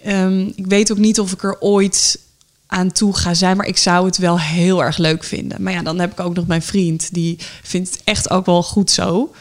Ehm, 0.03 0.39
ik 0.55 0.67
weet 0.67 0.91
ook 0.91 0.97
niet 0.97 1.19
of 1.19 1.31
ik 1.31 1.43
er 1.43 1.61
ooit 1.61 2.19
aan 2.67 2.91
toe 2.91 3.15
ga 3.15 3.33
zijn, 3.33 3.57
maar 3.57 3.65
ik 3.65 3.77
zou 3.77 4.05
het 4.05 4.17
wel 4.17 4.39
heel 4.39 4.83
erg 4.83 4.97
leuk 4.97 5.23
vinden. 5.23 5.61
Maar 5.63 5.73
ja, 5.73 5.81
dan 5.81 5.99
heb 5.99 6.11
ik 6.11 6.19
ook 6.19 6.35
nog 6.35 6.47
mijn 6.47 6.61
vriend, 6.61 7.13
die 7.13 7.37
vindt 7.63 7.91
het 7.91 8.01
echt 8.03 8.29
ook 8.29 8.45
wel 8.45 8.63
goed 8.63 8.91
zo. 8.91 9.33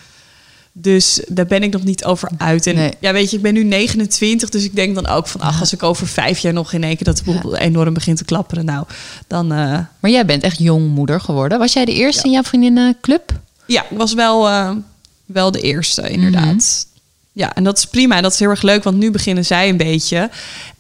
Dus 0.81 1.21
daar 1.29 1.47
ben 1.47 1.63
ik 1.63 1.73
nog 1.73 1.85
niet 1.85 2.05
over 2.05 2.31
uit. 2.37 2.67
En 2.67 2.75
Nee. 2.75 2.93
ja, 3.01 3.13
weet 3.13 3.31
je, 3.31 3.37
ik 3.37 3.43
ben 3.43 3.55
nu 3.55 3.65
29, 3.65 4.49
dus 4.49 4.65
ik 4.65 4.75
denk 4.75 4.95
dan 4.95 5.07
ook 5.07 5.27
van, 5.27 5.41
ach, 5.41 5.61
als 5.61 5.73
ik 5.73 5.83
over 5.83 6.07
vijf 6.07 6.39
jaar 6.39 6.53
nog 6.53 6.73
in 6.73 6.85
één 6.85 6.97
keer 6.97 7.07
dat 7.07 7.23
boel 7.25 7.57
enorm 7.57 7.95
begint 7.95 8.17
te 8.19 8.25
klapperen, 8.25 8.65
nou, 8.65 8.85
dan, 9.27 9.53
eh, 9.53 9.79
Maar 10.01 10.11
jij 10.11 10.27
bent 10.27 10.43
echt 10.43 10.59
jong 10.59 10.89
moeder 10.89 11.21
geworden. 11.21 11.59
Was 11.59 11.73
jij 11.73 11.85
de 11.85 11.93
eerste 11.93 12.25
in 12.27 12.31
jouw 12.31 12.43
vriendinnеnclub? 12.43 13.33
Ja, 13.67 13.83
ik 13.91 13.97
was 13.97 14.15
wel, 14.15 14.49
eh, 14.49 14.71
wel 15.27 15.51
de 15.51 15.61
eerste, 15.61 16.11
inderdaad. 16.11 16.45
Mhm. 16.45 16.97
Ja, 17.33 17.55
en 17.55 17.65
dat 17.65 17.79
is 17.79 17.85
prima. 17.85 18.17
En 18.17 18.23
dat 18.23 18.33
is 18.33 18.39
heel 18.39 18.49
erg 18.49 18.63
leuk, 18.63 18.83
want 18.85 18.97
nu 18.97 19.11
beginnen 19.11 19.45
zij 19.45 19.69
een 19.69 19.77
beetje. 19.77 20.31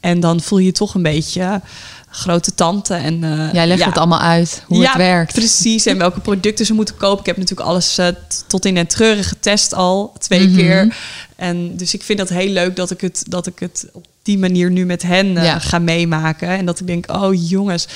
En 0.00 0.20
dan 0.20 0.40
voel 0.40 0.58
je 0.58 0.64
je 0.64 0.72
toch 0.72 0.94
een 0.94 1.02
beetje 1.02 1.60
grote 2.18 2.54
tante. 2.54 2.94
En, 2.94 3.24
eh, 3.24 3.52
Jij 3.52 3.66
legt 3.66 3.80
ja. 3.80 3.86
het 3.86 3.98
allemaal 3.98 4.20
uit, 4.20 4.62
hoe 4.66 4.78
ja, 4.82 4.88
het 4.88 4.96
werkt. 4.96 5.32
precies. 5.32 5.86
En 5.86 5.98
welke 5.98 6.20
producten 6.20 6.66
ze 6.66 6.74
moeten 6.74 6.96
kopen. 6.96 7.20
Ik 7.20 7.26
heb 7.26 7.36
natuurlijk 7.36 7.68
alles 7.68 7.98
eh, 7.98 8.06
tot 8.46 8.64
in 8.64 8.76
het 8.76 8.90
treuren 8.90 9.24
getest 9.24 9.74
al, 9.74 10.12
twee 10.18 10.46
Mhm. 10.48 10.56
keer. 10.56 10.96
En 11.36 11.76
dus 11.76 11.94
ik 11.94 12.02
vind 12.02 12.18
dat 12.18 12.28
heel 12.28 12.48
leuk 12.50 12.76
dat 12.76 12.90
ik 12.90 13.00
het, 13.00 13.24
dat 13.28 13.46
ik 13.46 13.58
het 13.58 13.86
op 13.92 14.06
die 14.22 14.38
manier 14.38 14.70
nu 14.70 14.86
met 14.86 15.02
hen 15.02 15.36
eh, 15.36 15.44
Ja. 15.44 15.58
ga 15.58 15.78
meemaken. 15.78 16.48
En 16.48 16.64
dat 16.66 16.80
ik 16.80 16.86
denk, 16.86 17.10
oh 17.12 17.48
jongens, 17.48 17.86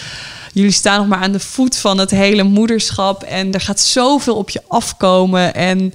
jullie 0.52 0.70
staan 0.70 0.98
nog 0.98 1.08
maar 1.08 1.18
aan 1.22 1.32
de 1.32 1.40
voet 1.40 1.76
van 1.76 1.98
het 1.98 2.10
hele 2.10 2.42
moederschap. 2.42 3.22
En 3.22 3.52
er 3.52 3.60
gaat 3.60 3.80
zoveel 3.80 4.36
op 4.36 4.50
je 4.50 4.62
afkomen. 4.68 5.54
En 5.54 5.94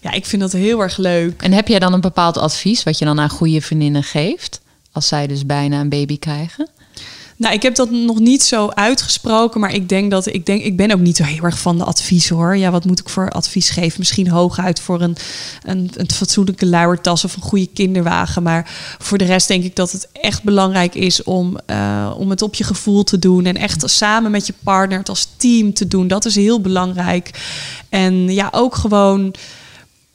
ja, 0.00 0.12
ik 0.12 0.26
vind 0.26 0.42
dat 0.42 0.52
heel 0.52 0.80
erg 0.82 0.96
leuk. 0.96 1.42
En 1.42 1.52
heb 1.52 1.68
jij 1.68 1.78
dan 1.78 1.92
een 1.92 2.00
bepaald 2.00 2.36
advies 2.38 2.82
wat 2.82 2.98
je 2.98 3.04
dan 3.04 3.20
aan 3.20 3.28
goede 3.28 3.60
vriendinnen 3.60 4.02
geeft? 4.02 4.60
Als 4.92 5.08
zij 5.08 5.26
dus 5.26 5.46
bijna 5.46 5.80
een 5.80 5.88
baby 5.88 6.18
krijgen? 6.18 6.68
Nou, 7.38 7.54
ik 7.54 7.62
heb 7.62 7.74
dat 7.74 7.90
nog 7.90 8.18
niet 8.18 8.42
zo 8.42 8.68
uitgesproken, 8.68 9.60
maar 9.60 9.74
ik 9.74 9.88
denk 9.88 10.10
dat 10.10 10.26
ik 10.26 10.46
denk, 10.46 10.62
ik 10.62 10.76
ben 10.76 10.92
ook 10.92 11.00
niet 11.00 11.16
zo 11.16 11.22
heel 11.22 11.42
erg 11.42 11.58
van 11.58 11.78
de 11.78 11.84
advies 11.84 12.28
hoor. 12.28 12.56
Ja, 12.56 12.70
wat 12.70 12.84
moet 12.84 13.00
ik 13.00 13.08
voor 13.08 13.30
advies 13.30 13.70
geven? 13.70 13.98
Misschien 13.98 14.28
hooguit 14.28 14.80
voor 14.80 15.00
een, 15.00 15.16
een, 15.62 15.90
een 15.94 16.10
fatsoenlijke 16.10 16.66
luiertas 16.66 17.24
of 17.24 17.36
een 17.36 17.42
goede 17.42 17.68
kinderwagen. 17.74 18.42
Maar 18.42 18.70
voor 18.98 19.18
de 19.18 19.24
rest 19.24 19.48
denk 19.48 19.64
ik 19.64 19.76
dat 19.76 19.92
het 19.92 20.08
echt 20.12 20.42
belangrijk 20.42 20.94
is 20.94 21.22
om, 21.22 21.58
uh, 21.70 22.14
om 22.18 22.30
het 22.30 22.42
op 22.42 22.54
je 22.54 22.64
gevoel 22.64 23.04
te 23.04 23.18
doen 23.18 23.44
en 23.44 23.56
echt 23.56 23.90
samen 23.90 24.30
met 24.30 24.46
je 24.46 24.54
partner, 24.62 24.98
het 24.98 25.08
als 25.08 25.28
team 25.36 25.74
te 25.74 25.88
doen. 25.88 26.08
Dat 26.08 26.24
is 26.24 26.34
heel 26.34 26.60
belangrijk. 26.60 27.30
En 27.88 28.32
ja, 28.32 28.48
ook 28.52 28.74
gewoon 28.74 29.34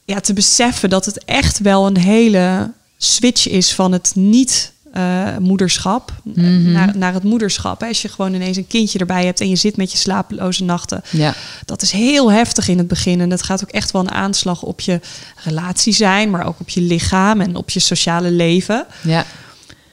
ja, 0.04 0.20
te 0.20 0.32
beseffen 0.32 0.90
dat 0.90 1.04
het 1.04 1.24
echt 1.24 1.58
wel 1.58 1.86
een 1.86 1.98
hele 1.98 2.72
switch 2.96 3.48
is 3.48 3.74
van 3.74 3.92
het 3.92 4.12
niet 4.14 4.72
uh, 4.96 5.36
moederschap 5.38 6.12
Mhm. 6.22 6.72
naar, 6.72 6.96
naar 6.96 7.12
het 7.14 7.22
moederschap. 7.22 7.80
Hè. 7.80 7.86
Als 7.86 8.02
je 8.02 8.08
gewoon 8.08 8.34
ineens 8.34 8.56
een 8.56 8.66
kindje 8.66 8.98
erbij 8.98 9.24
hebt 9.24 9.40
en 9.40 9.48
je 9.48 9.56
zit 9.56 9.76
met 9.76 9.92
je 9.92 9.98
slapeloze 9.98 10.64
nachten. 10.64 11.02
Ja. 11.10 11.34
Dat 11.64 11.82
is 11.82 11.90
heel 11.90 12.32
heftig 12.32 12.68
in 12.68 12.78
het 12.78 12.88
begin. 12.88 13.20
En 13.20 13.28
dat 13.28 13.42
gaat 13.42 13.62
ook 13.62 13.70
echt 13.70 13.90
wel 13.90 14.02
een 14.02 14.10
aanslag 14.10 14.62
op 14.62 14.80
je 14.80 15.00
relatie 15.44 15.92
zijn, 15.92 16.30
maar 16.30 16.46
ook 16.46 16.60
op 16.60 16.68
je 16.68 16.80
lichaam 16.80 17.40
en 17.40 17.56
op 17.56 17.70
je 17.70 17.80
sociale 17.80 18.30
leven. 18.30 18.86
Ja. 19.02 19.24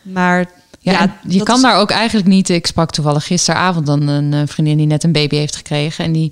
Maar 0.01 0.45
Ja, 0.79 1.15
je 1.27 1.43
kan 1.43 1.55
is- 1.55 1.61
daar 1.61 1.75
ook 1.77 1.91
eigenlijk 1.91 2.27
niet. 2.27 2.49
Ik 2.49 2.67
sprak 2.67 2.91
toevallig 2.91 3.25
gisteravond 3.25 3.85
dan 3.85 4.07
een 4.07 4.33
eh, 4.33 4.41
vriendin 4.45 4.77
die 4.77 4.85
net 4.87 5.03
een 5.03 5.11
baby 5.11 5.35
heeft 5.35 5.55
gekregen. 5.55 6.05
En 6.05 6.11
die, 6.11 6.31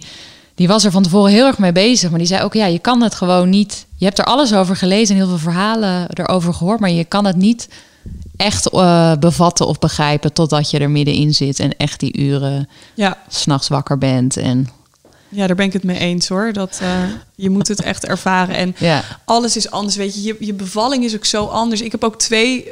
die 0.55 0.68
was 0.68 0.84
er 0.84 0.91
van 0.91 1.03
tevoren 1.03 1.32
heel 1.32 1.45
erg 1.45 1.57
mee 1.57 1.72
bezig. 1.72 2.09
Maar 2.09 2.20
die 2.20 2.28
zei 2.28 2.43
ook, 2.43 2.53
ja, 2.53 2.65
je 2.65 2.80
kan 2.80 3.01
het 3.01 3.15
gewoon 3.15 3.49
niet. 3.49 3.86
Je 3.95 4.05
hebt 4.05 4.18
er 4.20 4.26
alles 4.26 4.53
over 4.53 4.76
gelezen 4.76 5.15
en 5.15 5.22
heel 5.22 5.30
veel 5.30 5.51
verhalen 5.51 6.07
erover 6.13 6.53
gehoord. 6.53 6.80
Maar 6.80 6.89
je 6.89 7.03
kan 7.03 7.26
het 7.26 7.36
niet 7.36 7.68
echt 8.38 8.69
eh, 8.69 9.13
bevatten 9.19 9.67
of 9.67 9.79
begrijpen 9.79 10.33
totdat 10.33 10.71
je 10.71 10.79
er 10.79 10.89
middenin 10.89 11.33
zit. 11.33 11.59
En 11.59 11.77
echt 11.77 11.99
die 11.99 12.17
uren 12.17 12.69
ja, 12.93 13.17
s'nachts 13.27 13.67
wakker 13.67 13.97
bent. 13.97 14.38
En 14.38 14.67
ja, 15.29 15.47
daar 15.47 15.55
ben 15.55 15.65
ik 15.65 15.73
het 15.73 15.83
mee 15.83 15.97
eens 15.97 16.27
hoor. 16.27 16.53
Dat, 16.53 16.79
eh, 16.81 17.03
je 17.39 17.49
moet 17.49 17.67
het 17.67 17.81
echt 17.81 18.05
ervaren. 18.05 18.55
En 18.55 18.75
ja, 18.79 19.03
alles 19.25 19.55
is 19.55 19.71
anders. 19.71 19.95
Weet 19.95 20.15
je, 20.15 20.23
je, 20.23 20.35
je 20.39 20.53
bevalling 20.53 21.03
is 21.03 21.15
ook 21.15 21.25
zo 21.25 21.45
anders. 21.45 21.81
Ik 21.81 21.91
heb 21.91 22.03
ook 22.03 22.19
twee 22.19 22.71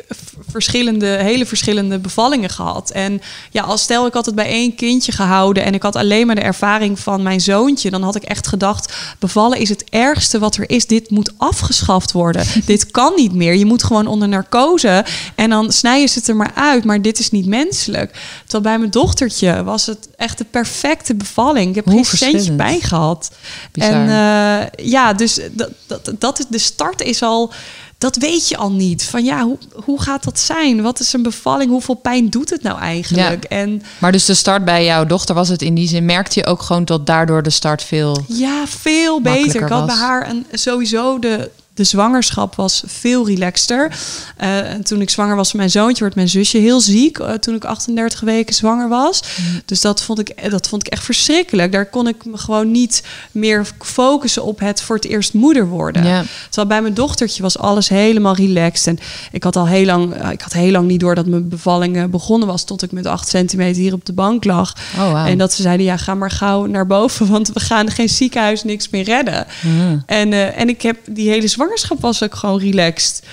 verschillende, 0.49 1.07
hele 1.07 1.45
verschillende 1.45 1.99
bevallingen 1.99 2.49
gehad. 2.49 2.91
En 2.91 3.21
ja, 3.51 3.63
als 3.63 3.81
stel 3.81 4.05
ik 4.05 4.13
had 4.13 4.25
het 4.25 4.35
bij 4.35 4.47
één 4.47 4.75
kindje 4.75 5.11
gehouden 5.11 5.63
en 5.63 5.73
ik 5.73 5.81
had 5.81 5.95
alleen 5.95 6.25
maar 6.25 6.35
de 6.35 6.41
ervaring 6.41 6.99
van 6.99 7.23
mijn 7.23 7.41
zoontje, 7.41 7.89
dan 7.89 8.03
had 8.03 8.15
ik 8.15 8.23
echt 8.23 8.47
gedacht: 8.47 8.93
bevallen 9.19 9.57
is 9.57 9.69
het 9.69 9.83
ergste 9.89 10.39
wat 10.39 10.55
er 10.55 10.69
is. 10.69 10.87
Dit 10.87 11.09
moet 11.09 11.33
afgeschaft 11.37 12.11
worden. 12.11 12.45
dit 12.65 12.91
kan 12.91 13.13
niet 13.15 13.33
meer. 13.33 13.55
Je 13.55 13.65
moet 13.65 13.83
gewoon 13.83 14.07
onder 14.07 14.27
narcose 14.27 15.05
en 15.35 15.49
dan 15.49 15.71
snijden 15.71 16.09
ze 16.09 16.19
het 16.19 16.27
er 16.27 16.35
maar 16.35 16.53
uit. 16.55 16.83
Maar 16.83 17.01
dit 17.01 17.19
is 17.19 17.31
niet 17.31 17.45
menselijk. 17.45 18.11
Terwijl 18.43 18.63
bij 18.63 18.77
mijn 18.77 18.91
dochtertje 18.91 19.63
was 19.63 19.85
het 19.85 20.09
echt 20.15 20.37
de 20.37 20.45
perfecte 20.45 21.15
bevalling. 21.15 21.69
Ik 21.69 21.75
heb 21.75 21.85
Hoe 21.85 22.05
geen 22.05 22.17
centje 22.17 22.53
pijn 22.53 22.81
gehad. 22.81 23.31
Bizar. 23.71 23.91
En 23.91 24.09
eh, 24.09 24.54
ja, 24.75 25.13
dus 25.13 25.39
dat, 25.51 25.69
dat, 25.87 26.11
dat 26.19 26.39
is, 26.39 26.45
de 26.49 26.57
start 26.57 27.01
is 27.01 27.21
al, 27.21 27.53
dat 27.97 28.15
weet 28.15 28.47
je 28.47 28.57
al 28.57 28.71
niet. 28.71 29.03
Van 29.03 29.23
ja, 29.23 29.43
hoe, 29.43 29.57
hoe 29.73 30.01
gaat 30.01 30.23
dat 30.23 30.39
zijn? 30.39 30.81
Wat 30.81 30.99
is 30.99 31.13
een 31.13 31.23
bevalling? 31.23 31.69
Hoeveel 31.69 31.95
pijn 31.95 32.29
doet 32.29 32.49
het 32.49 32.61
nou 32.61 32.79
eigenlijk? 32.79 33.43
En 33.43 33.81
maar 33.97 34.11
dus 34.11 34.25
de 34.25 34.33
start 34.33 34.65
bij 34.65 34.85
jouw 34.85 35.05
dochter 35.05 35.35
was 35.35 35.49
het 35.49 35.61
in 35.61 35.75
die 35.75 35.87
zin. 35.87 36.05
Merkte 36.05 36.39
je 36.39 36.45
ook 36.45 36.61
gewoon 36.61 36.85
dat 36.85 37.05
daardoor 37.05 37.43
de 37.43 37.49
start 37.49 37.83
veel. 37.83 38.23
ja, 38.27 38.67
veel 38.67 39.21
beter. 39.21 39.61
Ik 39.61 39.69
had 39.69 39.85
bij 39.85 39.95
haar 39.95 40.29
een, 40.29 40.45
sowieso 40.51 41.19
de, 41.19 41.51
de 41.75 41.83
zwangerschap 41.83 42.55
was 42.55 42.83
veel 42.85 43.27
relaxter. 43.27 43.91
Eh, 44.37 44.71
en 44.71 44.83
toen 44.83 45.01
ik 45.01 45.09
zwanger 45.09 45.35
was 45.35 45.53
mijn 45.53 45.69
zoontje, 45.69 46.03
werd 46.03 46.15
mijn 46.15 46.29
zusje 46.29 46.57
heel 46.57 46.79
ziek. 46.81 47.19
eh, 47.19 47.33
toen 47.33 47.55
ik 47.55 47.65
38 47.65 48.19
weken 48.19 48.55
zwanger 48.55 48.89
was. 48.89 49.21
Mm. 49.37 49.61
Dus 49.65 49.81
dat 49.81 50.01
vond, 50.01 50.19
ik, 50.19 50.51
dat 50.51 50.67
vond 50.67 50.85
ik 50.85 50.93
echt 50.93 51.03
verschrikkelijk. 51.03 51.71
Daar 51.71 51.85
kon 51.85 52.07
ik 52.07 52.25
me 52.25 52.37
gewoon 52.37 52.71
niet 52.71 53.03
meer 53.31 53.65
focussen 53.79 54.43
op 54.43 54.59
het 54.59 54.81
voor 54.81 54.95
het 54.95 55.05
eerst 55.05 55.33
moeder 55.33 55.67
worden. 55.67 56.03
Terwijl 56.45 56.67
bij 56.67 56.81
mijn 56.81 56.93
dochtertje 56.93 57.41
was 57.41 57.57
alles 57.57 57.89
helemaal 57.89 58.35
relaxed. 58.35 58.87
En 58.87 58.99
ik 59.31 59.43
had 59.43 59.55
al 59.55 59.67
heel 59.67 59.85
lang, 59.85 60.13
eh, 60.13 60.31
ik 60.31 60.41
had 60.41 60.53
heel 60.53 60.71
lang 60.71 60.87
niet 60.87 60.99
door 60.99 61.15
dat 61.15 61.25
mijn 61.25 61.49
bevalling 61.49 61.97
eh, 61.97 62.03
begonnen 62.03 62.47
was. 62.47 62.63
Tot 62.63 62.81
ik 62.83 62.91
met 62.91 63.05
8 63.05 63.27
centimeter 63.27 63.81
hier 63.81 63.93
op 63.93 64.05
de 64.05 64.13
bank 64.13 64.43
lag. 64.43 64.73
Oh. 64.97 65.27
En 65.27 65.37
dat 65.37 65.53
ze 65.53 65.61
zeiden, 65.61 65.85
ja, 65.85 65.97
ga 65.97 66.15
maar 66.15 66.31
gauw 66.31 66.65
naar 66.65 66.87
boven. 66.87 67.27
Want 67.27 67.47
we 67.47 67.59
gaan 67.59 67.91
geen 67.91 68.09
ziekenhuis 68.09 68.63
niks 68.63 68.89
meer 68.89 69.03
redden. 69.03 69.45
Mhm. 69.61 69.97
En, 70.05 70.33
eh, 70.33 70.59
en 70.59 70.69
ik 70.69 70.81
heb 70.81 70.97
die 71.09 71.29
hele 71.29 71.41
zwangerschap 71.41 71.63
was 71.99 72.23
ook 72.23 72.35
gewoon 72.35 72.59
relaxed. 72.59 73.23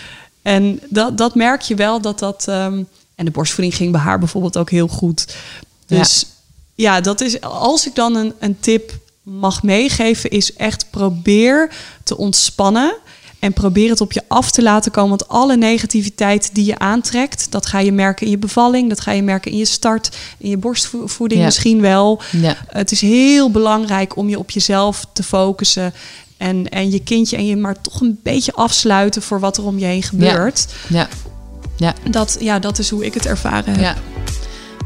En 0.43 0.81
dat, 0.89 1.19
dat 1.19 1.35
merk 1.35 1.61
je 1.61 1.75
wel 1.75 2.01
dat 2.01 2.19
dat. 2.19 2.49
ehm, 2.49 2.83
en 3.15 3.25
de 3.25 3.31
borstvoeding 3.31 3.77
ging 3.77 3.93
bij 3.93 4.01
haar 4.01 4.19
bijvoorbeeld 4.19 4.57
ook 4.57 4.71
heel 4.71 4.89
goed. 4.89 5.35
Dus 5.87 6.27
ja, 6.75 7.01
dat 7.01 7.21
is. 7.21 7.41
Als 7.41 7.87
ik 7.87 7.95
dan 7.95 8.17
een, 8.17 8.33
een 8.39 8.61
tip 8.61 8.93
mag 9.23 9.63
meegeven, 9.63 10.31
is 10.31 10.55
echt 10.55 10.87
probeer 10.91 11.71
te 12.05 12.17
ontspannen. 12.17 12.95
En 13.39 13.53
probeer 13.53 13.91
het 13.91 14.01
op 14.01 14.13
je 14.13 14.23
af 14.29 14.51
te 14.51 14.63
laten 14.63 14.93
komen. 14.93 15.09
Want 15.09 15.29
alle 15.29 15.57
negativiteit 15.57 16.55
die 16.55 16.65
je 16.65 16.79
aantrekt, 16.79 17.51
dat 17.51 17.67
ga 17.67 17.79
je 17.79 17.93
merken 17.93 18.25
in 18.27 18.33
je 18.33 18.39
bevalling. 18.39 18.89
Dat 18.89 19.01
ga 19.01 19.11
je 19.13 19.23
merken 19.23 19.51
in 19.51 19.57
je 19.59 19.65
start, 19.65 20.17
in 20.39 20.51
je 20.51 20.57
borstvoeding 20.57 21.41
Ja. 21.41 21.47
misschien 21.47 21.81
wel. 21.81 22.23
Ja. 22.31 22.57
Het 22.67 22.93
is 22.93 23.01
heel 23.01 23.51
belangrijk 23.51 24.17
om 24.17 24.29
je 24.29 24.39
op 24.39 24.51
jezelf 24.51 25.07
te 25.13 25.23
focussen. 25.23 25.95
En, 26.43 26.69
en 26.69 26.91
je 26.91 27.01
kindje 27.01 27.37
en 27.37 27.47
je 27.47 27.57
maar 27.57 27.81
toch 27.81 28.01
een 28.01 28.21
beetje 28.23 28.53
afsluiten 28.53 29.23
voor 29.23 29.41
wat 29.41 29.57
er 29.57 29.65
om 29.65 29.79
je 29.79 29.85
heen 29.85 30.03
gebeurt. 30.03 30.67
Ja. 30.89 31.09
Ja. 31.77 31.95
Dat, 32.11 32.37
ja, 32.41 32.59
dat 32.59 32.79
is 32.79 32.91
hoe 32.91 33.05
ik 33.05 33.15
het 33.15 33.27
ervaren 33.27 33.73
heb. 33.73 33.81
Ja. 33.81 33.95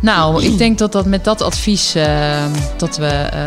Nou, 0.00 0.44
ik 0.44 0.58
denk 0.58 0.78
dat 0.78 0.92
dat 0.92 1.06
met 1.06 1.24
dat 1.24 1.42
advies 1.42 1.94
eh, 1.94 2.44
dat 2.76 2.96
we 2.96 3.06
eh, 3.06 3.40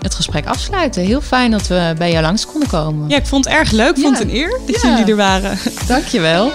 het 0.00 0.14
gesprek 0.14 0.46
afsluiten. 0.46 1.02
Heel 1.02 1.20
fijn 1.20 1.50
dat 1.50 1.66
we 1.66 1.94
bij 1.98 2.10
jou 2.10 2.22
langs 2.22 2.46
konden 2.46 2.68
komen. 2.68 3.08
Ja, 3.08 3.16
ik 3.16 3.26
vond 3.26 3.44
het 3.44 3.54
erg 3.54 3.70
leuk. 3.70 3.96
Ik 3.96 4.02
vond 4.02 4.18
het 4.18 4.28
een 4.28 4.34
eer 4.34 4.60
dat 4.66 4.82
Ja. 4.82 4.88
jullie 4.90 5.10
er 5.10 5.16
waren. 5.16 5.58
Dankjewel. 5.86 6.50